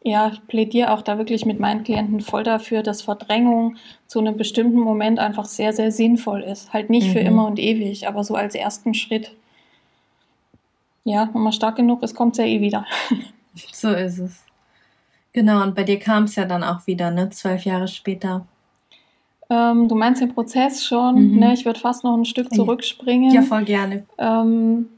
ja, 0.04 0.30
ich 0.32 0.46
plädiere 0.48 0.92
auch 0.92 1.02
da 1.02 1.18
wirklich 1.18 1.46
mit 1.46 1.60
meinen 1.60 1.84
Klienten 1.84 2.22
voll 2.22 2.44
dafür, 2.44 2.82
dass 2.82 3.02
Verdrängung 3.02 3.78
zu 4.08 4.20
einem 4.20 4.38
bestimmten 4.38 4.80
Moment 4.80 5.20
einfach 5.20 5.46
sehr, 5.46 5.74
sehr 5.74 5.92
sinnvoll 5.92 6.42
ist. 6.42 6.74
Halt 6.74 6.90
nicht 6.90 7.08
mhm. 7.08 7.12
für 7.12 7.20
immer 7.20 7.48
und 7.48 7.60
ewig, 7.60 8.08
aber 8.08 8.24
so 8.24 8.36
als 8.36 8.56
ersten 8.56 8.94
Schritt. 8.94 9.32
Ja, 11.04 11.30
wenn 11.34 11.42
man 11.42 11.54
stark 11.54 11.76
genug 11.76 12.02
ist, 12.04 12.16
kommt 12.16 12.34
es 12.34 12.38
ja 12.40 12.46
eh 12.46 12.62
wieder. 12.62 12.86
so 13.74 13.90
ist 13.92 14.20
es. 14.20 14.44
Genau, 15.34 15.62
und 15.62 15.76
bei 15.76 15.84
dir 15.84 16.00
kam 16.00 16.24
es 16.24 16.36
ja 16.36 16.46
dann 16.46 16.64
auch 16.64 16.88
wieder, 16.88 17.12
ne? 17.12 17.30
Zwölf 17.30 17.66
Jahre 17.66 17.88
später. 17.88 18.48
Ähm, 19.50 19.88
du 19.88 19.96
meinst 19.96 20.22
den 20.22 20.34
Prozess 20.34 20.86
schon, 20.86 21.34
mhm. 21.34 21.40
ne? 21.40 21.54
Ich 21.54 21.66
würde 21.66 21.80
fast 21.80 22.04
noch 22.04 22.18
ein 22.18 22.26
Stück 22.26 22.54
zurückspringen. 22.54 23.32
Ja, 23.32 23.42
voll 23.42 23.64
gerne. 23.64 24.06
Ähm, 24.18 24.90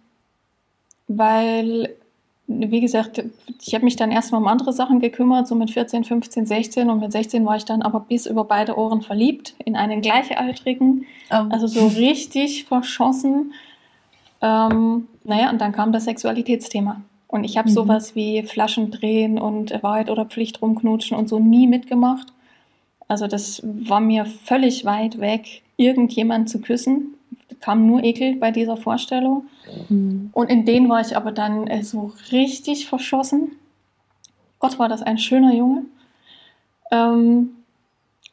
weil 1.08 1.90
wie 2.48 2.80
gesagt, 2.80 3.22
ich 3.62 3.76
habe 3.76 3.84
mich 3.84 3.98
dann 3.98 4.10
erstmal 4.10 4.42
um 4.42 4.48
andere 4.48 4.72
Sachen 4.72 5.02
gekümmert, 5.02 5.48
so 5.48 5.56
mit 5.56 5.70
14, 5.72 6.06
15, 6.06 6.46
16 6.46 6.90
und 6.90 7.00
mit 7.00 7.12
16 7.12 7.46
war 7.46 7.58
ich 7.58 7.66
dann 7.66 7.82
aber 7.82 8.00
bis 8.00 8.26
über 8.26 8.46
beide 8.46 8.78
Ohren 8.78 9.02
verliebt 9.02 9.54
in 9.66 9.76
einen 9.76 10.02
Gleichaltrigen, 10.02 11.06
oh. 11.30 11.46
also 11.50 11.68
so 11.68 11.88
richtig 11.88 12.64
verschossen. 12.64 13.54
Ähm, 14.42 15.08
naja, 15.26 15.50
und 15.50 15.60
dann 15.60 15.74
kam 15.74 15.92
das 15.92 16.06
Sexualitätsthema. 16.06 17.02
Und 17.28 17.44
ich 17.44 17.58
habe 17.58 17.70
mhm. 17.70 17.74
sowas 17.74 18.16
wie 18.16 18.44
Flaschen 18.44 18.92
drehen 18.92 19.38
und 19.40 19.84
Wahrheit 19.84 20.10
oder 20.10 20.24
Pflicht 20.24 20.62
rumknutschen 20.62 21.18
und 21.18 21.28
so 21.28 21.40
nie 21.40 21.68
mitgemacht. 21.68 22.28
Also 23.08 23.28
das 23.28 23.62
war 23.64 24.00
mir 24.00 24.26
völlig 24.26 24.86
weit 24.86 25.20
weg, 25.20 25.64
irgendjemand 25.78 26.50
zu 26.50 26.60
küssen 26.60 27.18
kam 27.62 27.88
nur 27.88 28.04
Ekel 28.04 28.36
bei 28.36 28.52
dieser 28.52 28.78
Vorstellung. 28.78 29.48
Mhm. 29.90 30.30
Und 30.34 30.50
in 30.50 30.66
den 30.66 30.90
war 30.90 31.02
ich 31.02 31.16
aber 31.16 31.32
dann 31.32 31.68
äh, 31.68 31.84
so 31.84 32.14
richtig 32.32 32.88
verschossen. 32.88 33.54
Gott, 34.60 34.80
war 34.80 34.90
das 34.90 35.02
ein 35.02 35.18
schöner 35.18 35.54
Junge. 35.54 35.86
Ähm, 36.92 37.52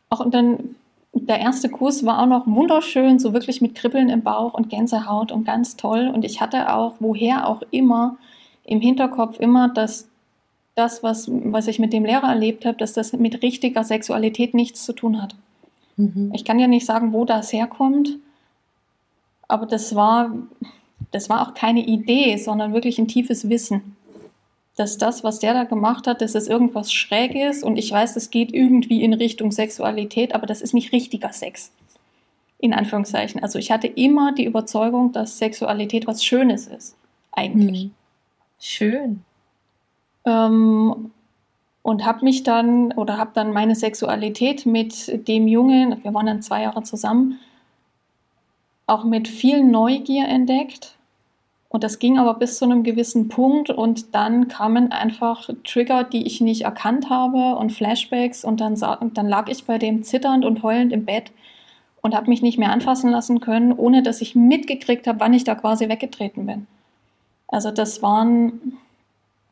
auch 0.09 0.21
und 0.21 0.35
dann 0.35 0.77
der 1.13 1.39
erste 1.39 1.69
Kurs 1.69 2.05
war 2.05 2.21
auch 2.21 2.27
noch 2.27 2.47
wunderschön, 2.47 3.19
so 3.19 3.33
wirklich 3.33 3.61
mit 3.61 3.75
Kribbeln 3.75 4.09
im 4.09 4.23
Bauch 4.23 4.55
und 4.55 4.69
Gänsehaut 4.69 5.31
und 5.31 5.45
ganz 5.45 5.77
toll. 5.77 6.11
Und 6.13 6.25
ich 6.25 6.41
hatte 6.41 6.73
auch, 6.73 6.95
woher 6.99 7.49
auch 7.49 7.63
immer, 7.71 8.17
im 8.65 8.81
Hinterkopf 8.81 9.39
immer, 9.39 9.69
dass 9.69 10.09
das, 10.75 11.03
was, 11.03 11.29
was 11.31 11.69
ich 11.69 11.79
mit 11.79 11.93
dem 11.93 12.05
Lehrer 12.05 12.29
erlebt 12.29 12.65
habe, 12.65 12.77
dass 12.77 12.93
das 12.93 13.13
mit 13.13 13.43
richtiger 13.43 13.85
Sexualität 13.85 14.55
nichts 14.55 14.85
zu 14.85 14.93
tun 14.93 15.23
hat. 15.23 15.35
Mhm. 15.97 16.33
Ich 16.35 16.45
kann 16.45 16.59
ja 16.59 16.67
nicht 16.67 16.87
sagen, 16.87 17.13
wo 17.13 17.25
das 17.25 17.53
herkommt, 17.53 18.19
aber 19.47 19.67
das 19.67 19.95
war, 19.95 20.35
das 21.13 21.29
war 21.29 21.47
auch 21.47 21.55
keine 21.55 21.85
Idee, 21.85 22.37
sondern 22.37 22.73
wirklich 22.73 22.99
ein 22.99 23.09
tiefes 23.09 23.49
Wissen 23.49 23.95
dass 24.77 24.99
das, 24.99 25.23
was 25.23 25.39
der 25.39 25.55
da 25.55 25.65
gemacht 25.65 26.07
hat, 26.07 26.21
dass 26.21 26.35
es 26.35 26.49
irgendwas 26.49 26.93
Schräges 26.93 27.63
und 27.63 27.77
ich 27.77 27.91
weiß, 27.91 28.17
es 28.17 28.31
geht 28.31 28.53
irgendwie 28.53 29.03
in 29.03 29.15
Richtung 29.15 29.53
Sexualität, 29.53 30.35
aber 30.35 30.47
das 30.47 30.63
ist 30.63 30.75
nicht 30.75 30.93
richtiger 30.93 31.33
Sex. 31.33 31.71
In 32.59 32.73
Anführungszeichen. 32.73 33.43
Also 33.43 33.59
ich 33.59 33.71
hatte 33.71 33.87
immer 33.87 34.33
die 34.33 34.45
Überzeugung, 34.45 35.13
dass 35.13 35.39
Sexualität 35.39 36.07
was 36.07 36.25
Schönes 36.25 36.67
ist. 36.67 36.97
Eigentlich. 37.33 37.85
Mhm. 37.87 37.91
Schön. 38.59 39.25
Ähm, 40.25 41.11
und 41.83 42.07
habe 42.07 42.25
mich 42.25 42.45
dann 42.45 42.93
oder 42.93 43.19
habe 43.19 43.33
dann 43.35 43.53
meine 43.53 43.75
Sexualität 43.75 44.65
mit 44.65 45.29
dem 45.29 45.47
Jungen, 45.47 46.03
wir 46.03 46.15
waren 46.15 46.27
dann 46.27 46.41
zwei 46.41 46.63
Jahre 46.63 46.83
zusammen, 46.83 47.39
auch 48.87 49.05
mit 49.05 49.29
viel 49.29 49.63
Neugier 49.63 50.27
entdeckt 50.27 50.95
und 51.75 51.83
das 51.83 51.99
ging 51.99 52.21
aber 52.21 52.35
bis 52.35 52.59
zu 52.59 52.67
einem 52.67 52.85
gewissen 52.85 53.27
Punkt 53.27 53.69
und 53.69 54.15
dann 54.15 54.47
kamen 54.47 54.93
einfach 54.93 55.51
Trigger, 55.65 56.05
die 56.05 56.25
ich 56.25 56.41
nicht 56.41 56.63
erkannt 56.63 57.11
habe 57.11 57.57
und 57.57 57.73
Flashbacks 57.73 58.45
und 58.45 58.61
dann, 58.61 58.77
dann 58.77 59.29
lag 59.29 59.49
ich 59.49 59.65
bei 59.65 59.77
dem 59.77 60.05
zitternd 60.05 60.45
und 60.45 60.63
heulend 60.63 60.93
im 60.93 61.05
Bett 61.05 61.33
und 62.01 62.15
habe 62.15 62.31
mich 62.31 62.43
nicht 62.43 62.59
mehr 62.59 62.71
anfassen 62.71 63.11
lassen 63.11 63.41
können, 63.41 63.73
ohne 63.73 64.05
dass 64.05 64.21
ich 64.21 64.37
mitgekriegt 64.37 65.09
habe, 65.09 65.19
wann 65.19 65.35
ich 65.35 65.43
da 65.43 65.57
quasi 65.57 65.89
weggetreten 65.89 66.47
bin. 66.47 66.69
Also 67.49 67.73
das 67.73 68.03
waren, 68.03 68.79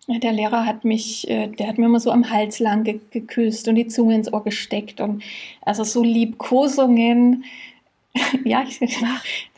der 0.09 0.33
Lehrer 0.33 0.67
hat 0.67 0.85
mich, 0.85 1.29
äh, 1.31 1.49
der 1.49 1.69
hat 1.69 1.79
mir 1.79 1.87
immer 1.87 2.01
so 2.01 2.11
am 2.11 2.31
Hals 2.31 2.59
lang 2.59 2.85
geküsst 3.11 3.69
und 3.69 3.77
die 3.77 3.87
Zunge 3.87 4.15
ins 4.15 4.33
Ohr 4.33 4.43
gesteckt 4.43 5.01
und 5.01 5.23
also 5.61 5.85
so 5.85 6.03
Liebkosungen, 6.03 7.45
ja, 8.45 8.63
ich, 8.67 8.79
die 8.79 8.95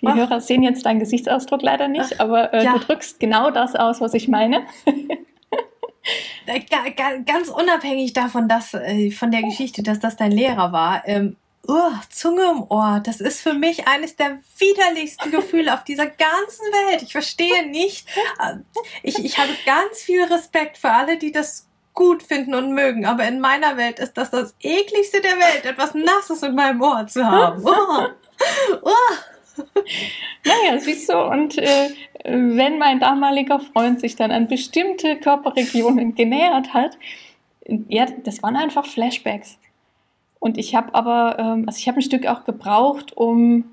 Ach. 0.07 0.15
Hörer 0.15 0.41
sehen 0.41 0.63
jetzt 0.63 0.87
deinen 0.87 1.01
Gesichtsausdruck 1.01 1.63
leider 1.63 1.89
nicht, 1.89 2.17
Ach, 2.17 2.21
aber 2.21 2.53
äh, 2.53 2.65
ja. 2.65 2.75
du 2.75 2.81
drückst 2.81 3.19
genau 3.19 3.51
das 3.51 3.75
aus, 3.75 4.01
was 4.01 4.15
ich 4.15 4.29
meine. 4.29 4.63
Äh, 6.47 6.61
ganz 7.25 7.49
unabhängig 7.49 8.13
davon, 8.13 8.47
dass 8.47 8.75
äh, 8.75 9.11
von 9.11 9.31
der 9.31 9.43
Geschichte, 9.43 9.83
dass 9.83 10.01
das 10.01 10.17
dein 10.17 10.33
Lehrer 10.33 10.71
war, 10.71 11.03
ähm, 11.07 11.37
oh, 11.67 11.93
Zunge 12.11 12.51
im 12.51 12.63
Ohr, 12.71 13.01
das 13.05 13.21
ist 13.21 13.41
für 13.41 13.55
mich 13.55 13.87
eines 13.89 14.17
der 14.17 14.39
widerlichsten 14.59 15.31
Gefühle 15.31 15.75
auf 15.75 15.85
dieser 15.85 16.07
ganzen 16.07 16.65
Welt. 16.73 17.03
Ich 17.03 17.13
verstehe 17.13 17.67
nicht. 17.69 18.09
Äh, 18.41 18.57
ich, 19.03 19.25
ich 19.25 19.39
habe 19.39 19.51
ganz 19.67 20.03
viel 20.03 20.25
Respekt 20.25 20.79
für 20.79 20.91
alle, 20.91 21.19
die 21.19 21.33
das 21.33 21.69
gut 21.95 22.23
finden 22.23 22.55
und 22.55 22.73
mögen, 22.73 23.07
aber 23.07 23.27
in 23.27 23.41
meiner 23.41 23.77
Welt 23.77 24.01
ist 24.01 24.15
das 24.15 24.31
das 24.31 24.55
ekligste 24.61 25.21
der 25.21 25.39
Welt, 25.39 25.65
etwas 25.65 25.95
Nasses 25.95 26.43
in 26.43 26.55
meinem 26.55 26.83
Ohr 26.83 27.07
zu 27.07 27.25
haben. 27.25 27.65
Oh. 27.65 28.09
Oh. 28.83 29.63
Naja, 30.45 30.79
siehst 30.81 31.09
du, 31.09 31.17
und 31.17 31.57
äh, 31.59 31.91
wenn 32.25 32.79
mein 32.79 32.99
damaliger 32.99 33.61
Freund 33.61 34.01
sich 34.01 34.17
dann 34.17 34.33
an 34.33 34.49
bestimmte 34.49 35.17
Körperregionen 35.17 36.17
genähert 36.17 36.75
hat, 36.75 36.99
ja, 37.89 38.07
das 38.25 38.43
waren 38.43 38.57
einfach 38.57 38.85
Flashbacks. 38.85 39.59
Und 40.45 40.59
ich 40.59 40.75
habe 40.75 40.95
aber, 40.95 41.39
ähm, 41.39 41.65
also 41.67 41.79
ich 41.79 41.89
habe 41.89 42.01
ein 42.01 42.03
Stück 42.03 42.27
auch 42.27 42.45
gebraucht, 42.45 43.17
um 43.17 43.65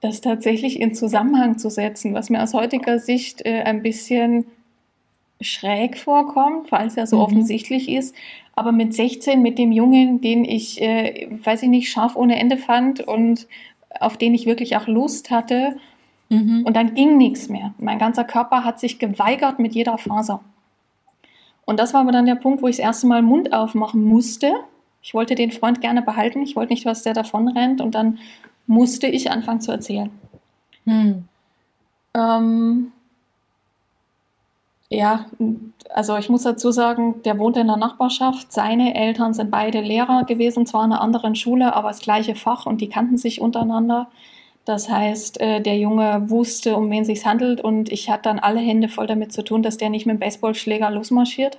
das 0.00 0.22
tatsächlich 0.22 0.80
in 0.80 0.94
Zusammenhang 0.94 1.58
zu 1.58 1.68
setzen, 1.68 2.14
was 2.14 2.30
mir 2.30 2.42
aus 2.42 2.54
heutiger 2.54 2.98
Sicht 2.98 3.44
äh, 3.44 3.64
ein 3.64 3.82
bisschen 3.82 4.46
schräg 5.42 5.98
vorkommt, 5.98 6.72
weil 6.72 6.86
es 6.86 6.94
ja 6.94 7.04
so 7.04 7.16
mhm. 7.16 7.22
offensichtlich 7.22 7.90
ist. 7.90 8.14
Aber 8.54 8.72
mit 8.72 8.94
16, 8.94 9.42
mit 9.42 9.58
dem 9.58 9.70
Jungen, 9.70 10.22
den 10.22 10.46
ich, 10.46 10.80
äh, 10.80 11.28
weiß 11.44 11.64
ich 11.64 11.68
nicht, 11.68 11.90
scharf 11.90 12.16
ohne 12.16 12.38
Ende 12.38 12.56
fand 12.56 13.00
und 13.00 13.46
auf 14.00 14.16
den 14.16 14.32
ich 14.32 14.46
wirklich 14.46 14.74
auch 14.74 14.86
Lust 14.86 15.30
hatte. 15.30 15.76
Mhm. 16.30 16.62
Und 16.64 16.78
dann 16.78 16.94
ging 16.94 17.18
nichts 17.18 17.50
mehr. 17.50 17.74
Mein 17.76 17.98
ganzer 17.98 18.24
Körper 18.24 18.64
hat 18.64 18.80
sich 18.80 18.98
geweigert 18.98 19.58
mit 19.58 19.74
jeder 19.74 19.98
Faser. 19.98 20.40
Und 21.66 21.78
das 21.78 21.92
war 21.92 22.00
aber 22.00 22.12
dann 22.12 22.24
der 22.24 22.36
Punkt, 22.36 22.62
wo 22.62 22.68
ich 22.68 22.78
das 22.78 22.86
erste 22.86 23.06
Mal 23.06 23.20
Mund 23.20 23.52
aufmachen 23.52 24.02
musste. 24.02 24.54
Ich 25.08 25.14
wollte 25.14 25.34
den 25.34 25.52
Freund 25.52 25.80
gerne 25.80 26.02
behalten. 26.02 26.42
Ich 26.42 26.54
wollte 26.54 26.74
nicht, 26.74 26.84
dass 26.84 27.02
der 27.02 27.14
davon 27.14 27.48
rennt. 27.48 27.80
Und 27.80 27.94
dann 27.94 28.18
musste 28.66 29.06
ich 29.06 29.30
anfangen 29.30 29.62
zu 29.62 29.72
erzählen. 29.72 30.10
Mhm. 30.84 31.24
Ähm, 32.12 32.92
ja, 34.90 35.24
also 35.88 36.14
ich 36.18 36.28
muss 36.28 36.42
dazu 36.42 36.72
sagen, 36.72 37.22
der 37.22 37.38
wohnt 37.38 37.56
in 37.56 37.68
der 37.68 37.78
Nachbarschaft. 37.78 38.52
Seine 38.52 38.94
Eltern 38.94 39.32
sind 39.32 39.50
beide 39.50 39.80
Lehrer 39.80 40.24
gewesen, 40.24 40.66
zwar 40.66 40.84
in 40.84 40.92
einer 40.92 41.00
anderen 41.00 41.34
Schule, 41.34 41.74
aber 41.74 41.88
das 41.88 42.00
gleiche 42.00 42.34
Fach 42.34 42.66
und 42.66 42.82
die 42.82 42.90
kannten 42.90 43.16
sich 43.16 43.40
untereinander. 43.40 44.10
Das 44.66 44.90
heißt, 44.90 45.40
äh, 45.40 45.62
der 45.62 45.78
Junge 45.78 46.28
wusste, 46.28 46.76
um 46.76 46.90
wen 46.90 47.00
es 47.00 47.06
sich 47.06 47.24
handelt 47.24 47.62
und 47.62 47.90
ich 47.90 48.10
hatte 48.10 48.24
dann 48.24 48.40
alle 48.40 48.60
Hände 48.60 48.90
voll 48.90 49.06
damit 49.06 49.32
zu 49.32 49.42
tun, 49.42 49.62
dass 49.62 49.78
der 49.78 49.88
nicht 49.88 50.04
mit 50.04 50.16
dem 50.16 50.20
Baseballschläger 50.20 50.90
losmarschiert. 50.90 51.56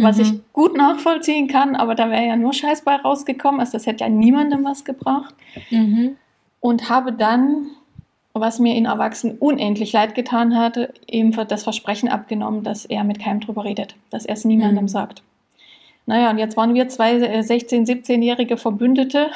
Mhm. 0.00 0.04
Was 0.04 0.18
ich 0.18 0.32
gut 0.52 0.76
nachvollziehen 0.76 1.48
kann, 1.48 1.76
aber 1.76 1.94
da 1.94 2.10
wäre 2.10 2.26
ja 2.26 2.36
nur 2.36 2.52
Scheiß 2.52 2.82
bei 2.82 2.96
rausgekommen. 2.96 3.60
Also 3.60 3.72
das 3.72 3.86
hätte 3.86 4.04
ja 4.04 4.10
niemandem 4.10 4.64
was 4.64 4.84
gebracht. 4.84 5.34
Mhm. 5.70 6.16
Und 6.60 6.90
habe 6.90 7.12
dann 7.12 7.70
was 8.32 8.58
mir 8.58 8.76
in 8.76 8.86
Erwachsenen 8.86 9.38
unendlich 9.38 9.92
leid 9.92 10.14
getan 10.14 10.56
hatte, 10.56 10.94
ihm 11.06 11.32
das 11.32 11.64
Versprechen 11.64 12.08
abgenommen, 12.08 12.62
dass 12.62 12.84
er 12.84 13.04
mit 13.04 13.18
keinem 13.18 13.40
drüber 13.40 13.64
redet, 13.64 13.96
dass 14.10 14.24
er 14.24 14.34
es 14.34 14.44
niemandem 14.44 14.84
mhm. 14.84 14.88
sagt. 14.88 15.22
Naja, 16.06 16.30
und 16.30 16.38
jetzt 16.38 16.56
waren 16.56 16.74
wir 16.74 16.88
zwei 16.88 17.16
16-, 17.16 17.24
äh, 17.24 17.92
17-jährige 17.92 18.56
Verbündete 18.56 19.30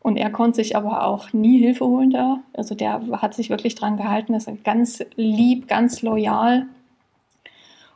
und 0.00 0.16
er 0.16 0.30
konnte 0.30 0.56
sich 0.56 0.76
aber 0.76 1.06
auch 1.06 1.32
nie 1.32 1.58
Hilfe 1.58 1.86
holen 1.86 2.10
da. 2.10 2.40
Also 2.52 2.74
der 2.74 3.00
hat 3.22 3.34
sich 3.34 3.48
wirklich 3.50 3.74
dran 3.74 3.96
gehalten, 3.96 4.34
ist 4.34 4.50
ganz 4.64 5.04
lieb, 5.16 5.68
ganz 5.68 6.02
loyal. 6.02 6.66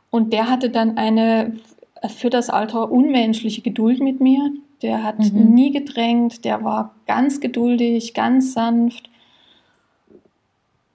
Und 0.09 0.33
der 0.33 0.49
hatte 0.49 0.69
dann 0.69 0.97
eine 0.97 1.53
für 2.07 2.29
das 2.29 2.49
Alter 2.49 2.91
unmenschliche 2.91 3.61
Geduld 3.61 3.99
mit 3.99 4.21
mir. 4.21 4.51
Der 4.81 5.03
hat 5.03 5.19
mhm. 5.19 5.53
nie 5.53 5.71
gedrängt, 5.71 6.45
der 6.45 6.63
war 6.63 6.95
ganz 7.05 7.41
geduldig, 7.41 8.13
ganz 8.13 8.53
sanft 8.53 9.09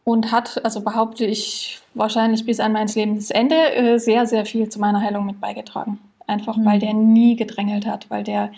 und 0.05 0.33
hat, 0.33 0.65
also 0.65 0.83
behaupte 0.83 1.25
ich, 1.25 1.81
wahrscheinlich 1.95 2.45
bis 2.45 2.61
an 2.61 2.73
mein 2.73 2.89
Lebensende 2.89 3.75
äh, 3.75 3.99
sehr, 3.99 4.27
sehr 4.27 4.45
viel 4.45 4.69
zu 4.69 4.81
meiner 4.81 5.01
Heilung 5.01 5.27
mit 5.27 5.41
beigetragen. 5.41 5.99
Einfach 6.27 6.57
mhm. 6.57 6.65
weil 6.65 6.79
der 6.79 6.95
nie 6.95 7.37
gedrängelt 7.37 7.87
hat, 7.87 8.11
weil 8.11 8.25
der, 8.25 8.53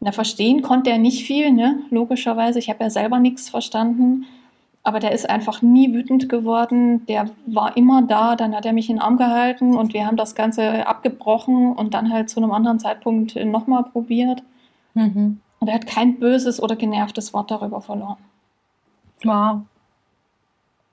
na, 0.00 0.12
verstehen 0.12 0.62
konnte 0.62 0.90
er 0.90 0.98
nicht 0.98 1.24
viel, 1.24 1.50
ne? 1.50 1.80
logischerweise. 1.90 2.58
Ich 2.58 2.68
habe 2.68 2.84
ja 2.84 2.90
selber 2.90 3.18
nichts 3.18 3.48
verstanden, 3.48 4.26
aber 4.88 5.00
der 5.00 5.12
ist 5.12 5.28
einfach 5.28 5.60
nie 5.60 5.92
wütend 5.92 6.30
geworden. 6.30 7.04
Der 7.06 7.28
war 7.44 7.76
immer 7.76 8.00
da, 8.00 8.36
dann 8.36 8.56
hat 8.56 8.64
er 8.64 8.72
mich 8.72 8.88
in 8.88 8.96
den 8.96 9.02
Arm 9.02 9.18
gehalten 9.18 9.76
und 9.76 9.92
wir 9.92 10.06
haben 10.06 10.16
das 10.16 10.34
Ganze 10.34 10.86
abgebrochen 10.86 11.74
und 11.74 11.92
dann 11.92 12.10
halt 12.10 12.30
zu 12.30 12.40
einem 12.40 12.52
anderen 12.52 12.80
Zeitpunkt 12.80 13.36
nochmal 13.36 13.84
probiert. 13.84 14.42
Mhm. 14.94 15.40
Und 15.60 15.68
er 15.68 15.74
hat 15.74 15.86
kein 15.86 16.18
böses 16.18 16.62
oder 16.62 16.74
genervtes 16.74 17.34
Wort 17.34 17.50
darüber 17.50 17.82
verloren. 17.82 18.16
Wow. 19.24 19.60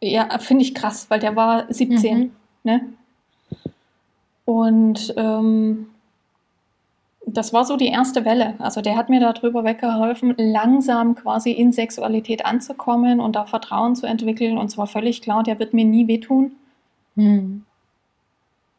Ja, 0.01 0.39
finde 0.39 0.63
ich 0.63 0.75
krass, 0.75 1.09
weil 1.09 1.21
der 1.21 1.37
war 1.37 1.63
17. 1.71 2.17
Mhm. 2.19 2.31
Ne? 2.63 2.81
Und 4.43 5.13
ähm, 5.15 5.87
das 7.27 7.53
war 7.53 7.65
so 7.65 7.75
die 7.75 7.87
erste 7.87 8.23
Welle. 8.25 8.55
Also 8.59 8.81
der 8.81 8.95
hat 8.95 9.09
mir 9.09 9.19
darüber 9.19 9.63
weggeholfen, 9.63 10.35
langsam 10.37 11.15
quasi 11.15 11.51
in 11.51 11.71
Sexualität 11.71 12.45
anzukommen 12.45 13.19
und 13.19 13.35
da 13.35 13.45
Vertrauen 13.45 13.95
zu 13.95 14.05
entwickeln. 14.05 14.57
Und 14.57 14.69
zwar 14.69 14.87
völlig 14.87 15.21
klar, 15.21 15.43
der 15.43 15.59
wird 15.59 15.73
mir 15.73 15.85
nie 15.85 16.07
wehtun. 16.07 16.51
Mhm. 17.15 17.63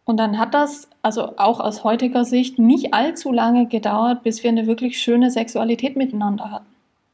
Und 0.04 0.18
dann 0.18 0.38
hat 0.38 0.54
das, 0.54 0.88
also 1.02 1.36
auch 1.36 1.58
aus 1.58 1.82
heutiger 1.82 2.24
Sicht, 2.24 2.60
nicht 2.60 2.94
allzu 2.94 3.32
lange 3.32 3.66
gedauert, 3.66 4.22
bis 4.22 4.44
wir 4.44 4.50
eine 4.50 4.68
wirklich 4.68 5.00
schöne 5.00 5.32
Sexualität 5.32 5.96
miteinander 5.96 6.52
hatten. 6.52 6.66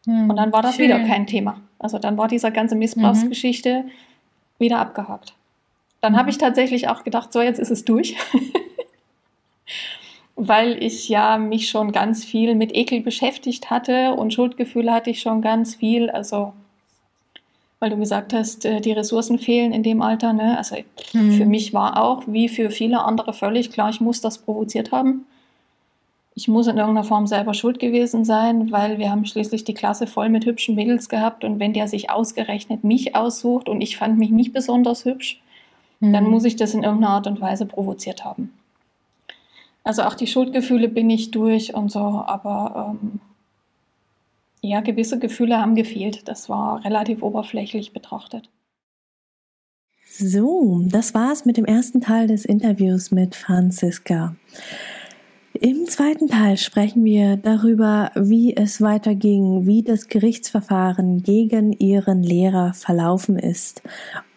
Mhm. 0.07 0.31
Und 0.31 0.37
dann 0.37 0.53
war 0.53 0.61
das 0.61 0.77
Schön. 0.77 0.85
wieder 0.85 1.01
kein 1.01 1.27
Thema. 1.27 1.57
Also 1.79 1.99
dann 1.99 2.19
war 2.19 2.29
diese 2.29 2.53
ganze 2.53 2.77
Missbrauchsgeschichte 2.77 3.85
mhm. 3.85 3.91
wieder 4.59 4.79
abgehakt. 4.79 5.33
Dann 6.03 6.13
mhm. 6.13 6.17
habe 6.19 6.31
ich 6.31 6.37
tatsächlich 6.37 6.89
auch 6.89 7.03
gedacht, 7.05 7.33
so 7.33 7.41
jetzt 7.41 7.59
ist 7.59 7.71
es 7.71 7.85
durch. 7.85 8.17
Weil 10.45 10.83
ich 10.83 11.09
ja 11.09 11.39
mich 11.39 11.69
schon 11.69 11.93
ganz 11.93 12.25
viel 12.25 12.57
mit 12.57 12.75
Ekel 12.75 13.01
beschäftigt 13.01 13.71
hatte 13.71 14.15
und 14.15 14.35
Schuldgefühle 14.35 14.93
hatte 14.93 15.11
ich 15.11 15.21
schon 15.21 15.41
ganz 15.41 15.77
viel. 15.77 16.11
Also 16.11 16.53
weil 17.83 17.91
du 17.91 17.97
gesagt 17.97 18.33
hast, 18.33 18.65
äh, 18.65 18.81
die 18.81 18.93
Ressourcen 18.93 19.41
fehlen 19.41 19.73
in 19.73 19.83
dem 19.83 20.03
Alter. 20.03 20.33
Ne? 20.33 20.57
Also 20.57 20.77
mhm. 21.15 21.33
für 21.33 21.45
mich 21.47 21.75
war 21.75 22.01
auch, 22.01 22.23
wie 22.29 22.49
für 22.49 22.71
viele 22.71 23.03
andere, 23.03 23.33
völlig 23.33 23.73
klar, 23.73 23.91
ich 23.91 24.01
muss 24.01 24.21
das 24.21 24.39
provoziert 24.39 24.93
haben. 24.93 25.27
Ich 26.37 26.47
muss 26.47 26.69
in 26.69 26.79
irgendeiner 26.79 27.03
Form 27.03 27.27
selber 27.27 27.55
schuld 27.55 27.81
gewesen 27.81 28.25
sein, 28.25 28.71
weil 28.71 28.99
wir 28.99 29.11
haben 29.11 29.27
schließlich 29.27 29.65
die 29.65 29.75
Klasse 29.75 30.07
voll 30.07 30.29
mit 30.29 30.47
hübschen 30.47 30.77
Mädels 30.77 31.09
gehabt 31.09 31.43
und 31.43 31.59
wenn 31.59 31.73
der 31.73 31.89
sich 31.89 32.09
ausgerechnet 32.09 32.85
mich 32.85 33.17
aussucht 33.17 33.69
und 33.69 33.81
ich 33.81 33.97
fand 33.97 34.17
mich 34.17 34.31
nicht 34.31 34.53
besonders 34.53 35.05
hübsch, 35.05 35.43
mhm. 35.99 36.13
dann 36.13 36.31
muss 36.31 36.45
ich 36.45 36.55
das 36.55 36.75
in 36.75 36.85
irgendeiner 36.85 37.15
Art 37.15 37.27
und 37.27 37.41
Weise 37.41 37.67
provoziert 37.67 38.25
haben. 38.25 38.53
Also 39.85 40.03
auch 40.03 40.15
die 40.15 40.27
Schuldgefühle 40.27 40.89
bin 40.89 41.11
ich 41.11 41.31
durch 41.31 41.75
und 41.75 41.91
so, 41.91 42.01
aber 42.01 42.97
ähm, 43.03 43.21
ja, 44.61 44.81
gewisse 44.81 45.19
Gefühle 45.19 45.59
haben 45.59 45.75
gefehlt. 45.75 46.29
Das 46.29 46.49
war 46.49 46.85
relativ 46.85 47.23
oberflächlich 47.23 47.93
betrachtet. 47.93 48.49
So, 50.15 50.85
das 50.87 51.15
war's 51.15 51.47
mit 51.47 51.57
dem 51.57 51.65
ersten 51.65 52.01
Teil 52.01 52.29
des 52.29 52.45
Interviews 52.45 53.11
mit 53.11 53.35
Franziska. 53.35 54.37
Im 55.55 55.87
zweiten 55.87 56.29
Teil 56.29 56.57
sprechen 56.59 57.05
wir 57.05 57.37
darüber, 57.37 58.11
wie 58.15 58.55
es 58.57 58.81
weiterging, 58.81 59.67
wie 59.67 59.83
das 59.83 60.09
Gerichtsverfahren 60.09 61.23
gegen 61.23 61.73
ihren 61.73 62.23
Lehrer 62.23 62.73
verlaufen 62.75 63.39
ist 63.39 63.83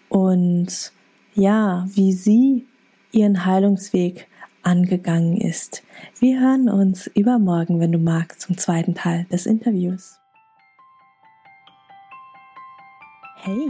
und 0.10 0.92
ja, 1.36 1.86
wie 1.94 2.14
sie 2.14 2.66
ihren 3.12 3.46
Heilungsweg 3.46 4.28
angegangen 4.66 5.38
ist. 5.38 5.84
Wir 6.20 6.40
hören 6.40 6.70
uns 6.70 7.08
übermorgen, 7.08 7.80
wenn 7.80 7.92
du 7.92 8.00
magst, 8.00 8.42
zum 8.42 8.58
zweiten 8.58 8.96
Teil 8.96 9.26
des 9.32 9.46
Interviews. 9.46 10.20
Hey, 13.38 13.70